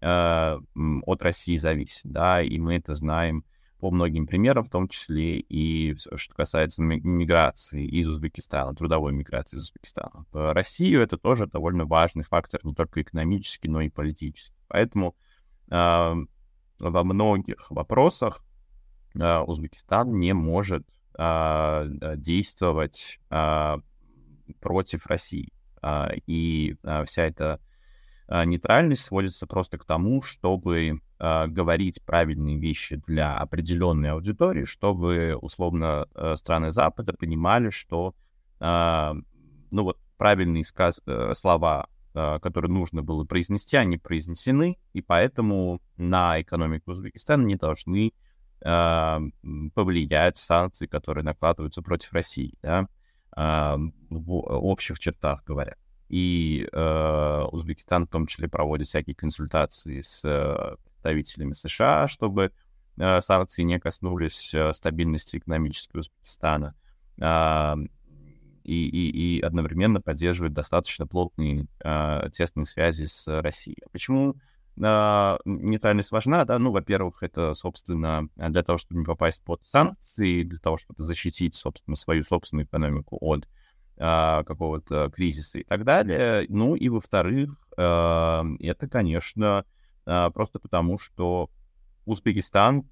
от 0.00 1.22
России 1.22 1.56
зависит, 1.56 2.02
да, 2.04 2.42
и 2.42 2.58
мы 2.58 2.76
это 2.76 2.92
знаем 2.92 3.44
по 3.78 3.90
многим 3.90 4.26
примерам, 4.26 4.64
в 4.64 4.70
том 4.70 4.88
числе 4.88 5.38
и 5.38 5.96
что 5.96 6.34
касается 6.34 6.82
миграции 6.82 7.86
из 7.86 8.08
Узбекистана, 8.08 8.74
трудовой 8.74 9.12
миграции 9.12 9.58
из 9.58 9.64
Узбекистана. 9.64 10.24
В 10.32 10.52
Россию 10.54 11.02
это 11.02 11.18
тоже 11.18 11.46
довольно 11.46 11.84
важный 11.84 12.24
фактор, 12.24 12.60
не 12.64 12.74
только 12.74 13.02
экономический, 13.02 13.68
но 13.68 13.82
и 13.82 13.90
политический. 13.90 14.56
Поэтому 14.68 15.14
э, 15.70 16.14
во 16.78 17.04
многих 17.04 17.70
вопросах 17.70 18.40
а, 18.40 18.45
Узбекистан 19.18 20.18
не 20.18 20.32
может 20.32 20.86
а, 21.18 21.86
действовать 22.16 23.18
а, 23.30 23.80
против 24.60 25.06
России. 25.06 25.52
И 26.26 26.74
вся 27.04 27.22
эта 27.22 27.60
нейтральность 28.28 29.04
сводится 29.04 29.46
просто 29.46 29.78
к 29.78 29.84
тому, 29.84 30.20
чтобы 30.20 31.00
говорить 31.18 32.02
правильные 32.04 32.58
вещи 32.58 32.96
для 33.06 33.36
определенной 33.36 34.10
аудитории, 34.10 34.64
чтобы, 34.64 35.36
условно, 35.40 36.08
страны 36.34 36.72
Запада 36.72 37.12
понимали, 37.12 37.70
что 37.70 38.16
ну 38.58 39.22
вот 39.70 39.98
правильные 40.16 40.64
сказ... 40.64 41.00
Э, 41.06 41.32
слова, 41.34 41.88
которые 42.14 42.72
нужно 42.72 43.02
было 43.02 43.24
произнести, 43.24 43.76
они 43.76 43.98
произнесены, 43.98 44.78
и 44.94 45.02
поэтому 45.02 45.82
на 45.98 46.40
экономику 46.40 46.92
Узбекистана 46.92 47.44
не 47.44 47.56
должны 47.56 48.08
э, 48.08 48.12
повлиять 48.60 50.38
санкции, 50.38 50.86
которые 50.86 51.24
накладываются 51.24 51.82
против 51.82 52.12
России, 52.12 52.54
да, 52.62 52.88
э, 53.36 53.76
в 54.10 54.32
общих 54.32 54.98
чертах 54.98 55.44
говоря. 55.44 55.76
и 56.08 56.68
э, 56.72 57.44
Узбекистан 57.50 58.06
в 58.06 58.10
том 58.10 58.26
числе 58.26 58.48
проводит 58.48 58.86
всякие 58.86 59.16
консультации 59.16 60.00
с 60.00 60.24
э, 60.24 60.76
представителями 60.84 61.52
США, 61.52 62.06
чтобы 62.08 62.52
э, 62.96 63.20
санкции 63.20 63.62
не 63.62 63.78
коснулись 63.78 64.54
э, 64.54 64.72
стабильности 64.72 65.38
экономической 65.38 65.98
Узбекистана. 65.98 66.74
Э, 67.20 67.74
и, 68.64 68.88
и, 68.88 69.38
и 69.38 69.40
одновременно 69.40 70.00
поддерживает 70.00 70.52
достаточно 70.52 71.06
плотные 71.06 71.66
э, 71.84 72.28
тесные 72.32 72.66
связи 72.66 73.06
с 73.06 73.28
Россией. 73.40 73.78
Почему 73.92 74.34
нейтральность 74.76 76.12
важна? 76.12 76.44
Да? 76.44 76.58
Ну, 76.58 76.70
во-первых, 76.70 77.22
это, 77.22 77.54
собственно, 77.54 78.28
для 78.36 78.62
того, 78.62 78.78
чтобы 78.78 79.00
не 79.00 79.06
попасть 79.06 79.44
под 79.44 79.66
санкции, 79.66 80.42
для 80.42 80.58
того, 80.58 80.76
чтобы 80.76 81.02
защитить, 81.02 81.54
собственно, 81.54 81.96
свою 81.96 82.22
собственную 82.22 82.66
экономику 82.66 83.18
от 83.20 83.48
э, 83.96 84.44
какого-то 84.44 85.10
кризиса 85.10 85.58
и 85.58 85.64
так 85.64 85.84
далее. 85.84 86.46
Ну, 86.48 86.74
и, 86.74 86.88
во-вторых, 86.88 87.56
э, 87.76 87.82
это, 87.82 88.88
конечно, 88.88 89.64
э, 90.04 90.30
просто 90.32 90.58
потому, 90.58 90.98
что 90.98 91.50
Узбекистан 92.04 92.88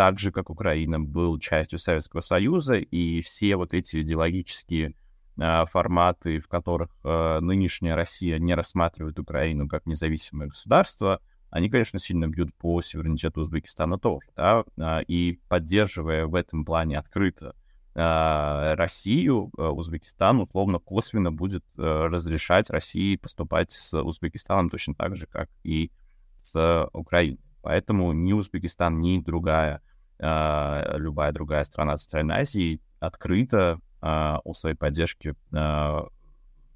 так 0.00 0.18
же, 0.18 0.32
как 0.32 0.48
Украина, 0.48 0.98
был 0.98 1.38
частью 1.38 1.78
Советского 1.78 2.22
Союза, 2.22 2.76
и 2.76 3.20
все 3.20 3.56
вот 3.56 3.74
эти 3.74 4.00
идеологические 4.00 4.88
а, 4.88 4.99
форматы, 5.40 6.38
в 6.38 6.48
которых 6.48 6.90
э, 7.02 7.40
нынешняя 7.40 7.96
Россия 7.96 8.38
не 8.38 8.54
рассматривает 8.54 9.18
Украину 9.18 9.68
как 9.68 9.86
независимое 9.86 10.48
государство, 10.48 11.20
они, 11.48 11.70
конечно, 11.70 11.98
сильно 11.98 12.28
бьют 12.28 12.54
по 12.54 12.80
суверенитету 12.80 13.40
Узбекистана 13.40 13.98
тоже, 13.98 14.28
да, 14.36 14.64
а, 14.78 15.00
и 15.00 15.40
поддерживая 15.48 16.26
в 16.26 16.34
этом 16.34 16.64
плане 16.64 16.98
открыто 16.98 17.56
а, 17.94 18.76
Россию, 18.76 19.50
Узбекистан 19.56 20.40
условно 20.40 20.78
косвенно 20.78 21.32
будет 21.32 21.64
разрешать 21.74 22.70
России 22.70 23.16
поступать 23.16 23.72
с 23.72 24.00
Узбекистаном 24.00 24.70
точно 24.70 24.94
так 24.94 25.16
же, 25.16 25.26
как 25.26 25.48
и 25.64 25.90
с 26.38 26.88
Украиной. 26.92 27.40
Поэтому 27.62 28.12
ни 28.12 28.32
Узбекистан, 28.32 29.00
ни 29.00 29.18
другая, 29.18 29.82
любая 30.18 31.32
другая 31.32 31.64
страна 31.64 31.96
Центральной 31.96 32.36
Азии 32.36 32.80
открыто 33.00 33.80
а, 34.00 34.40
о 34.44 34.54
своей 34.54 34.76
поддержке 34.76 35.34
а, 35.52 36.06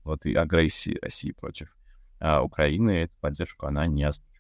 вот 0.05 0.27
и 0.27 0.35
агрессии 0.35 0.99
России 1.01 1.33
против 1.33 1.75
а, 2.21 2.43
Украины. 2.43 3.05
Эту 3.05 3.15
поддержку 3.21 3.67
она 3.67 3.87
не 3.87 4.05
озвучивает. 4.05 4.35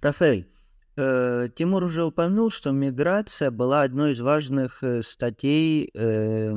Рафаэль, 0.00 0.48
э, 0.96 1.48
Тимур 1.54 1.84
уже 1.84 2.04
упомянул, 2.04 2.50
что 2.50 2.70
миграция 2.70 3.50
была 3.50 3.82
одной 3.82 4.12
из 4.12 4.20
важных 4.20 4.82
э, 4.82 5.02
статей 5.02 5.90
э, 5.94 6.56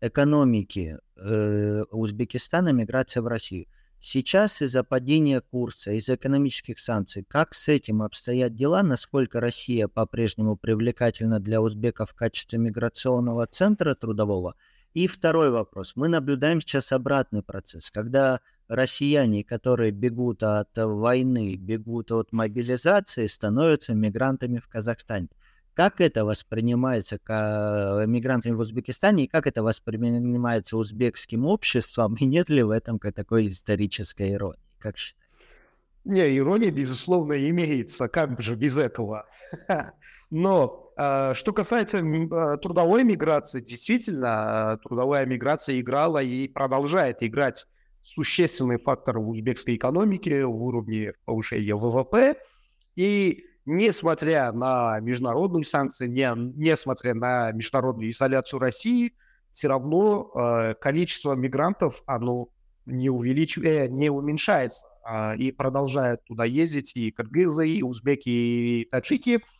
экономики 0.00 0.98
э, 1.16 1.82
Узбекистана, 1.90 2.70
миграция 2.70 3.22
в 3.22 3.26
Россию. 3.26 3.66
Сейчас 4.00 4.62
из-за 4.62 4.84
падения 4.84 5.40
курса, 5.40 5.90
из-за 5.90 6.14
экономических 6.14 6.78
санкций, 6.78 7.24
как 7.28 7.54
с 7.54 7.68
этим 7.68 8.02
обстоят 8.02 8.54
дела, 8.54 8.82
насколько 8.82 9.40
Россия 9.40 9.88
по-прежнему 9.88 10.56
привлекательна 10.56 11.40
для 11.40 11.60
узбеков 11.60 12.10
в 12.10 12.14
качестве 12.14 12.58
миграционного 12.58 13.46
центра 13.46 13.94
трудового– 13.94 14.54
и 14.94 15.06
второй 15.06 15.50
вопрос. 15.50 15.92
Мы 15.96 16.08
наблюдаем 16.08 16.60
сейчас 16.60 16.92
обратный 16.92 17.42
процесс, 17.42 17.90
когда 17.90 18.40
россияне, 18.68 19.44
которые 19.44 19.90
бегут 19.90 20.42
от 20.42 20.70
войны, 20.76 21.56
бегут 21.56 22.10
от 22.12 22.32
мобилизации, 22.32 23.26
становятся 23.26 23.94
мигрантами 23.94 24.58
в 24.58 24.68
Казахстане. 24.68 25.28
Как 25.74 26.00
это 26.00 26.24
воспринимается 26.24 27.20
мигрантами 28.06 28.52
в 28.52 28.60
Узбекистане, 28.60 29.24
и 29.24 29.28
как 29.28 29.46
это 29.46 29.62
воспринимается 29.62 30.76
узбекским 30.76 31.46
обществом, 31.46 32.16
и 32.16 32.24
нет 32.24 32.48
ли 32.48 32.62
в 32.62 32.70
этом 32.70 32.98
такой 32.98 33.48
исторической 33.48 34.32
иронии? 34.32 34.58
Как 34.78 34.96
считаете? 34.96 35.28
Не, 36.04 36.36
ирония, 36.36 36.70
безусловно, 36.70 37.34
имеется, 37.50 38.08
как 38.08 38.40
же 38.40 38.54
без 38.56 38.78
этого. 38.78 39.26
Но 40.30 40.92
э, 40.96 41.32
что 41.34 41.52
касается 41.52 41.98
э, 41.98 42.56
трудовой 42.58 43.04
миграции, 43.04 43.60
действительно, 43.60 44.74
э, 44.74 44.86
трудовая 44.86 45.24
миграция 45.24 45.80
играла 45.80 46.22
и 46.22 46.48
продолжает 46.48 47.22
играть 47.22 47.66
существенный 48.02 48.78
фактор 48.78 49.18
в 49.18 49.28
узбекской 49.28 49.76
экономике, 49.76 50.44
в 50.44 50.62
уровне 50.62 51.14
повышения 51.24 51.74
ВВП. 51.74 52.36
И 52.94 53.44
несмотря 53.64 54.52
на 54.52 55.00
международные 55.00 55.64
санкции, 55.64 56.06
не, 56.06 56.30
несмотря 56.56 57.14
на 57.14 57.50
международную 57.52 58.10
изоляцию 58.10 58.60
России, 58.60 59.14
все 59.50 59.68
равно 59.68 60.30
э, 60.34 60.74
количество 60.74 61.32
мигрантов, 61.32 62.02
оно 62.04 62.48
не, 62.84 63.08
увеличивается, 63.08 63.90
не 63.90 64.10
уменьшается. 64.10 64.86
Э, 65.08 65.36
и 65.36 65.52
продолжают 65.52 66.22
туда 66.24 66.44
ездить 66.44 66.94
и 66.96 67.10
кыргызы, 67.10 67.66
и 67.66 67.82
узбеки, 67.82 68.28
и 68.28 68.88
таджики– 68.90 69.40
Э, 69.50 69.57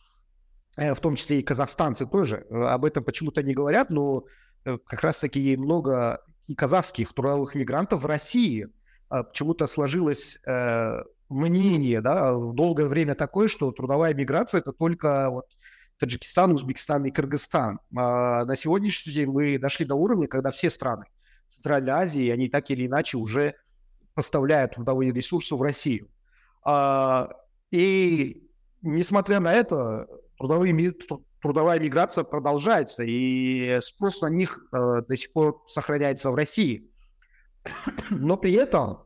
в 0.93 0.99
том 0.99 1.15
числе 1.15 1.39
и 1.39 1.43
казахстанцы 1.43 2.05
тоже, 2.05 2.45
э, 2.49 2.55
об 2.55 2.85
этом 2.85 3.03
почему-то 3.03 3.43
не 3.43 3.53
говорят, 3.53 3.89
но 3.89 4.25
э, 4.65 4.77
как 4.85 5.03
раз-таки 5.03 5.57
много 5.57 6.23
и 6.47 6.55
казахских 6.55 7.13
трудовых 7.13 7.55
мигрантов 7.55 8.01
в 8.01 8.05
России. 8.05 8.67
Почему-то 9.09 9.65
сложилось 9.65 10.39
мнение, 11.29 12.01
да, 12.01 12.31
долгое 12.33 12.87
время 12.87 13.15
такое, 13.15 13.47
что 13.47 13.71
трудовая 13.71 14.13
миграция 14.13 14.59
это 14.59 14.71
только 14.71 15.29
вот 15.31 15.45
Таджикистан, 15.99 16.51
Узбекистан 16.51 17.05
и 17.05 17.11
Кыргызстан. 17.11 17.79
А 17.95 18.45
на 18.45 18.55
сегодняшний 18.55 19.13
день 19.13 19.27
мы 19.27 19.57
дошли 19.57 19.85
до 19.85 19.95
уровня, 19.95 20.27
когда 20.27 20.49
все 20.49 20.69
страны 20.69 21.05
Центральной 21.47 21.91
Азии, 21.91 22.29
они 22.29 22.47
так 22.47 22.69
или 22.69 22.87
иначе 22.87 23.17
уже 23.17 23.55
поставляют 24.13 24.75
трудовые 24.75 25.11
ресурсы 25.11 25.55
в 25.55 25.61
Россию. 25.61 26.09
А, 26.63 27.29
и 27.71 28.47
несмотря 28.81 29.39
на 29.39 29.53
это, 29.53 30.07
трудовые, 30.39 30.93
трудовая 31.41 31.79
миграция 31.79 32.23
продолжается, 32.23 33.03
и 33.03 33.77
спрос 33.81 34.21
на 34.21 34.27
них 34.27 34.59
э, 34.71 35.01
до 35.07 35.17
сих 35.17 35.31
пор 35.33 35.61
сохраняется 35.67 36.31
в 36.31 36.35
России. 36.35 36.89
Но 38.09 38.37
при 38.37 38.53
этом, 38.53 39.03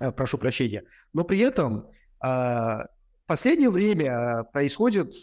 э, 0.00 0.12
прошу 0.12 0.38
прощения, 0.38 0.84
но 1.12 1.24
при 1.24 1.40
этом 1.40 1.88
э, 2.22 2.26
в 2.26 2.88
последнее 3.26 3.70
время 3.70 4.44
происходят 4.52 5.14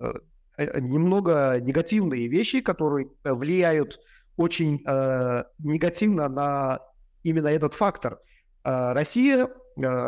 э, 0.00 0.12
э, 0.56 0.80
немного 0.80 1.58
негативные 1.60 2.28
вещи, 2.28 2.60
которые 2.60 3.10
влияют 3.24 3.98
очень 4.36 4.80
э, 4.86 5.44
негативно 5.58 6.28
на 6.28 6.78
именно 7.24 7.48
этот 7.48 7.74
фактор. 7.74 8.20
Э, 8.62 8.92
Россия, 8.92 9.46
э, 9.46 9.50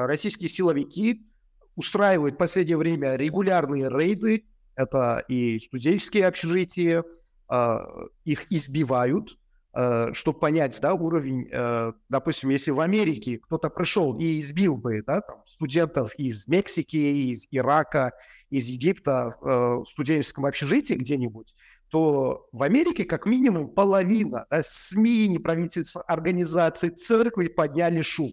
российские 0.06 0.48
силовики 0.48 1.26
устраивают 1.74 2.36
в 2.36 2.38
последнее 2.38 2.76
время 2.76 3.16
регулярные 3.16 3.88
рейды 3.88 4.44
это 4.80 5.24
и 5.28 5.58
студенческие 5.58 6.26
общежития, 6.26 7.04
а, 7.48 7.86
их 8.24 8.50
избивают, 8.50 9.36
а, 9.72 10.12
чтобы 10.14 10.38
понять, 10.38 10.78
да, 10.80 10.94
уровень, 10.94 11.48
а, 11.52 11.92
допустим, 12.08 12.50
если 12.50 12.70
в 12.70 12.80
Америке 12.80 13.38
кто-то 13.38 13.68
пришел 13.70 14.16
и 14.18 14.40
избил 14.40 14.76
бы, 14.76 15.02
да, 15.06 15.20
там, 15.20 15.42
студентов 15.46 16.14
из 16.16 16.48
Мексики, 16.48 16.96
из 16.96 17.46
Ирака, 17.50 18.12
из 18.50 18.68
Египта 18.68 19.36
в 19.40 19.84
студенческом 19.86 20.46
общежитии 20.46 20.94
где-нибудь, 20.94 21.54
то 21.88 22.48
в 22.52 22.62
Америке 22.62 23.04
как 23.04 23.26
минимум 23.26 23.68
половина 23.68 24.46
да, 24.50 24.62
СМИ, 24.64 25.28
неправительственных 25.28 26.04
организаций, 26.08 26.90
церкви 26.90 27.48
подняли 27.48 28.00
шум. 28.00 28.32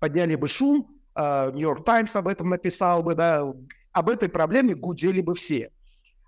Подняли 0.00 0.34
бы 0.34 0.48
шум, 0.48 0.88
Нью-Йорк 1.16 1.84
Таймс 1.84 2.16
об 2.16 2.26
этом 2.26 2.48
написал 2.48 3.02
бы, 3.02 3.14
да, 3.14 3.44
об 3.92 4.08
этой 4.08 4.28
проблеме 4.28 4.74
гудели 4.74 5.20
бы 5.20 5.34
все. 5.34 5.70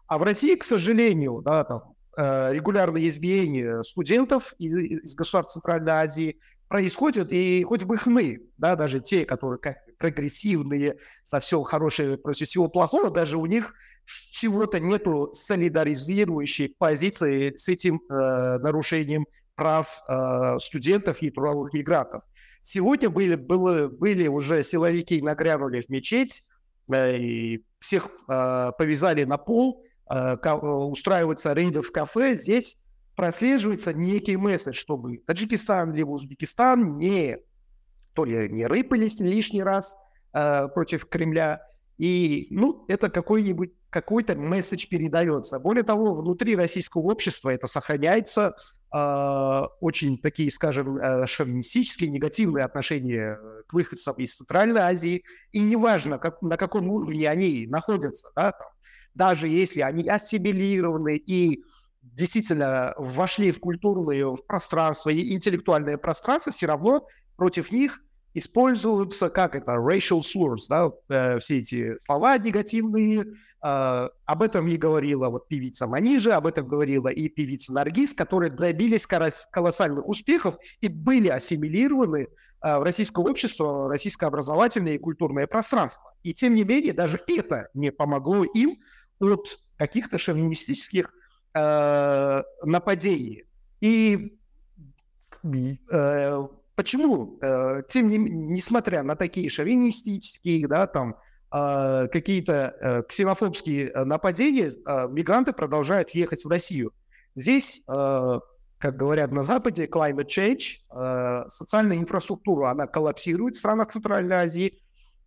А 0.06 0.18
в 0.18 0.22
России, 0.22 0.54
к 0.54 0.64
сожалению, 0.64 1.42
да, 1.44 1.64
там, 1.64 1.94
э, 2.16 2.52
регулярное 2.52 3.06
избиение 3.08 3.82
студентов 3.84 4.54
из, 4.58 4.74
из 4.76 5.14
государств 5.14 5.54
Центральной 5.54 5.92
Азии 5.92 6.38
происходит, 6.68 7.32
и 7.32 7.62
хоть 7.64 7.84
бы 7.84 7.96
хны, 7.96 8.40
да, 8.58 8.76
даже 8.76 9.00
те, 9.00 9.24
которые 9.24 9.58
как 9.58 9.76
прогрессивные, 9.98 10.98
со 11.22 11.40
всего 11.40 11.62
хорошего 11.62 12.16
против 12.16 12.48
всего 12.48 12.68
плохого, 12.68 13.10
даже 13.10 13.38
у 13.38 13.46
них 13.46 13.74
чего-то 14.04 14.80
нету 14.80 15.30
солидаризирующей 15.32 16.74
позиции 16.78 17.54
с 17.56 17.68
этим 17.68 18.00
э, 18.10 18.58
нарушением 18.58 19.26
прав 19.54 20.02
э, 20.08 20.58
студентов 20.58 21.22
и 21.22 21.30
трудовых 21.30 21.72
мигрантов. 21.72 22.24
Сегодня 22.62 23.08
были, 23.08 23.36
было, 23.36 23.88
были 23.88 24.26
уже 24.26 24.62
силовики 24.62 25.22
нагрянули 25.22 25.80
в 25.80 25.88
мечеть, 25.88 26.44
э, 26.92 27.16
и 27.18 27.64
всех 27.78 28.08
э, 28.28 28.72
повязали 28.76 29.24
на 29.24 29.38
пол, 29.38 29.84
Э, 30.10 30.36
устраиваются 30.36 31.52
рейды 31.52 31.80
в 31.80 31.90
кафе, 31.90 32.36
здесь 32.36 32.76
прослеживается 33.16 33.92
некий 33.92 34.36
месседж, 34.36 34.74
чтобы 34.74 35.18
Таджикистан 35.18 35.92
либо 35.92 36.10
Узбекистан 36.10 36.98
не 36.98 37.38
то 38.14 38.24
ли 38.24 38.48
не 38.48 38.66
рыпались 38.66 39.20
лишний 39.20 39.62
раз 39.62 39.96
э, 40.32 40.68
против 40.68 41.06
Кремля, 41.06 41.62
И, 41.96 42.48
ну, 42.50 42.84
это 42.88 43.08
какой-нибудь, 43.08 43.72
какой-то 43.90 44.36
месседж 44.36 44.86
передается. 44.88 45.58
Более 45.58 45.84
того, 45.84 46.12
внутри 46.12 46.56
российского 46.56 47.02
общества 47.02 47.50
это 47.50 47.66
сохраняется, 47.66 48.56
э, 48.92 49.62
очень 49.80 50.18
такие, 50.18 50.50
скажем, 50.50 50.96
э, 50.96 51.26
шовинистические, 51.26 52.10
негативные 52.10 52.64
отношения 52.64 53.38
к 53.68 53.72
выходцам 53.72 54.16
из 54.16 54.36
Центральной 54.36 54.80
Азии. 54.80 55.24
И 55.52 55.60
неважно, 55.60 56.18
как, 56.18 56.42
на 56.42 56.56
каком 56.56 56.88
уровне 56.90 57.28
они 57.30 57.66
находятся, 57.66 58.28
да, 58.36 58.52
там, 58.52 58.68
даже 59.14 59.48
если 59.48 59.80
они 59.80 60.08
ассимилированы 60.08 61.16
и 61.16 61.62
действительно 62.02 62.94
вошли 62.96 63.50
в 63.50 63.60
культурное 63.60 64.34
пространство 64.46 65.10
и 65.10 65.32
интеллектуальное 65.32 65.96
пространство, 65.96 66.52
все 66.52 66.66
равно 66.66 67.06
против 67.36 67.70
них 67.72 68.00
используются, 68.34 69.28
как 69.28 69.54
это, 69.54 69.72
racial 69.72 70.20
slurs, 70.20 70.64
да, 70.68 70.90
э, 71.08 71.38
все 71.38 71.60
эти 71.60 71.96
слова 71.98 72.36
негативные. 72.36 73.24
Э, 73.64 74.08
об 74.26 74.42
этом 74.42 74.66
и 74.66 74.76
говорила 74.76 75.30
вот 75.30 75.48
певица 75.48 75.86
Манижа, 75.86 76.36
об 76.36 76.46
этом 76.46 76.66
говорила 76.66 77.08
и 77.08 77.28
певица 77.28 77.72
Наргиз, 77.72 78.12
которые 78.12 78.50
добились 78.50 79.06
колоссальных 79.06 80.06
успехов 80.06 80.56
и 80.80 80.88
были 80.88 81.28
ассимилированы 81.28 82.26
э, 82.26 82.78
в 82.78 82.82
российское 82.82 83.24
общество, 83.24 83.88
российское 83.88 84.26
образовательное 84.26 84.94
и 84.94 84.98
культурное 84.98 85.46
пространство. 85.46 86.12
И 86.24 86.34
тем 86.34 86.54
не 86.54 86.64
менее, 86.64 86.92
даже 86.92 87.20
это 87.28 87.68
не 87.72 87.92
помогло 87.92 88.44
им 88.44 88.80
от 89.20 89.58
каких-то 89.76 90.18
шовинистических 90.18 91.12
э, 91.54 92.42
нападений. 92.62 93.44
И 93.80 94.38
э, 95.42 96.46
Почему? 96.76 97.38
Э, 97.40 97.82
тем 97.88 98.08
не 98.08 98.18
несмотря 98.18 99.02
на 99.02 99.14
такие 99.14 99.48
шовинистические, 99.48 100.66
да, 100.66 100.86
там, 100.86 101.16
э, 101.52 102.08
какие-то 102.08 102.76
э, 102.80 103.02
ксенофобские 103.08 103.92
нападения, 104.04 104.72
мигранты 105.08 105.52
продолжают 105.52 106.10
ехать 106.10 106.44
в 106.44 106.48
Россию. 106.48 106.92
Здесь, 107.36 107.82
как 107.86 108.96
говорят 108.96 109.32
на 109.32 109.42
Западе, 109.42 109.86
climate 109.86 110.28
change, 110.28 111.48
социальная 111.48 111.96
инфраструктура, 111.96 112.70
она 112.70 112.86
коллапсирует 112.86 113.56
в 113.56 113.58
странах 113.58 113.90
Центральной 113.90 114.36
Азии, 114.36 114.78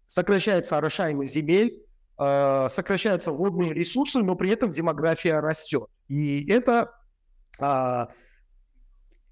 сокращается 0.06 0.78
орошаемость 0.78 1.34
земель, 1.34 1.84
сокращаются 2.18 3.32
водные 3.32 3.74
ресурсы, 3.74 4.20
но 4.20 4.36
при 4.36 4.50
этом 4.50 4.72
демография 4.72 5.40
растет. 5.40 5.88
И 6.08 6.50
это 6.50 6.92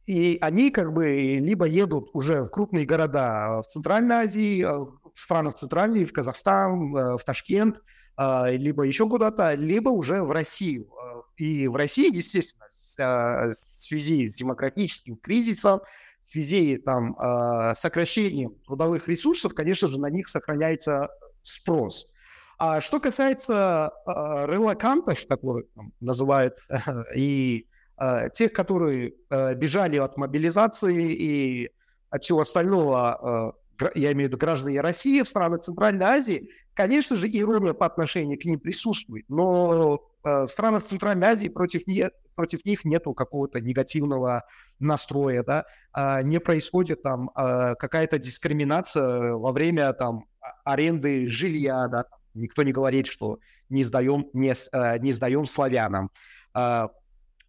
и 0.05 0.37
они 0.41 0.69
как 0.69 0.93
бы 0.93 1.07
либо 1.39 1.65
едут 1.65 2.09
уже 2.13 2.43
в 2.43 2.49
крупные 2.49 2.85
города 2.85 3.61
в 3.61 3.67
Центральной 3.67 4.15
Азии, 4.15 4.63
э, 4.63 4.67
в 4.71 5.19
странах 5.19 5.55
Центральной, 5.55 6.05
в 6.05 6.13
Казахстан, 6.13 6.95
э, 6.95 7.17
в 7.17 7.23
Ташкент, 7.23 7.81
э, 8.17 8.55
либо 8.55 8.83
еще 8.83 9.09
куда-то, 9.09 9.53
либо 9.55 9.89
уже 9.89 10.21
в 10.21 10.31
Россию. 10.31 10.89
И 11.37 11.67
в 11.67 11.75
России, 11.75 12.15
естественно, 12.15 12.65
в 12.67 13.53
связи 13.53 14.25
с 14.27 14.37
демократическим 14.37 15.17
кризисом, 15.17 15.81
в 16.21 16.25
связи 16.25 16.77
там, 16.77 17.13
с 17.19 17.77
сокращением 17.77 18.55
трудовых 18.65 19.09
ресурсов, 19.09 19.53
конечно 19.53 19.89
же, 19.89 19.99
на 19.99 20.09
них 20.09 20.29
сохраняется 20.29 21.09
спрос. 21.43 22.07
А 22.57 22.81
что 22.81 22.99
касается 22.99 23.91
релакантов, 24.05 25.25
которых 25.27 25.65
там, 25.75 25.91
называют, 25.99 26.57
и 27.15 27.67
Э, 27.97 28.29
тех, 28.33 28.51
которые 28.51 29.13
э, 29.29 29.55
бежали 29.55 29.97
от 29.97 30.17
мобилизации 30.17 31.13
и 31.13 31.69
от 32.09 32.23
всего 32.23 32.41
остального, 32.41 33.53
э, 33.79 33.91
я 33.95 34.11
имею 34.11 34.29
в 34.29 34.31
виду 34.31 34.37
граждане 34.37 34.81
России 34.81 35.21
в 35.21 35.29
странах 35.29 35.61
Центральной 35.61 36.05
Азии, 36.05 36.49
конечно 36.73 37.15
же, 37.15 37.29
ирония 37.29 37.73
по 37.73 37.85
отношению 37.85 38.37
к 38.37 38.45
ним 38.45 38.59
присутствует, 38.59 39.25
но 39.29 40.01
в 40.23 40.47
странах 40.47 40.83
Центральной 40.83 41.27
Азии 41.27 41.49
против, 41.49 41.85
не, 41.85 42.09
против 42.35 42.65
них 42.65 42.83
нету 42.83 43.13
какого-то 43.13 43.61
негативного 43.61 44.43
настроя, 44.79 45.43
да, 45.43 45.65
а 45.93 46.21
не 46.23 46.39
происходит 46.39 47.03
там 47.03 47.29
какая-то 47.35 48.17
дискриминация 48.17 49.33
во 49.33 49.51
время 49.51 49.91
там 49.93 50.25
аренды 50.63 51.27
жилья, 51.27 51.87
да, 51.89 52.05
никто 52.35 52.63
не 52.63 52.71
говорит, 52.71 53.07
что 53.07 53.39
не 53.69 53.83
сдаем, 53.83 54.29
не, 54.33 54.53
не 54.99 55.11
сдаем 55.11 55.45
славянам. 55.45 56.11
А, 56.53 56.89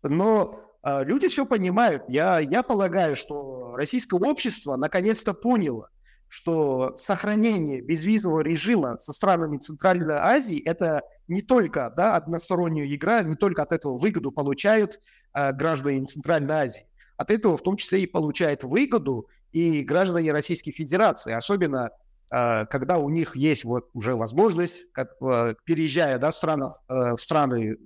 но 0.02 0.60
э, 0.82 1.04
люди 1.04 1.28
все 1.28 1.44
понимают. 1.44 2.04
Я, 2.08 2.40
я 2.40 2.62
полагаю, 2.62 3.16
что 3.16 3.74
российское 3.76 4.18
общество 4.18 4.76
наконец-то 4.76 5.34
поняло, 5.34 5.90
что 6.28 6.96
сохранение 6.96 7.80
безвизового 7.80 8.40
режима 8.40 8.98
со 8.98 9.12
странами 9.12 9.58
Центральной 9.58 10.16
Азии 10.16 10.62
это 10.64 11.02
не 11.28 11.42
только 11.42 11.92
да, 11.96 12.16
односторонняя 12.16 12.86
игра, 12.86 13.22
не 13.22 13.36
только 13.36 13.62
от 13.62 13.72
этого 13.72 13.96
выгоду 13.96 14.32
получают 14.32 15.00
э, 15.34 15.52
граждане 15.52 16.06
Центральной 16.06 16.54
Азии. 16.54 16.86
От 17.16 17.30
этого 17.30 17.56
в 17.56 17.62
том 17.62 17.76
числе 17.76 18.02
и 18.02 18.06
получают 18.06 18.62
выгоду 18.62 19.28
и 19.52 19.82
граждане 19.82 20.32
Российской 20.32 20.72
Федерации, 20.72 21.32
особенно 21.32 21.86
э, 21.86 22.05
когда 22.28 22.98
у 22.98 23.08
них 23.08 23.36
есть 23.36 23.64
вот 23.64 23.88
уже 23.92 24.16
возможность, 24.16 24.86
как, 24.92 25.10
э, 25.22 25.54
переезжая 25.64 26.18
да, 26.18 26.30
в, 26.30 26.34
странах, 26.34 26.78
э, 26.88 27.14
в 27.14 27.18
страны 27.18 27.76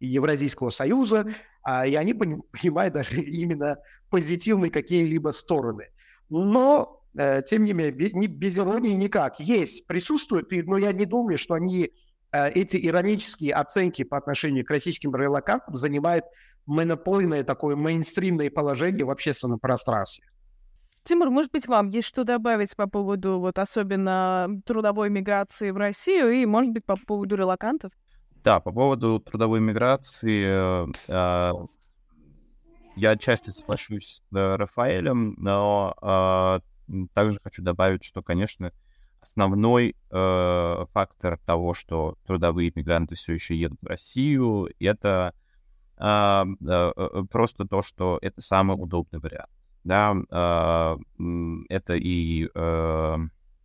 Евразийского 0.00 0.70
союза, 0.70 1.26
а, 1.62 1.86
и 1.86 1.94
они 1.94 2.12
понимают 2.12 2.94
даже 2.94 3.20
именно 3.22 3.78
позитивные 4.10 4.70
какие-либо 4.70 5.30
стороны. 5.30 5.88
Но, 6.28 7.00
э, 7.16 7.42
тем 7.46 7.64
не 7.64 7.72
менее, 7.72 8.10
не, 8.12 8.26
без 8.26 8.58
иронии 8.58 8.94
никак. 8.94 9.40
Есть, 9.40 9.86
присутствуют, 9.86 10.50
но 10.50 10.76
я 10.76 10.92
не 10.92 11.06
думаю, 11.06 11.38
что 11.38 11.54
они 11.54 11.90
эти 12.32 12.84
иронические 12.84 13.54
оценки 13.54 14.02
по 14.02 14.16
отношению 14.16 14.64
к 14.64 14.70
российским 14.70 15.14
релакантам 15.14 15.76
занимают 15.76 16.24
монопольное 16.66 17.44
такое 17.44 17.76
мейнстримное 17.76 18.50
положение 18.50 19.04
в 19.04 19.10
общественном 19.12 19.60
пространстве. 19.60 20.26
Тимур, 21.04 21.30
может 21.30 21.52
быть, 21.52 21.68
вам 21.68 21.88
есть 21.88 22.08
что 22.08 22.24
добавить 22.24 22.74
по 22.74 22.88
поводу 22.88 23.38
вот 23.38 23.58
особенно 23.58 24.48
трудовой 24.64 25.10
миграции 25.10 25.70
в 25.70 25.76
Россию 25.76 26.32
и, 26.32 26.46
может 26.46 26.72
быть, 26.72 26.86
по 26.86 26.96
поводу 26.96 27.36
релакантов? 27.36 27.92
Да, 28.42 28.58
по 28.58 28.72
поводу 28.72 29.20
трудовой 29.20 29.60
миграции, 29.60 30.44
э, 30.46 30.92
э, 31.08 31.52
я 32.96 33.10
отчасти 33.10 33.50
соглашусь 33.50 34.22
с 34.30 34.56
Рафаэлем, 34.56 35.34
но 35.36 35.94
э, 36.00 37.06
также 37.12 37.38
хочу 37.42 37.62
добавить, 37.62 38.02
что, 38.02 38.22
конечно, 38.22 38.72
основной 39.20 39.96
э, 40.10 40.86
фактор 40.92 41.38
того, 41.44 41.74
что 41.74 42.16
трудовые 42.26 42.72
мигранты 42.74 43.14
все 43.14 43.34
еще 43.34 43.54
едут 43.54 43.80
в 43.82 43.86
Россию, 43.86 44.70
это 44.80 45.34
э, 45.98 46.44
э, 46.66 47.24
просто 47.30 47.66
то, 47.66 47.82
что 47.82 48.18
это 48.22 48.40
самый 48.40 48.74
удобный 48.74 49.20
вариант. 49.20 49.53
Да, 49.84 50.16
э, 50.30 50.96
это 51.68 51.94
и 51.94 52.48
э, 52.54 53.18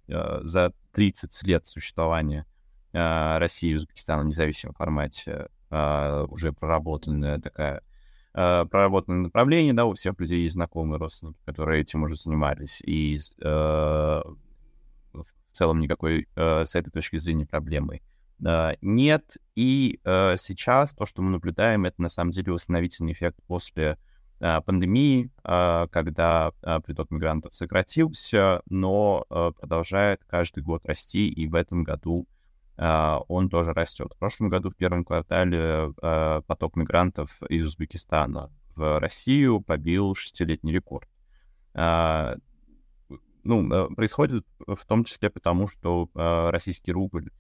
э, 0.08 0.40
за 0.44 0.74
30 0.94 1.44
лет 1.44 1.66
существования 1.66 2.46
а, 2.94 3.38
России 3.40 3.72
и 3.72 3.76
Узбекистана 3.76 4.24
в 4.24 4.26
независимом 4.26 4.74
формате 4.74 5.48
а, 5.70 6.26
уже 6.26 6.52
проработанная 6.52 7.40
такая 7.40 7.84
а, 8.34 8.66
проработанное 8.66 9.22
направление, 9.22 9.74
да, 9.74 9.86
у 9.86 9.94
всех 9.94 10.20
людей 10.20 10.44
есть 10.44 10.54
знакомые 10.54 11.00
родственники, 11.00 11.40
которые 11.46 11.82
этим 11.82 12.04
уже 12.04 12.16
занимались, 12.16 12.82
и 12.82 13.18
э, 13.42 14.22
в 15.14 15.26
целом 15.52 15.80
никакой 15.80 16.28
с 16.36 16.76
этой 16.76 16.92
точки 16.92 17.18
зрения 17.18 17.48
проблемы 17.48 18.02
нет. 18.82 19.38
И 19.56 20.00
сейчас 20.04 20.94
то, 20.94 21.06
что 21.06 21.22
мы 21.24 21.32
наблюдаем, 21.32 21.86
это 21.86 22.02
на 22.02 22.08
самом 22.08 22.32
деле 22.32 22.54
восстановительный 22.54 23.14
эффект 23.14 23.40
после 23.48 23.98
пандемии, 24.40 25.30
э, 25.44 25.88
когда 25.92 26.52
э, 26.62 26.80
приток 26.80 27.12
мигрантов 27.12 27.56
сократился, 27.56 28.62
но 28.70 29.26
э, 29.30 29.52
продолжает 29.60 30.24
каждый 30.26 30.64
год 30.64 30.86
расти, 30.86 31.30
и 31.30 31.48
в 31.48 31.56
этом 31.56 31.84
году 31.84 32.28
он 32.82 33.50
тоже 33.50 33.74
растет. 33.74 34.14
В 34.16 34.18
прошлом 34.18 34.48
году, 34.48 34.70
в 34.70 34.76
первом 34.78 35.04
квартале, 35.04 35.92
поток 36.48 36.78
мигрантов 36.78 37.44
из 37.50 37.66
Узбекистана 37.66 38.54
в 38.74 39.02
Россию 39.02 39.60
побил 39.60 40.16
шестилетний 40.16 40.72
рекорд. 40.72 41.10
Ну, 41.74 42.40
э, 43.44 43.90
происходит 43.94 44.48
в 44.66 44.86
том 44.86 45.04
числе 45.04 45.30
потому, 45.30 45.68
что 45.68 46.10
российский 46.14 46.94
рубль 46.94 47.32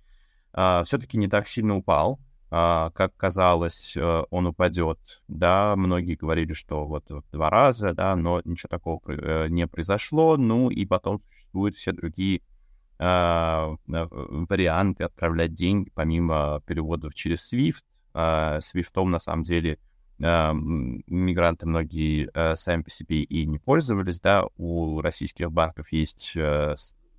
все-таки 0.52 1.18
не 1.18 1.30
так 1.30 1.47
сильно 1.47 1.78
упал, 1.78 2.20
как 2.50 3.16
казалось, 3.16 3.95
э, 3.95 4.24
он 4.32 4.47
упадет. 4.47 5.22
Да, 5.28 5.76
многие 5.76 6.16
говорили, 6.16 6.54
что 6.54 6.86
вот 6.86 7.08
в 7.10 7.24
два 7.32 7.50
раза, 7.52 7.93
да, 7.93 8.16
но 8.16 8.41
ничего 8.43 8.70
такого 8.70 9.02
э, 9.08 9.47
не 9.50 9.68
произошло. 9.68 10.36
Ну 10.36 10.72
и 10.72 10.86
потом 10.86 11.22
существуют 11.22 11.76
все 11.76 11.91
другие 11.91 12.41
а, 12.97 13.76
варианты 13.88 15.06
отправлять 15.06 15.54
деньги 15.54 15.89
помимо 15.93 16.62
переводов 16.66 17.14
через 17.14 17.54
SWIFT. 17.54 17.84
А, 18.14 18.58
SWIFT 18.58 19.06
на 19.06 19.20
самом 19.20 19.43
деле 19.43 19.78
а, 20.22 20.54
мигранты 20.54 21.68
многие 21.68 22.30
сами 22.58 22.82
по 22.82 22.89
себе 22.89 23.22
и 23.22 23.45
не 23.45 23.60
пользовались, 23.60 24.20
да, 24.20 24.45
у 24.58 25.02
российских 25.02 25.52
банков 25.52 25.91
есть 25.91 26.36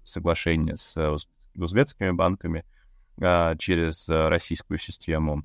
соглашение 0.05 0.76
с 0.76 1.16
узбекскими 1.55 2.11
банками, 2.11 2.61
а, 2.61 2.80
через 3.59 4.09
российскую 4.09 4.79
систему 4.79 5.45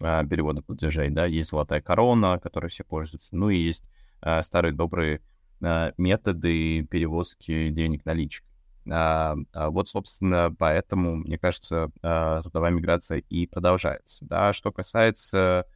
а, 0.00 0.24
перевода 0.24 0.62
платежей, 0.62 1.08
да, 1.10 1.26
есть 1.26 1.50
золотая 1.50 1.80
корона, 1.80 2.38
которой 2.38 2.68
все 2.68 2.84
пользуются, 2.84 3.34
ну 3.34 3.48
и 3.48 3.56
есть 3.56 3.88
а, 4.20 4.42
старые 4.42 4.72
добрые 4.72 5.22
а, 5.62 5.92
методы 5.96 6.82
перевозки 6.82 7.70
денег 7.70 8.04
наличкой. 8.04 8.46
А, 8.90 9.36
а 9.52 9.70
вот, 9.70 9.88
собственно, 9.88 10.54
поэтому, 10.56 11.16
мне 11.16 11.38
кажется, 11.38 11.90
а, 12.02 12.42
трудовая 12.42 12.70
миграция 12.70 13.18
и 13.18 13.46
продолжается. 13.46 14.24
Да? 14.26 14.52
Что 14.52 14.70
касается 14.70 15.66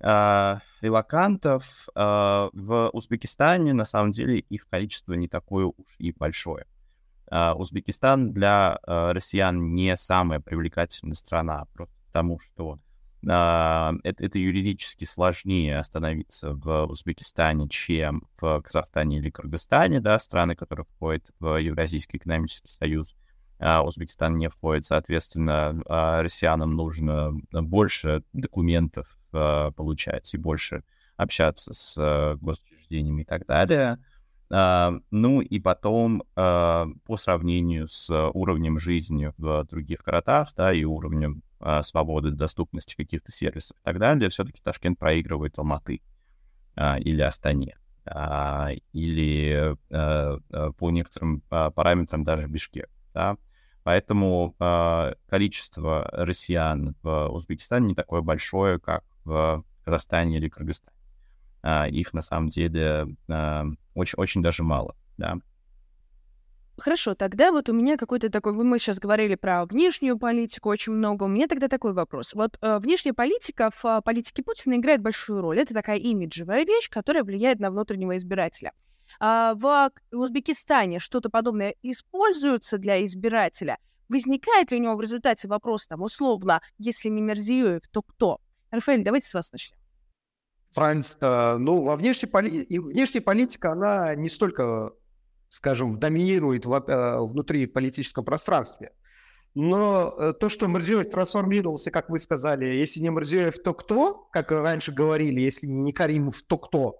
а, 0.00 0.60
релакантов, 0.80 1.88
а, 1.94 2.50
в 2.52 2.90
Узбекистане, 2.92 3.72
на 3.72 3.84
самом 3.84 4.12
деле, 4.12 4.38
их 4.38 4.68
количество 4.68 5.14
не 5.14 5.28
такое 5.28 5.66
уж 5.66 5.96
и 5.98 6.12
большое. 6.12 6.66
А, 7.30 7.54
Узбекистан 7.54 8.32
для 8.32 8.78
а, 8.86 9.12
россиян 9.12 9.74
не 9.74 9.96
самая 9.96 10.40
привлекательная 10.40 11.14
страна, 11.14 11.66
просто 11.74 11.94
потому 12.06 12.38
что 12.38 12.78
а, 13.28 13.92
это, 14.02 14.24
это 14.24 14.38
юридически 14.38 15.04
сложнее 15.04 15.78
остановиться 15.78 16.54
в 16.54 16.86
Узбекистане, 16.86 17.68
чем 17.68 18.26
в 18.40 18.62
Казахстане 18.62 19.18
или 19.18 19.30
Кыргызстане, 19.30 20.00
да, 20.00 20.18
страны, 20.18 20.54
которые 20.54 20.86
входят 20.86 21.24
в 21.38 21.56
Евразийский 21.56 22.18
экономический 22.18 22.68
союз. 22.68 23.14
Узбекистан 23.60 24.36
не 24.36 24.48
входит, 24.48 24.84
соответственно, 24.84 25.82
россиянам 26.22 26.76
нужно 26.76 27.32
больше 27.50 28.22
документов 28.32 29.18
получать 29.32 30.32
и 30.32 30.36
больше 30.36 30.84
общаться 31.16 31.74
с 31.74 32.36
госучреждениями 32.40 33.22
и 33.22 33.24
так 33.24 33.46
далее. 33.46 33.98
Uh, 34.50 35.02
ну 35.10 35.42
и 35.42 35.60
потом, 35.60 36.22
uh, 36.34 36.90
по 37.04 37.16
сравнению 37.18 37.86
с 37.86 38.10
уровнем 38.30 38.78
жизни 38.78 39.30
в 39.36 39.64
других 39.64 40.02
городах, 40.02 40.54
да, 40.56 40.72
и 40.72 40.84
уровнем 40.84 41.42
а, 41.60 41.82
свободы, 41.82 42.30
доступности 42.30 42.94
каких-то 42.94 43.32
сервисов 43.32 43.76
и 43.78 43.80
так 43.82 43.98
далее, 43.98 44.30
все-таки 44.30 44.60
Ташкент 44.62 44.98
проигрывает 44.98 45.58
Алматы 45.58 46.02
а, 46.76 46.98
или 47.00 47.20
Астане, 47.20 47.76
а, 48.06 48.70
или 48.92 49.76
а, 49.90 50.38
а, 50.50 50.72
по 50.72 50.90
некоторым 50.90 51.42
а, 51.50 51.70
параметрам 51.70 52.22
даже 52.22 52.46
Бишкек. 52.46 52.88
Да? 53.12 53.36
Поэтому 53.82 54.54
а, 54.60 55.14
количество 55.26 56.08
россиян 56.12 56.94
в 57.02 57.28
Узбекистане 57.28 57.88
не 57.88 57.94
такое 57.96 58.20
большое, 58.20 58.78
как 58.78 59.04
в 59.24 59.64
Казахстане 59.84 60.36
или 60.36 60.48
Кыргызстане. 60.48 60.96
А, 61.62 61.88
их 61.88 62.12
на 62.12 62.20
самом 62.20 62.50
деле 62.50 63.16
а, 63.28 63.66
очень, 63.98 64.16
очень 64.16 64.42
даже 64.42 64.62
мало. 64.62 64.96
Да? 65.16 65.38
Хорошо, 66.78 67.16
тогда 67.16 67.50
вот 67.50 67.68
у 67.68 67.72
меня 67.72 67.96
какой-то 67.96 68.30
такой... 68.30 68.52
Мы 68.52 68.78
сейчас 68.78 69.00
говорили 69.00 69.34
про 69.34 69.66
внешнюю 69.66 70.16
политику 70.16 70.68
очень 70.68 70.92
много. 70.92 71.24
У 71.24 71.28
меня 71.28 71.48
тогда 71.48 71.66
такой 71.66 71.92
вопрос. 71.92 72.34
Вот 72.34 72.56
э, 72.60 72.78
внешняя 72.78 73.12
политика 73.12 73.70
в 73.74 73.84
э, 73.84 74.00
политике 74.00 74.44
Путина 74.44 74.76
играет 74.76 75.02
большую 75.02 75.40
роль. 75.40 75.58
Это 75.58 75.74
такая 75.74 75.96
имиджевая 75.96 76.64
вещь, 76.64 76.88
которая 76.88 77.24
влияет 77.24 77.58
на 77.58 77.72
внутреннего 77.72 78.16
избирателя. 78.16 78.72
А 79.18 79.54
в 79.54 79.90
Узбекистане 80.12 81.00
что-то 81.00 81.30
подобное 81.30 81.74
используется 81.82 82.78
для 82.78 83.04
избирателя. 83.04 83.78
Возникает 84.08 84.70
ли 84.70 84.78
у 84.78 84.82
него 84.82 84.94
в 84.94 85.00
результате 85.00 85.48
вопрос, 85.48 85.86
там, 85.86 86.02
условно, 86.02 86.60
если 86.78 87.08
не 87.08 87.20
Мерзиёев, 87.20 87.82
то 87.90 88.02
кто? 88.02 88.40
Рафаэль, 88.70 89.02
давайте 89.02 89.26
с 89.26 89.34
вас 89.34 89.50
начнем. 89.50 89.77
Франц, 90.72 91.16
э, 91.20 91.56
ну, 91.58 91.82
во 91.82 91.96
внешней, 91.96 92.28
поли... 92.28 92.66
внешняя 92.68 93.20
политика, 93.20 93.72
она 93.72 94.14
не 94.14 94.28
столько 94.28 94.92
скажем, 95.50 95.98
доминирует 95.98 96.66
в, 96.66 96.74
э, 96.74 97.20
внутри 97.20 97.66
политического 97.66 98.22
пространства. 98.22 98.88
Но 99.54 100.14
э, 100.18 100.34
то, 100.38 100.48
что 100.48 100.68
Мурзиев 100.68 101.08
трансформировался, 101.08 101.90
как 101.90 102.10
вы 102.10 102.20
сказали, 102.20 102.66
если 102.66 103.00
не 103.00 103.10
Мурзиев, 103.10 103.58
то 103.62 103.74
кто, 103.74 104.28
как 104.30 104.52
раньше 104.52 104.92
говорили, 104.92 105.40
если 105.40 105.66
не 105.66 105.92
Каримов, 105.92 106.42
то 106.42 106.58
кто, 106.58 106.98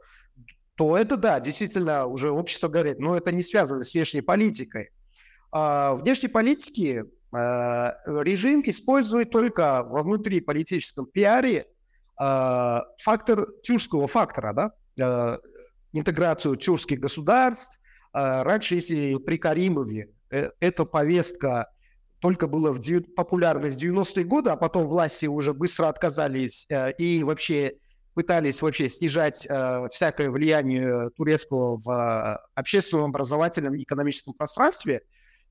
то 0.77 0.97
это 0.97 1.17
да, 1.17 1.41
действительно, 1.41 2.07
уже 2.07 2.31
общество 2.31 2.69
говорит, 2.69 2.99
но 2.99 3.17
это 3.17 3.33
не 3.33 3.43
связано 3.43 3.83
с 3.83 3.93
внешней 3.93 4.23
политикой. 4.23 4.91
А 5.51 5.95
внешней 5.95 6.29
политике 6.29 7.05
а, 7.33 7.95
режим 8.07 8.63
использует 8.65 9.31
только 9.31 9.83
во 9.83 10.03
внутриполитическом 10.03 11.07
пиаре 11.07 11.67
фактор 12.19 13.47
тюркского 13.63 14.09
фактора, 14.09 14.53
да, 14.53 14.73
а, 15.01 15.39
интеграцию 15.93 16.57
тюркских 16.57 17.01
государств, 17.01 17.79
а, 18.13 18.45
раньше, 18.45 18.77
если 18.77 19.17
при 19.17 19.39
Каримове 19.39 20.11
э, 20.31 20.51
эта 20.61 20.85
повестка 20.85 21.71
только 22.21 22.47
была 22.47 22.73
в, 22.73 22.81
популярна 23.15 23.69
в 23.69 23.77
90-е 23.77 24.25
годы, 24.25 24.51
а 24.51 24.57
потом 24.57 24.87
власти 24.89 25.27
уже 25.27 25.55
быстро 25.55 25.89
отказались 25.89 26.67
э, 26.69 26.93
и 26.93 27.23
вообще 27.23 27.75
пытались 28.15 28.61
вообще 28.63 28.89
снижать 28.89 29.47
э, 29.49 29.87
всякое 29.93 30.31
влияние 30.31 31.11
турецкого 31.11 31.79
в 31.79 32.45
общественном, 32.55 33.11
образовательном, 33.11 33.81
экономическом 33.81 34.35
пространстве, 34.35 35.03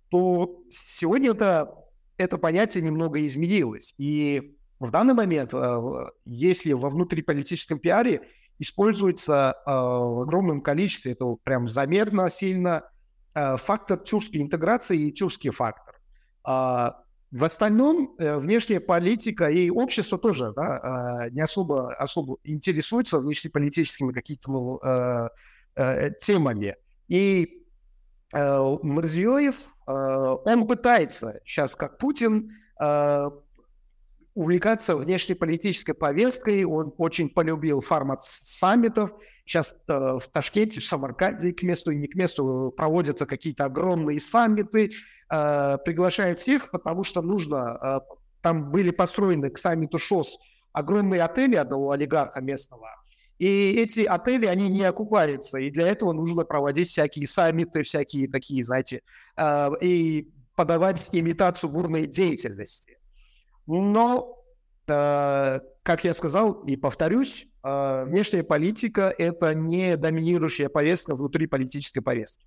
то 0.10 0.62
сегодня 0.70 1.32
это, 1.32 1.74
это 2.18 2.38
понятие 2.38 2.84
немного 2.84 3.26
изменилось. 3.26 3.94
И 3.98 4.57
в 4.80 4.92
данный 4.92 5.14
момент, 5.14 5.54
если 6.26 6.74
во 6.74 6.90
внутриполитическом 6.90 7.80
пиаре 7.80 8.22
используется 8.60 9.56
э, 9.66 9.72
в 9.72 10.22
огромном 10.22 10.62
количестве, 10.62 11.14
это 11.14 11.36
прям 11.44 11.68
заметно 11.68 12.30
сильно, 12.30 12.84
э, 13.34 13.58
фактор 13.58 14.00
тюркской 14.00 14.42
интеграции 14.42 15.00
и 15.00 15.12
тюркский 15.12 15.52
фактор. 15.52 15.96
А 16.44 17.02
в 17.32 17.44
остальном 17.44 18.16
э, 18.18 18.38
внешняя 18.38 18.80
политика 18.80 19.50
и 19.50 19.70
общество 19.70 20.18
тоже 20.18 20.54
да, 20.56 21.26
э, 21.28 21.30
не 21.32 21.42
особо, 21.42 21.94
особо 21.96 22.38
интересуются 22.44 23.20
внешнеполитическими 23.20 24.12
какими-то 24.12 24.80
э, 24.84 25.30
э, 25.76 26.12
темами. 26.22 26.76
И 27.08 27.66
э, 28.34 28.38
э, 28.38 28.60
он 30.46 30.68
пытается 30.68 31.42
сейчас, 31.46 31.76
как 31.76 31.98
Путин, 31.98 32.52
э, 32.82 33.30
увлекаться 34.38 34.96
внешнеполитической 34.96 35.96
повесткой. 35.96 36.64
Он 36.64 36.94
очень 37.00 37.28
полюбил 37.28 37.82
формат 37.82 38.24
саммитов. 38.24 39.12
Сейчас 39.46 39.76
э, 39.88 39.94
в 39.94 40.28
Ташкенте, 40.32 40.80
в 40.80 40.86
Самарканде 40.86 41.54
к 41.54 41.64
месту 41.64 41.90
и 41.90 41.96
не 41.96 42.06
к 42.06 42.14
месту 42.14 42.72
проводятся 42.78 43.26
какие-то 43.26 43.66
огромные 43.66 44.20
саммиты. 44.20 44.92
Э, 45.32 45.80
приглашают 45.84 46.40
всех, 46.40 46.70
потому 46.70 47.04
что 47.04 47.24
нужно... 47.24 47.80
Э, 47.82 48.00
там 48.42 48.70
были 48.70 48.92
построены 48.92 49.50
к 49.50 49.58
саммиту 49.58 49.98
ШОС 49.98 50.38
огромные 50.72 51.24
отели 51.24 51.56
одного 51.56 51.90
олигарха 51.90 52.40
местного. 52.40 52.90
И 53.40 53.74
эти 53.74 54.02
отели, 54.02 54.46
они 54.46 54.70
не 54.70 54.84
окупаются. 54.84 55.58
И 55.58 55.72
для 55.72 55.88
этого 55.88 56.14
нужно 56.14 56.44
проводить 56.46 56.90
всякие 56.90 57.28
саммиты, 57.28 57.82
всякие 57.82 58.30
такие, 58.30 58.64
знаете, 58.64 59.02
и 59.82 60.30
подавать 60.56 61.10
имитацию 61.12 61.72
бурной 61.72 62.06
деятельности. 62.06 62.97
Но, 63.68 64.44
э, 64.88 65.60
как 65.84 66.04
я 66.04 66.14
сказал 66.14 66.54
и 66.64 66.76
повторюсь, 66.76 67.48
э, 67.64 68.06
внешняя 68.06 68.44
политика– 68.44 69.14
это 69.18 69.54
не 69.54 69.98
доминирующая 69.98 70.70
повестка 70.70 71.16
внутри 71.16 71.48
политической 71.48 72.02
повестки. 72.02 72.46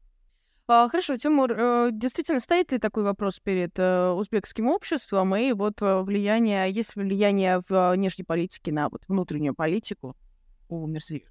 А, 0.73 0.87
хорошо, 0.89 1.17
Тимур, 1.17 1.51
э, 1.53 1.91
действительно 1.93 2.39
стоит 2.39 2.71
ли 2.71 2.79
такой 2.79 3.03
вопрос 3.03 3.41
перед 3.41 3.77
э, 3.77 4.11
узбекским 4.11 4.69
обществом 4.69 5.35
и 5.35 5.53
вот 5.53 5.83
э, 5.83 6.01
влияние, 6.03 6.71
есть 6.71 6.95
влияние 6.95 7.61
в 7.69 7.93
внешней 7.97 8.25
политике 8.25 8.71
на 8.71 8.89
вот 8.89 9.03
внутреннюю 9.09 9.53
политику 9.57 10.15
у 10.69 10.87
Мерсиев? 10.87 11.29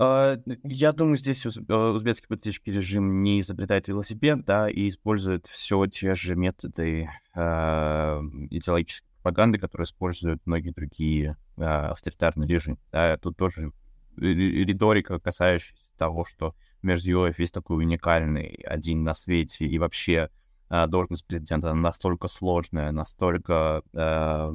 А, 0.00 0.36
я 0.62 0.92
думаю, 0.92 1.16
здесь 1.16 1.44
узбекский 1.44 2.28
политический 2.28 2.70
режим 2.70 3.22
не 3.22 3.40
изобретает 3.40 3.88
велосипед, 3.88 4.44
да, 4.44 4.70
и 4.70 4.88
использует 4.88 5.46
все 5.48 5.86
те 5.86 6.14
же 6.14 6.36
методы 6.36 7.08
э, 7.34 8.20
идеологической 8.50 9.08
пропаганды, 9.16 9.58
которые 9.58 9.84
используют 9.84 10.40
многие 10.46 10.70
другие 10.70 11.36
э, 11.56 11.64
авторитарные 11.64 12.48
режимы. 12.48 12.78
Да. 12.92 13.16
Тут 13.16 13.36
тоже 13.36 13.72
риторика, 14.16 15.18
касающаяся 15.18 15.82
того, 15.96 16.24
что 16.24 16.54
Мерзиёев 16.82 17.38
весь 17.38 17.50
такой 17.50 17.78
уникальный, 17.78 18.54
один 18.64 19.02
на 19.02 19.14
свете, 19.14 19.66
и 19.66 19.78
вообще 19.78 20.30
э, 20.70 20.86
должность 20.86 21.26
президента 21.26 21.74
настолько 21.74 22.28
сложная, 22.28 22.92
настолько 22.92 23.82
э, 23.92 24.52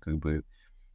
как 0.00 0.18
бы 0.18 0.44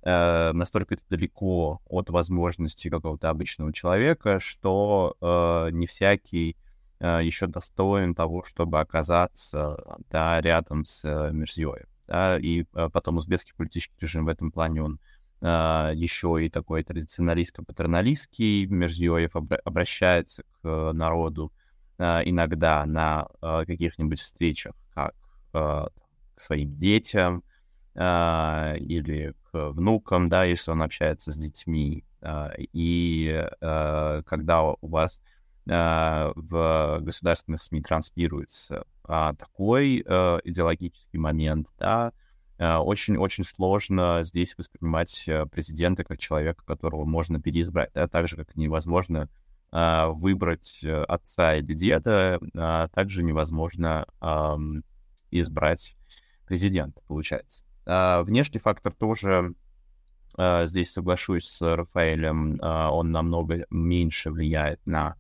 э, 0.03 0.51
настолько 0.53 0.95
это 0.95 1.03
далеко 1.09 1.81
от 1.85 2.09
возможностей 2.09 2.89
какого-то 2.89 3.29
обычного 3.29 3.73
человека, 3.73 4.39
что 4.39 5.15
э, 5.21 5.69
не 5.71 5.87
всякий 5.87 6.57
э, 6.99 7.21
еще 7.23 7.47
достоин 7.47 8.15
того, 8.15 8.43
чтобы 8.43 8.79
оказаться 8.79 9.97
да, 10.09 10.41
рядом 10.41 10.85
с 10.85 11.03
э, 11.05 11.31
Мерзиёем. 11.31 11.87
Да, 12.07 12.37
и 12.37 12.65
э, 12.73 12.89
потом 12.91 13.17
узбекский 13.17 13.53
политический 13.55 13.95
режим 14.01 14.25
в 14.25 14.27
этом 14.27 14.51
плане, 14.51 14.83
он 14.83 14.99
э, 15.41 15.91
еще 15.95 16.37
и 16.45 16.49
такой 16.49 16.83
традиционалистско-патерналистский. 16.83 18.65
Мерзиёев 18.65 19.35
обра- 19.35 19.61
обращается 19.63 20.43
к 20.43 20.59
э, 20.63 20.91
народу 20.91 21.53
э, 21.97 22.21
иногда 22.25 22.85
на 22.85 23.27
э, 23.41 23.63
каких-нибудь 23.65 24.19
встречах, 24.19 24.73
как 24.93 25.15
э, 25.53 25.85
к 26.35 26.39
своим 26.39 26.75
детям 26.77 27.43
э, 27.95 28.77
или 28.79 29.33
к 29.51 29.71
внукам, 29.71 30.29
да, 30.29 30.43
если 30.43 30.71
он 30.71 30.81
общается 30.81 31.31
с 31.31 31.37
детьми. 31.37 32.03
Э, 32.21 32.49
и 32.57 33.47
э, 33.61 34.21
когда 34.25 34.63
у 34.63 34.77
вас 34.87 35.21
э, 35.67 36.31
в 36.35 36.99
государственных 37.01 37.61
СМИ 37.61 37.81
транслируется 37.81 38.85
э, 39.07 39.33
такой 39.37 40.03
э, 40.05 40.39
идеологический 40.43 41.17
момент, 41.17 41.67
да, 41.77 42.11
очень-очень 42.59 43.43
сложно 43.43 44.19
здесь 44.21 44.55
воспринимать 44.57 45.27
президента 45.51 46.03
как 46.05 46.19
человека, 46.19 46.63
которого 46.63 47.03
можно 47.03 47.41
переизбрать, 47.41 47.89
да, 47.93 48.07
так 48.07 48.27
же, 48.27 48.37
как 48.37 48.55
невозможно 48.55 49.27
а, 49.75 50.09
выбрать 50.09 50.81
э, 50.83 51.03
отца 51.05 51.55
или 51.55 51.73
деда, 51.73 52.39
а 52.55 52.89
также 52.89 53.23
невозможно 53.23 54.05
избрать 55.31 55.95
президента, 56.45 57.01
получается. 57.07 57.63
А 57.85 58.23
внешний 58.23 58.59
фактор 58.59 58.93
тоже, 58.93 59.53
здесь 60.37 60.91
соглашусь 60.91 61.47
с 61.47 61.61
Рафаэлем, 61.61 62.59
он 62.61 63.11
намного 63.11 63.65
меньше 63.69 64.31
влияет 64.31 64.85
на 64.87 65.15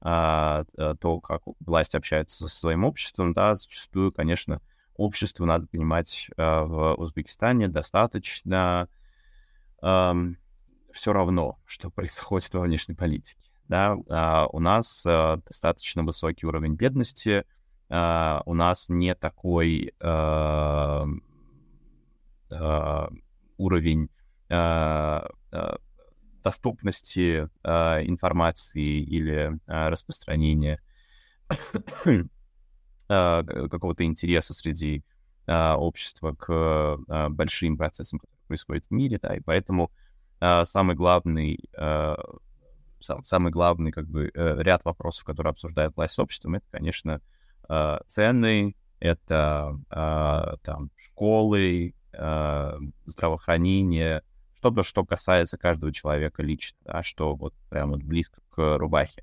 то, 0.00 1.20
как 1.22 1.42
власть 1.60 1.94
общается 1.94 2.36
со 2.36 2.48
своим 2.48 2.84
обществом, 2.84 3.32
да, 3.32 3.54
зачастую, 3.54 4.12
конечно, 4.12 4.60
обществу, 4.94 5.46
надо 5.46 5.66
понимать, 5.66 6.30
в 6.36 6.94
Узбекистане 6.96 7.68
достаточно 7.68 8.88
все 9.80 11.12
равно, 11.12 11.58
что 11.64 11.88
происходит 11.94 12.52
во 12.52 12.60
внешней 12.60 12.94
политике 12.94 13.48
да, 13.68 13.96
а, 14.08 14.46
у 14.50 14.60
нас 14.60 15.04
а, 15.06 15.36
достаточно 15.46 16.02
высокий 16.02 16.46
уровень 16.46 16.74
бедности, 16.74 17.44
а, 17.90 18.42
у 18.46 18.54
нас 18.54 18.88
не 18.88 19.14
такой 19.14 19.92
а, 20.00 21.04
а, 21.04 21.06
уровень 23.58 24.08
а, 24.50 25.28
а, 25.52 25.78
доступности 26.42 27.48
а, 27.62 28.02
информации 28.02 29.00
или 29.00 29.58
а, 29.66 29.90
распространения 29.90 30.80
а, 33.08 33.42
какого-то 33.42 34.04
интереса 34.04 34.54
среди 34.54 35.04
а, 35.46 35.76
общества 35.76 36.34
к 36.34 36.48
а, 36.50 37.28
большим 37.28 37.76
процессам, 37.76 38.18
которые 38.18 38.46
происходят 38.46 38.86
в 38.86 38.90
мире, 38.90 39.18
да, 39.20 39.36
и 39.36 39.40
поэтому 39.40 39.90
а, 40.40 40.64
самый 40.64 40.96
главный 40.96 41.58
а, 41.76 42.16
сам, 43.00 43.22
самый 43.22 43.52
главный 43.52 43.92
как 43.92 44.08
бы 44.08 44.28
э, 44.34 44.62
ряд 44.62 44.84
вопросов, 44.84 45.24
которые 45.24 45.52
обсуждает 45.52 45.94
власть 45.94 46.14
с 46.14 46.18
обществом, 46.18 46.56
это, 46.56 46.66
конечно, 46.68 47.20
цены, 48.08 48.74
это 48.98 49.78
там 50.64 50.90
школы, 50.96 51.94
здравоохранение, 53.06 54.22
что-то, 54.56 54.82
что 54.82 55.04
касается 55.04 55.56
каждого 55.56 55.92
человека 55.92 56.42
лично, 56.42 56.76
да, 56.84 57.02
что 57.02 57.34
вот 57.34 57.54
прямо 57.70 57.92
вот 57.92 58.02
близко 58.02 58.40
к 58.50 58.76
рубахе. 58.76 59.22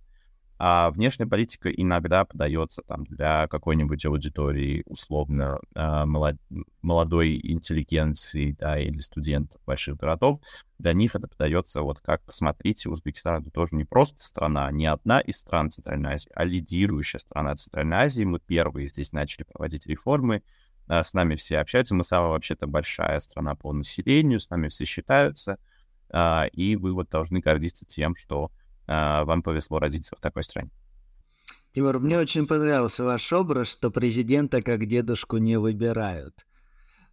А 0.57 0.89
внешняя 0.89 1.25
политика 1.25 1.69
иногда 1.69 2.23
подается 2.23 2.81
там 2.81 3.03
для 3.03 3.47
какой-нибудь 3.47 4.05
аудитории 4.05 4.83
условно 4.85 5.59
а, 5.75 6.05
молод... 6.05 6.37
молодой 6.81 7.37
интеллигенции, 7.43 8.55
да, 8.57 8.79
или 8.79 8.99
студентов 8.99 9.61
больших 9.65 9.97
городов. 9.97 10.39
Для 10.79 10.93
них 10.93 11.13
это 11.13 11.27
подается 11.27 11.81
вот 11.81 11.99
как, 11.99 12.23
посмотрите, 12.23 12.89
Узбекистан 12.89 13.41
это 13.41 13.51
тоже 13.51 13.75
не 13.75 13.83
просто 13.83 14.23
страна, 14.23 14.71
не 14.71 14.85
одна 14.85 15.19
из 15.19 15.39
стран 15.39 15.71
Центральной 15.71 16.13
Азии, 16.13 16.31
а 16.33 16.45
лидирующая 16.45 17.19
страна 17.19 17.55
Центральной 17.55 17.97
Азии. 17.97 18.23
Мы 18.23 18.39
первые 18.39 18.87
здесь 18.87 19.11
начали 19.11 19.43
проводить 19.43 19.87
реформы, 19.87 20.37
а, 20.37 20.64
с 20.87 21.13
нами 21.13 21.35
все 21.35 21.59
общаются, 21.59 21.95
мы 21.95 22.03
самая 22.03 22.29
вообще-то 22.29 22.67
большая 22.67 23.19
страна 23.19 23.55
по 23.55 23.73
населению, 23.73 24.39
с 24.39 24.49
нами 24.49 24.67
все 24.67 24.85
считаются, 24.85 25.57
а, 26.09 26.45
и 26.51 26.75
вы 26.75 26.93
вот 26.93 27.09
должны 27.09 27.39
гордиться 27.39 27.85
тем, 27.85 28.15
что 28.15 28.51
а, 28.87 29.23
вам 29.25 29.43
повезло 29.43 29.79
родиться 29.79 30.15
в 30.15 30.21
такой 30.21 30.43
стране. 30.43 30.69
Тимур, 31.73 31.99
мне 31.99 32.17
очень 32.17 32.47
понравился 32.47 33.03
ваш 33.03 33.33
образ, 33.33 33.67
что 33.67 33.91
президента 33.91 34.61
как 34.61 34.85
дедушку 34.85 35.37
не 35.37 35.57
выбирают. 35.57 36.45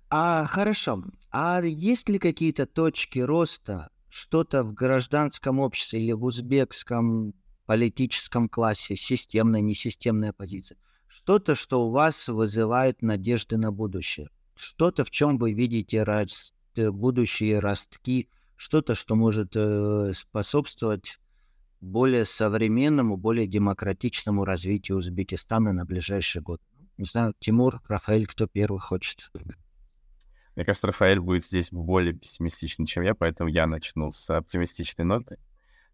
А 0.08 0.46
хорошо, 0.46 1.02
а 1.30 1.60
есть 1.62 2.08
ли 2.08 2.18
какие-то 2.18 2.66
точки 2.66 3.18
роста, 3.18 3.90
что-то 4.08 4.62
в 4.62 4.74
гражданском 4.74 5.58
обществе 5.58 6.00
или 6.00 6.12
в 6.12 6.22
узбекском 6.22 7.32
политическом 7.64 8.48
классе, 8.48 8.94
системная, 8.94 9.62
несистемная 9.62 10.30
оппозиция, 10.30 10.76
что-то, 11.12 11.54
что 11.54 11.86
у 11.86 11.90
вас 11.90 12.28
вызывает 12.28 13.02
надежды 13.02 13.56
на 13.58 13.70
будущее, 13.70 14.30
что-то, 14.56 15.04
в 15.04 15.10
чем 15.10 15.38
вы 15.38 15.52
видите 15.52 16.02
раст, 16.02 16.54
будущие 16.74 17.58
ростки, 17.58 18.28
что-то, 18.56 18.94
что 18.94 19.14
может 19.14 19.56
э, 19.56 20.12
способствовать 20.14 21.18
более 21.80 22.24
современному, 22.24 23.16
более 23.16 23.46
демократичному 23.46 24.44
развитию 24.44 24.98
Узбекистана 24.98 25.72
на 25.72 25.84
ближайший 25.84 26.40
год. 26.40 26.62
Не 26.96 27.04
знаю, 27.04 27.34
Тимур, 27.40 27.82
Рафаэль, 27.88 28.26
кто 28.26 28.46
первый 28.46 28.80
хочет? 28.80 29.30
Мне 30.54 30.64
кажется, 30.64 30.86
Рафаэль 30.86 31.20
будет 31.20 31.44
здесь 31.44 31.70
более 31.72 32.14
пессимистичный, 32.14 32.86
чем 32.86 33.02
я, 33.02 33.14
поэтому 33.14 33.50
я 33.50 33.66
начну 33.66 34.12
с 34.12 34.30
оптимистичной 34.30 35.04
ноты. 35.04 35.38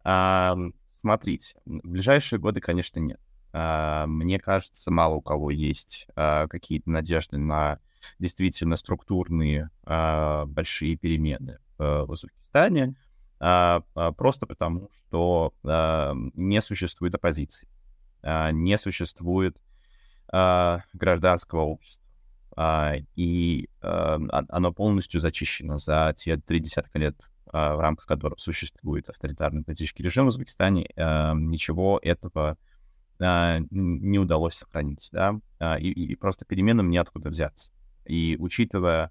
А, 0.04 0.56
смотрите, 0.86 1.56
в 1.64 1.88
ближайшие 1.88 2.38
годы, 2.38 2.60
конечно, 2.60 2.98
нет. 2.98 3.20
А, 3.60 4.06
мне 4.06 4.38
кажется, 4.38 4.92
мало 4.92 5.14
у 5.14 5.20
кого 5.20 5.50
есть 5.50 6.06
а, 6.14 6.46
какие-то 6.46 6.88
надежды 6.90 7.38
на 7.38 7.80
действительно 8.20 8.76
структурные 8.76 9.70
а, 9.82 10.46
большие 10.46 10.96
перемены 10.96 11.58
в 11.76 12.06
Узбекистане. 12.08 12.94
Просто 13.38 14.46
потому, 14.48 14.88
что 14.90 15.54
не 15.62 16.60
существует 16.60 17.14
оппозиции, 17.14 17.68
не 18.24 18.76
существует 18.78 19.56
гражданского 20.26 21.60
общества. 21.60 22.02
И 23.14 23.68
оно 23.80 24.72
полностью 24.72 25.20
зачищено 25.20 25.78
за 25.78 26.12
те 26.16 26.36
три 26.38 26.58
десятка 26.58 26.98
лет, 26.98 27.30
в 27.46 27.80
рамках 27.80 28.06
которых 28.06 28.40
существует 28.40 29.08
авторитарный 29.08 29.62
политический 29.62 30.02
режим 30.02 30.24
в 30.24 30.28
Узбекистане. 30.28 30.90
Ничего 30.96 32.00
этого 32.02 32.58
не 33.18 34.18
удалось 34.18 34.54
сохранить, 34.54 35.08
да, 35.12 35.40
и, 35.78 35.90
и 35.90 36.14
просто 36.14 36.44
переменам 36.44 36.90
неоткуда 36.90 37.30
взяться. 37.30 37.72
И 38.04 38.36
учитывая 38.38 39.10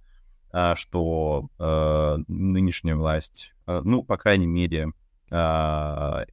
а, 0.51 0.75
что 0.75 1.49
э, 1.59 2.17
нынешняя 2.27 2.95
власть, 2.95 3.53
э, 3.67 3.81
ну, 3.83 4.03
по 4.03 4.17
крайней 4.17 4.47
мере, 4.47 4.93
э, 5.29 6.25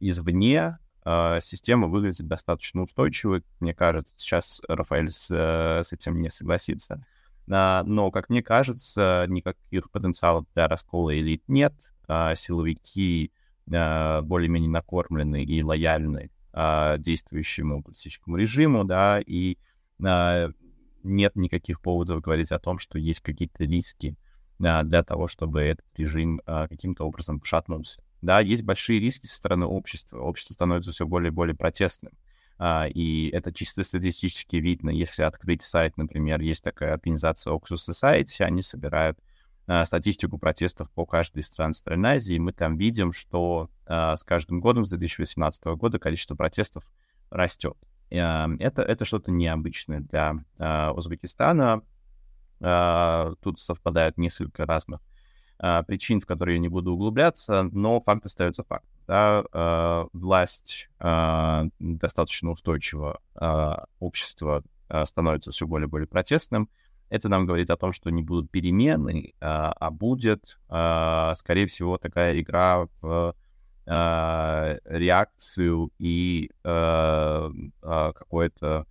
извне 0.00 0.78
э, 1.04 1.38
система 1.40 1.86
выглядит 1.86 2.26
достаточно 2.26 2.82
устойчивой. 2.82 3.44
Мне 3.60 3.72
кажется, 3.72 4.12
сейчас 4.16 4.60
Рафаэль 4.68 5.10
с, 5.10 5.30
с 5.30 5.92
этим 5.92 6.20
не 6.20 6.30
согласится. 6.30 7.06
А, 7.50 7.84
но, 7.84 8.10
как 8.10 8.28
мне 8.28 8.42
кажется, 8.42 9.24
никаких 9.28 9.90
потенциалов 9.90 10.46
для 10.54 10.66
раскола 10.66 11.16
элит 11.16 11.44
нет. 11.46 11.94
А, 12.08 12.34
силовики 12.34 13.32
а, 13.72 14.22
более-менее 14.22 14.70
накормлены 14.70 15.44
и 15.44 15.62
лояльны 15.62 16.30
а, 16.56 16.98
действующему 16.98 17.82
политическому 17.82 18.36
режиму, 18.36 18.84
да, 18.84 19.20
и 19.20 19.58
а, 20.04 20.50
нет 21.02 21.34
никаких 21.34 21.80
поводов 21.80 22.20
говорить 22.20 22.52
о 22.52 22.60
том, 22.60 22.78
что 22.78 22.98
есть 22.98 23.20
какие-то 23.20 23.64
риски 23.64 24.16
а, 24.64 24.84
для 24.84 25.02
того, 25.02 25.26
чтобы 25.26 25.62
этот 25.62 25.86
режим 25.96 26.40
а, 26.46 26.68
каким-то 26.68 27.04
образом 27.04 27.40
пошатнулся. 27.40 28.02
Да, 28.22 28.40
есть 28.40 28.62
большие 28.62 29.00
риски 29.00 29.26
со 29.26 29.36
стороны 29.36 29.66
общества. 29.66 30.18
Общество 30.20 30.54
становится 30.54 30.92
все 30.92 31.06
более 31.06 31.28
и 31.28 31.34
более 31.34 31.56
протестным. 31.56 32.12
А, 32.56 32.86
и 32.86 33.28
это 33.30 33.52
чисто 33.52 33.82
статистически 33.82 34.56
видно. 34.56 34.90
Если 34.90 35.22
открыть 35.22 35.62
сайт, 35.62 35.96
например, 35.96 36.40
есть 36.40 36.62
такая 36.62 36.94
организация 36.94 37.52
Oxus 37.52 37.90
Society, 37.90 38.42
они 38.42 38.62
собирают 38.62 39.18
статистику 39.84 40.38
протестов 40.38 40.90
по 40.90 41.06
каждой 41.06 41.38
из 41.38 41.46
стран 41.46 41.72
Центральной 41.72 42.16
Азии, 42.16 42.38
мы 42.38 42.52
там 42.52 42.76
видим, 42.76 43.12
что 43.12 43.70
а, 43.86 44.14
с 44.16 44.22
каждым 44.22 44.60
годом, 44.60 44.84
с 44.84 44.90
2018 44.90 45.64
года, 45.64 45.98
количество 45.98 46.34
протестов 46.34 46.84
растет. 47.30 47.76
Это, 48.10 48.82
это 48.82 49.04
что-то 49.04 49.32
необычное 49.32 50.00
для 50.00 50.34
э, 50.58 50.90
Узбекистана. 50.90 51.82
Тут 52.60 53.58
совпадают 53.58 54.18
несколько 54.18 54.66
разных 54.66 55.00
причин, 55.58 56.20
в 56.20 56.26
которые 56.26 56.56
я 56.56 56.60
не 56.60 56.68
буду 56.68 56.92
углубляться, 56.92 57.64
но 57.72 58.00
факт 58.00 58.26
остается 58.26 58.62
фактом. 58.62 58.90
Да, 59.08 60.06
власть 60.12 60.88
достаточно 60.98 62.50
устойчивого 62.50 63.20
общества 63.98 64.62
становится 65.04 65.50
все 65.50 65.66
более 65.66 65.88
и 65.88 65.90
более 65.90 66.06
протестным. 66.06 66.68
Это 67.14 67.28
нам 67.28 67.46
говорит 67.46 67.70
о 67.70 67.76
том, 67.76 67.92
что 67.92 68.10
не 68.10 68.24
будут 68.24 68.50
перемены, 68.50 69.28
э, 69.28 69.32
а 69.40 69.90
будет, 69.92 70.58
э, 70.68 71.32
скорее 71.36 71.68
всего, 71.68 71.96
такая 71.96 72.40
игра 72.40 72.88
в 73.00 73.36
э, 73.86 74.78
реакцию 74.84 75.92
и 76.00 76.50
какое-то 77.80 78.86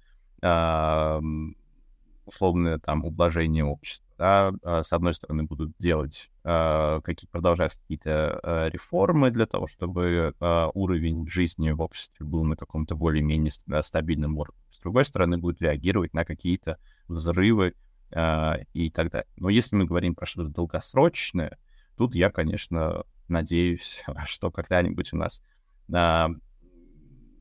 условное 2.25 2.77
там 2.79 3.03
ублажение 3.03 3.65
общества. 3.65 4.07
Да? 4.17 4.53
А, 4.63 4.83
с 4.83 4.93
одной 4.93 5.13
стороны, 5.13 5.43
будут 5.43 5.73
делать, 5.79 6.29
какие, 6.43 7.27
продолжать 7.29 7.73
какие-то 7.75 8.69
реформы 8.71 9.31
для 9.31 9.47
того, 9.47 9.67
чтобы 9.67 10.33
уровень 10.73 11.27
жизни 11.27 11.71
в 11.71 11.81
обществе 11.81 12.25
был 12.25 12.45
на 12.45 12.55
каком-то 12.55 12.95
более-менее 12.95 13.51
стабильном 13.81 14.37
уровне. 14.37 14.61
С 14.71 14.79
другой 14.79 15.03
стороны, 15.03 15.37
будут 15.37 15.61
реагировать 15.61 16.13
на 16.13 16.23
какие-то 16.23 16.77
взрывы 17.07 17.73
и 18.15 18.91
так 18.93 19.09
далее. 19.11 19.27
Но 19.37 19.49
если 19.49 19.75
мы 19.75 19.85
говорим 19.85 20.13
про 20.13 20.25
что-то 20.25 20.49
долгосрочное, 20.49 21.57
тут 21.97 22.13
я, 22.15 22.29
конечно, 22.29 23.03
надеюсь, 23.27 24.03
что 24.25 24.51
когда-нибудь 24.51 25.13
у 25.13 25.17
нас 25.17 25.43
э, 25.91 26.27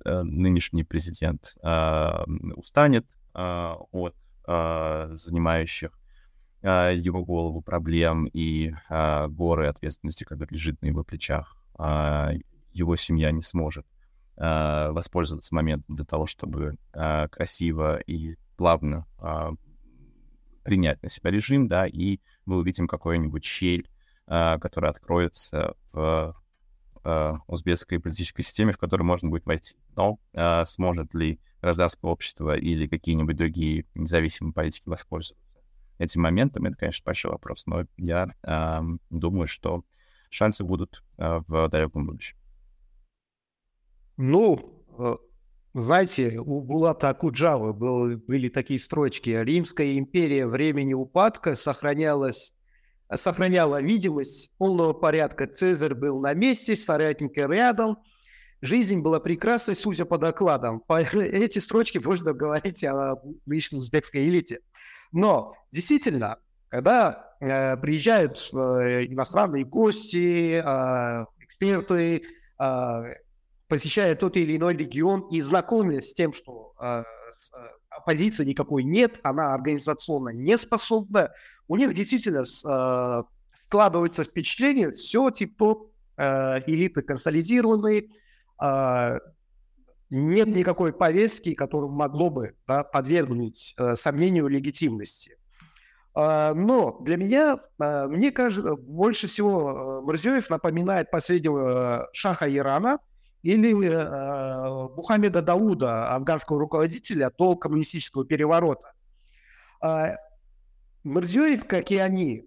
э, 0.04 0.22
нынешний 0.22 0.84
президент 0.84 1.56
э, 1.62 2.24
устанет 2.56 3.06
от 3.34 4.14
занимающих 4.44 5.98
его 6.62 7.24
голову 7.24 7.62
проблем 7.62 8.26
и 8.26 8.74
горы 8.90 9.68
ответственности, 9.68 10.24
которые 10.24 10.54
лежит 10.54 10.82
на 10.82 10.88
его 10.88 11.04
плечах. 11.04 11.56
Его 12.72 12.96
семья 12.96 13.30
не 13.30 13.40
сможет 13.40 13.86
воспользоваться 14.36 15.54
моментом 15.54 15.96
для 15.96 16.04
того, 16.04 16.26
чтобы 16.26 16.76
красиво 16.92 18.00
и 18.00 18.36
плавно 18.58 19.06
принять 20.62 21.02
на 21.02 21.08
себя 21.08 21.30
режим, 21.30 21.68
да, 21.68 21.86
и 21.86 22.20
мы 22.46 22.58
увидим 22.58 22.86
какую-нибудь 22.86 23.44
щель, 23.44 23.88
э, 24.26 24.58
которая 24.58 24.92
откроется 24.92 25.76
в 25.92 26.34
э, 27.04 27.32
узбекской 27.46 28.00
политической 28.00 28.42
системе, 28.42 28.72
в 28.72 28.78
которую 28.78 29.06
можно 29.06 29.28
будет 29.28 29.46
войти. 29.46 29.76
Но 29.96 30.18
э, 30.32 30.64
сможет 30.66 31.14
ли 31.14 31.40
гражданское 31.60 32.10
общество 32.10 32.56
или 32.56 32.86
какие-нибудь 32.86 33.36
другие 33.36 33.86
независимые 33.94 34.52
политики 34.52 34.88
воспользоваться 34.88 35.58
этим 35.98 36.22
моментом, 36.22 36.64
это, 36.66 36.76
конечно, 36.76 37.04
большой 37.04 37.30
вопрос. 37.32 37.64
Но 37.66 37.84
я 37.96 38.34
э, 38.42 38.80
думаю, 39.10 39.46
что 39.46 39.84
шансы 40.30 40.64
будут 40.64 41.02
э, 41.18 41.40
в 41.46 41.68
далеком 41.68 42.06
будущем. 42.06 42.36
Ну, 44.16 44.84
знаете, 45.74 46.38
у 46.38 46.60
Булата 46.60 47.08
Акуджавы 47.08 47.72
был, 47.72 48.18
были 48.18 48.48
такие 48.48 48.78
строчки. 48.78 49.30
Римская 49.30 49.96
империя 49.96 50.46
времени 50.46 50.92
упадка 50.92 51.54
сохранялась 51.54 52.52
сохраняла 53.16 53.80
видимость 53.80 54.52
полного 54.56 54.92
порядка. 54.92 55.46
Цезарь 55.46 55.94
был 55.94 56.20
на 56.20 56.34
месте, 56.34 56.76
соратники 56.76 57.40
рядом. 57.40 57.98
Жизнь 58.60 59.00
была 59.00 59.20
прекрасной, 59.20 59.74
судя 59.74 60.04
по 60.04 60.18
докладам. 60.18 60.80
По 60.80 61.00
эти 61.14 61.58
строчки 61.58 61.98
можно 61.98 62.32
говорить 62.32 62.84
о 62.84 63.16
нынешней 63.46 63.78
узбекской 63.78 64.26
элите. 64.26 64.60
Но 65.10 65.54
действительно, 65.72 66.38
когда 66.68 67.34
э, 67.40 67.76
приезжают 67.76 68.38
э, 68.52 69.06
иностранные 69.06 69.64
гости, 69.64 70.62
э, 70.64 71.26
эксперты, 71.40 72.22
э, 72.58 73.14
посещают 73.72 74.20
тот 74.20 74.36
или 74.36 74.58
иной 74.58 74.76
регион 74.76 75.22
и 75.30 75.40
знакомятся 75.40 76.10
с 76.10 76.12
тем, 76.12 76.34
что 76.34 76.74
э, 76.78 77.04
с, 77.30 77.50
э, 77.54 77.68
оппозиции 77.88 78.44
никакой 78.44 78.84
нет, 78.84 79.18
она 79.22 79.54
организационно 79.54 80.28
не 80.28 80.58
способна, 80.58 81.32
у 81.68 81.76
них 81.78 81.94
действительно 81.94 82.42
э, 82.42 83.22
складывается 83.54 84.24
впечатление, 84.24 84.90
все 84.90 85.30
типа 85.30 85.86
э, 86.18 86.60
элиты 86.66 87.00
консолидированные, 87.00 88.10
э, 88.62 89.18
нет 90.10 90.48
никакой 90.48 90.92
повестки, 90.92 91.54
которая 91.54 91.88
могло 91.88 92.28
бы 92.28 92.54
да, 92.68 92.84
подвергнуть 92.84 93.74
э, 93.78 93.94
сомнению 93.94 94.48
легитимности. 94.48 95.38
Uh, 96.14 96.52
но 96.52 96.98
для 97.00 97.16
меня, 97.16 97.56
uh, 97.80 98.06
мне 98.06 98.32
кажется, 98.32 98.76
больше 98.76 99.28
всего 99.28 100.02
Мурзиев 100.02 100.50
напоминает 100.50 101.10
последнего 101.10 102.10
шаха 102.12 102.54
Ирана 102.54 102.98
или 103.42 103.72
Мухаммеда 104.94 105.42
Дауда, 105.42 106.14
афганского 106.14 106.60
руководителя 106.60 107.30
до 107.36 107.56
коммунистического 107.56 108.24
переворота. 108.24 108.92
Мурзиев, 111.04 111.66
как 111.66 111.90
и 111.90 111.96
они, 111.96 112.44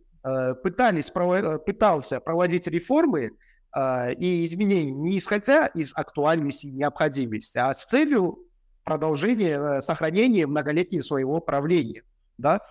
пытались, 0.63 1.09
пытался 1.09 2.19
проводить 2.21 2.67
реформы, 2.67 3.31
э, 3.75 4.13
и 4.13 4.45
изменений 4.45 4.91
не 4.91 5.17
исходя 5.17 5.67
из 5.67 5.93
актуальности 5.95 6.67
и 6.67 6.71
необходимости, 6.71 7.57
а 7.57 7.73
с 7.73 7.85
целью 7.85 8.39
продолжения, 8.83 9.59
э, 9.59 9.81
сохранения 9.81 10.47
многолетнего 10.47 11.01
своего 11.01 11.41
правления. 11.41 12.03
Да? 12.37 12.61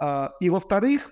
Э, 0.00 0.28
и 0.40 0.50
во-вторых, 0.50 1.10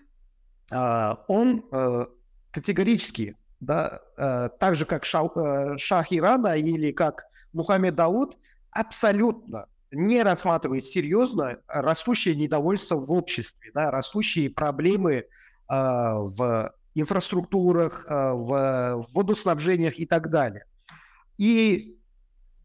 э, 0.70 1.14
он 1.28 1.64
э, 1.72 2.06
категорически, 2.50 3.36
да, 3.61 4.00
э, 4.16 4.48
так 4.59 4.76
же 4.76 4.86
как 4.86 5.04
Шах, 5.04 5.36
э, 5.36 5.76
Шах 5.78 6.12
Ирана 6.12 6.56
или 6.56 6.92
как 6.92 7.26
Мухаммед 7.52 7.94
Дауд, 7.94 8.36
абсолютно 8.70 9.66
не 9.90 10.22
рассматривает 10.22 10.84
серьезно 10.84 11.59
растущее 11.66 12.36
недовольство 12.36 12.96
в 12.96 13.12
обществе, 13.12 13.70
да, 13.74 13.90
растущие 13.90 14.50
проблемы 14.50 15.12
э, 15.14 15.24
в 15.68 16.74
инфраструктурах, 16.94 18.06
э, 18.09 18.32
в 18.32 19.06
водоснабжениях 19.14 19.98
и 19.98 20.06
так 20.06 20.30
далее. 20.30 20.64
И 21.38 21.96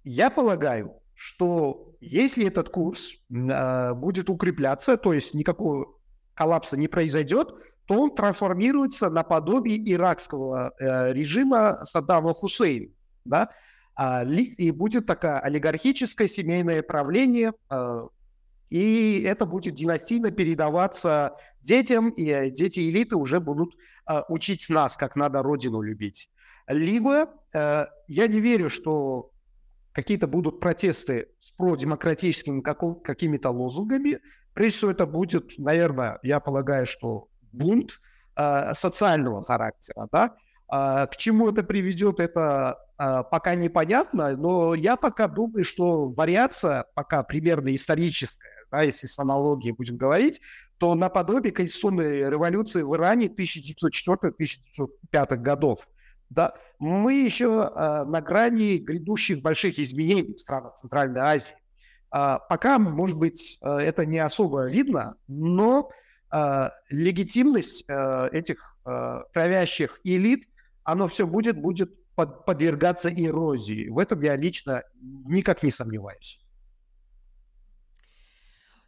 я 0.03 0.29
полагаю, 0.29 0.95
что 1.15 1.93
если 2.01 2.47
этот 2.47 2.69
курс 2.69 3.13
э, 3.29 3.93
будет 3.93 4.29
укрепляться, 4.29 4.97
то 4.97 5.13
есть 5.13 5.33
никакого 5.33 5.95
коллапса 6.33 6.77
не 6.77 6.87
произойдет, 6.87 7.49
то 7.85 7.99
он 7.99 8.15
трансформируется 8.15 9.09
наподобие 9.09 9.77
иракского 9.93 10.73
э, 10.79 11.13
режима 11.13 11.79
Саддама 11.83 12.33
Хусейна. 12.33 12.91
Да? 13.25 13.49
А, 13.95 14.23
и 14.25 14.71
будет 14.71 15.05
такое 15.05 15.39
олигархическое 15.39 16.27
семейное 16.27 16.81
правление, 16.81 17.53
и 18.73 19.21
это 19.21 19.45
будет 19.45 19.75
династийно 19.75 20.31
передаваться 20.31 21.37
детям, 21.61 22.09
и 22.09 22.27
э, 22.27 22.49
дети 22.49 22.79
элиты 22.79 23.15
уже 23.15 23.39
будут 23.39 23.75
э, 24.09 24.21
учить 24.29 24.67
нас, 24.67 24.97
как 24.97 25.15
надо 25.15 25.43
родину 25.43 25.81
любить. 25.81 26.27
Либо 26.65 27.29
э, 27.53 27.85
я 28.07 28.27
не 28.27 28.39
верю, 28.39 28.71
что 28.71 29.29
какие-то 29.91 30.25
будут 30.25 30.59
протесты 30.59 31.27
с 31.37 31.51
продемократическими 31.51 32.61
какими-то 32.61 33.51
лозунгами. 33.51 34.19
Прежде 34.53 34.77
всего, 34.77 34.91
это 34.91 35.05
будет, 35.05 35.57
наверное, 35.57 36.19
я 36.23 36.39
полагаю, 36.39 36.85
что 36.85 37.27
бунт 37.51 37.99
э, 38.35 38.73
социального 38.73 39.43
характера. 39.43 40.07
Да? 40.11 40.35
А, 40.67 41.07
к 41.07 41.17
чему 41.17 41.49
это 41.49 41.63
приведет, 41.63 42.19
это 42.19 42.79
а, 42.97 43.23
пока 43.23 43.55
непонятно, 43.55 44.35
но 44.35 44.73
я 44.73 44.95
пока 44.95 45.27
думаю, 45.27 45.65
что 45.65 46.07
вариация 46.07 46.85
пока 46.95 47.23
примерно 47.23 47.73
историческая 47.73 48.53
да, 48.73 48.81
если 48.81 49.05
с 49.05 49.19
аналогией 49.19 49.75
будем 49.75 49.97
говорить, 49.97 50.41
то 50.79 50.95
наподобие 50.95 51.53
конституционной 51.53 52.27
революции 52.27 52.81
в 52.81 52.95
Иране 52.95 53.27
1904-1905 53.27 55.37
годов. 55.37 55.87
Да, 56.31 56.55
мы 56.79 57.13
еще 57.13 57.71
э, 57.71 58.03
на 58.05 58.19
грани 58.19 58.77
грядущих 58.77 59.43
больших 59.43 59.77
изменений 59.77 60.33
в 60.33 60.39
странах 60.39 60.73
Центральной 60.73 61.21
Азии. 61.21 61.53
Э, 62.13 62.37
пока, 62.47 62.77
может 62.79 63.17
быть, 63.17 63.57
э, 63.61 63.69
это 63.69 64.05
не 64.05 64.19
особо 64.19 64.69
видно, 64.69 65.15
но 65.27 65.89
э, 66.31 66.69
легитимность 66.89 67.85
этих 67.85 68.77
правящих 68.83 70.01
элит, 70.03 70.49
оно 70.83 71.07
все 71.07 71.25
будет, 71.25 71.57
будет 71.57 71.91
под, 72.15 72.45
подвергаться 72.45 73.09
эрозии. 73.09 73.87
В 73.87 73.97
этом 73.97 74.21
я 74.21 74.35
лично 74.35 74.83
никак 75.01 75.63
не 75.63 75.71
сомневаюсь. 75.71 76.42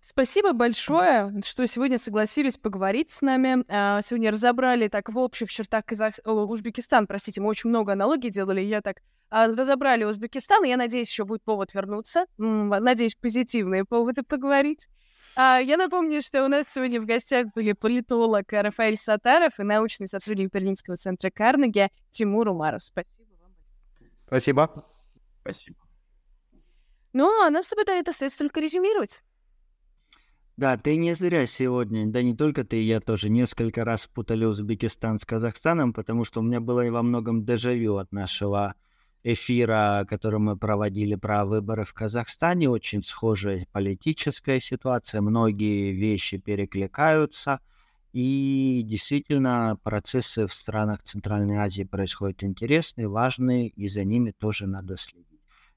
Спасибо 0.08 0.54
большое, 0.54 1.34
что 1.44 1.66
сегодня 1.66 1.98
согласились 1.98 2.60
поговорить 2.60 3.10
с 3.10 3.24
нами. 3.24 3.66
А, 3.68 4.04
сегодня 4.04 4.30
разобрали 4.30 4.88
так 4.88 5.10
в 5.10 5.18
общих 5.18 5.52
чертах 5.52 5.84
Казах... 5.84 6.14
Узбекистан, 6.24 7.08
простите, 7.08 7.42
мы 7.42 7.48
очень 7.48 7.72
много 7.72 7.94
аналогий 7.94 8.30
делали, 8.30 8.62
я 8.62 8.82
так 8.82 8.98
а, 9.32 9.48
разобрали 9.48 10.04
Узбекистан, 10.04 10.64
и 10.64 10.70
я 10.70 10.78
надеюсь, 10.78 11.10
еще 11.10 11.26
будет 11.26 11.42
повод 11.44 11.74
вернуться. 11.74 12.28
Надеюсь, 12.38 13.16
позитивные 13.16 13.84
поводы 13.84 14.22
поговорить. 14.22 14.88
А, 15.36 15.58
я 15.58 15.76
напомню, 15.76 16.22
что 16.22 16.46
у 16.46 16.50
нас 16.50 16.72
сегодня 16.72 17.02
в 17.02 17.08
гостях 17.08 17.48
были 17.56 17.72
политолог 17.72 18.46
Рафаэль 18.52 18.98
Сатаров 18.98 19.60
и 19.60 19.64
научный 19.64 20.08
сотрудник 20.08 20.54
Берлинского 20.54 20.98
центра 20.98 21.32
Карнеги 21.32 21.90
Тимур 22.12 22.48
Умаров. 22.50 22.84
Спасибо 22.84 23.32
вам. 23.42 23.56
Спасибо. 24.28 24.86
Спасибо. 25.42 25.78
Ну, 27.12 27.44
а 27.44 27.50
нам 27.50 27.64
с 27.64 27.70
тобой, 27.70 27.86
остается 28.02 28.38
только 28.38 28.60
резюмировать. 28.60 29.24
Да, 30.58 30.78
ты 30.78 30.96
не 30.96 31.16
зря 31.16 31.48
сегодня, 31.48 32.08
да 32.08 32.22
не 32.22 32.34
только 32.34 32.64
ты, 32.64 32.82
я 32.82 33.02
тоже 33.02 33.30
несколько 33.30 33.84
раз 33.84 34.08
путали 34.08 34.46
Узбекистан 34.46 35.20
с 35.20 35.26
Казахстаном, 35.26 35.92
потому 35.92 36.24
что 36.24 36.40
у 36.40 36.44
меня 36.44 36.62
было 36.62 36.90
во 36.92 37.04
многом 37.04 37.44
дежавю 37.44 37.98
от 37.98 38.14
нашего 38.14 38.76
эфира, 39.22 40.06
который 40.08 40.40
мы 40.40 40.56
проводили 40.56 41.16
про 41.16 41.46
выборы 41.46 41.84
в 41.84 41.94
Казахстане. 41.94 42.70
Очень 42.70 43.04
схожая 43.04 43.68
политическая 43.74 44.62
ситуация, 44.62 45.20
многие 45.20 45.92
вещи 45.92 46.38
перекликаются. 46.38 47.60
И 48.14 48.82
действительно, 48.86 49.78
процессы 49.84 50.48
в 50.48 50.54
странах 50.54 51.04
Центральной 51.04 51.58
Азии 51.58 51.84
происходят 51.84 52.46
интересные, 52.46 53.10
важные, 53.10 53.68
и 53.68 53.90
за 53.90 54.06
ними 54.06 54.32
тоже 54.32 54.68
надо 54.68 54.96
следить. 54.96 55.35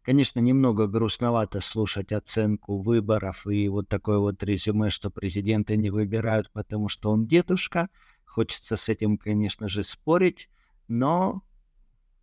Конечно, 0.08 0.40
немного 0.40 0.86
грустновато 0.86 1.60
слушать 1.60 2.12
оценку 2.12 2.80
выборов 2.80 3.46
и 3.46 3.68
вот 3.68 3.90
такое 3.90 4.16
вот 4.16 4.42
резюме, 4.42 4.88
что 4.88 5.10
президенты 5.10 5.76
не 5.76 5.90
выбирают, 5.90 6.50
потому 6.54 6.88
что 6.88 7.10
он 7.10 7.26
дедушка. 7.26 7.90
Хочется 8.24 8.78
с 8.78 8.88
этим, 8.88 9.18
конечно 9.18 9.68
же, 9.68 9.84
спорить, 9.84 10.48
но 10.88 11.42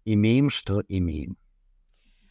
имеем, 0.04 0.50
что 0.50 0.82
имеем. 0.88 1.38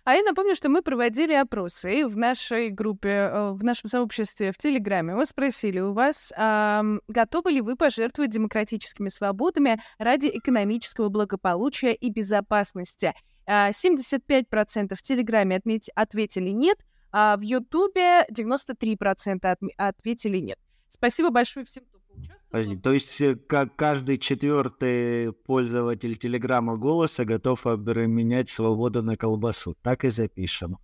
А 0.02 0.14
я 0.14 0.24
напомню, 0.24 0.56
что 0.56 0.68
мы 0.68 0.82
проводили 0.82 1.34
опросы 1.34 2.04
в 2.04 2.16
нашей 2.16 2.70
группе, 2.70 3.08
э, 3.08 3.52
в 3.52 3.62
нашем 3.62 3.88
сообществе 3.88 4.50
в 4.50 4.58
Телеграме. 4.58 5.14
Мы 5.14 5.24
спросили 5.24 5.78
у 5.78 5.92
вас, 5.92 6.32
а, 6.36 6.82
готовы 7.06 7.52
ли 7.52 7.60
вы 7.60 7.76
пожертвовать 7.76 8.32
демократическими 8.32 9.08
свободами 9.08 9.80
ради 9.98 10.26
экономического 10.34 11.10
благополучия 11.10 11.94
и 11.94 12.10
безопасности. 12.10 13.14
75% 13.48 14.88
а, 14.90 14.94
в 14.94 15.02
Телеграме 15.02 15.60
ответили 15.94 16.50
нет, 16.50 16.78
а 17.12 17.36
в 17.36 17.42
Ютубе 17.42 18.26
93% 18.32 19.38
от, 19.46 19.58
ответили 19.76 20.38
нет. 20.38 20.58
Спасибо 20.88 21.30
большое 21.30 21.66
всем, 21.66 21.84
кто 21.84 21.98
поучаствовал. 21.98 22.40
Подожди, 22.50 22.76
то 22.76 22.92
есть 22.92 23.46
как 23.48 23.74
каждый 23.76 24.18
четвертый 24.18 25.32
пользователь 25.32 26.16
Телеграма 26.16 26.76
голоса 26.76 27.24
готов 27.24 27.66
обменять 27.66 28.48
свободу 28.48 29.02
на 29.02 29.16
колбасу. 29.16 29.76
Так 29.82 30.04
и 30.04 30.10
запишем. 30.10 30.78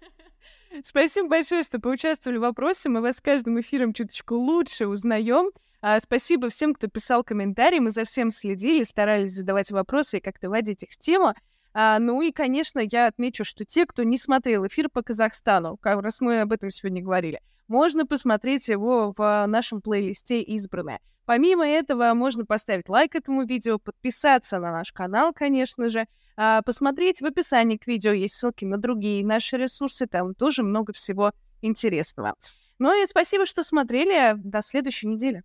Спасибо 0.82 1.28
большое, 1.28 1.62
что 1.62 1.80
поучаствовали 1.80 2.38
в 2.38 2.42
вопросе. 2.42 2.90
Мы 2.90 3.00
вас 3.00 3.16
с 3.16 3.20
каждым 3.20 3.60
эфиром 3.60 3.94
чуточку 3.94 4.34
лучше 4.36 4.86
узнаем. 4.86 5.50
А, 5.82 5.98
спасибо 6.00 6.50
всем, 6.50 6.74
кто 6.74 6.88
писал 6.88 7.24
комментарии. 7.24 7.78
Мы 7.78 7.90
за 7.90 8.04
всем 8.04 8.30
следили, 8.30 8.82
старались 8.84 9.32
задавать 9.32 9.70
вопросы 9.70 10.18
и 10.18 10.20
как-то 10.20 10.50
вводить 10.50 10.82
их 10.82 10.90
в 10.90 10.98
тему. 10.98 11.34
А, 11.72 11.98
ну 11.98 12.20
и, 12.22 12.32
конечно, 12.32 12.80
я 12.80 13.06
отмечу, 13.06 13.44
что 13.44 13.64
те, 13.64 13.86
кто 13.86 14.02
не 14.02 14.18
смотрел 14.18 14.66
эфир 14.66 14.88
по 14.88 15.02
Казахстану, 15.02 15.76
как 15.76 16.02
раз 16.02 16.20
мы 16.20 16.40
об 16.40 16.52
этом 16.52 16.70
сегодня 16.70 17.02
говорили, 17.02 17.40
можно 17.68 18.06
посмотреть 18.06 18.68
его 18.68 19.14
в 19.16 19.46
нашем 19.46 19.80
плейлисте 19.80 20.42
«Избранное». 20.42 21.00
Помимо 21.26 21.64
этого, 21.64 22.12
можно 22.14 22.44
поставить 22.44 22.88
лайк 22.88 23.14
этому 23.14 23.44
видео, 23.44 23.78
подписаться 23.78 24.58
на 24.58 24.72
наш 24.72 24.92
канал, 24.92 25.32
конечно 25.32 25.88
же, 25.88 26.08
а, 26.36 26.62
посмотреть 26.62 27.20
в 27.20 27.26
описании 27.26 27.76
к 27.76 27.86
видео, 27.86 28.12
есть 28.12 28.34
ссылки 28.34 28.64
на 28.64 28.78
другие 28.78 29.24
наши 29.24 29.56
ресурсы, 29.56 30.06
там 30.06 30.34
тоже 30.34 30.64
много 30.64 30.92
всего 30.92 31.32
интересного. 31.62 32.34
Ну 32.80 33.00
и 33.00 33.06
спасибо, 33.06 33.44
что 33.44 33.62
смотрели. 33.62 34.34
До 34.36 34.62
следующей 34.62 35.06
недели. 35.06 35.44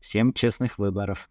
Всем 0.00 0.32
честных 0.32 0.78
выборов. 0.78 1.28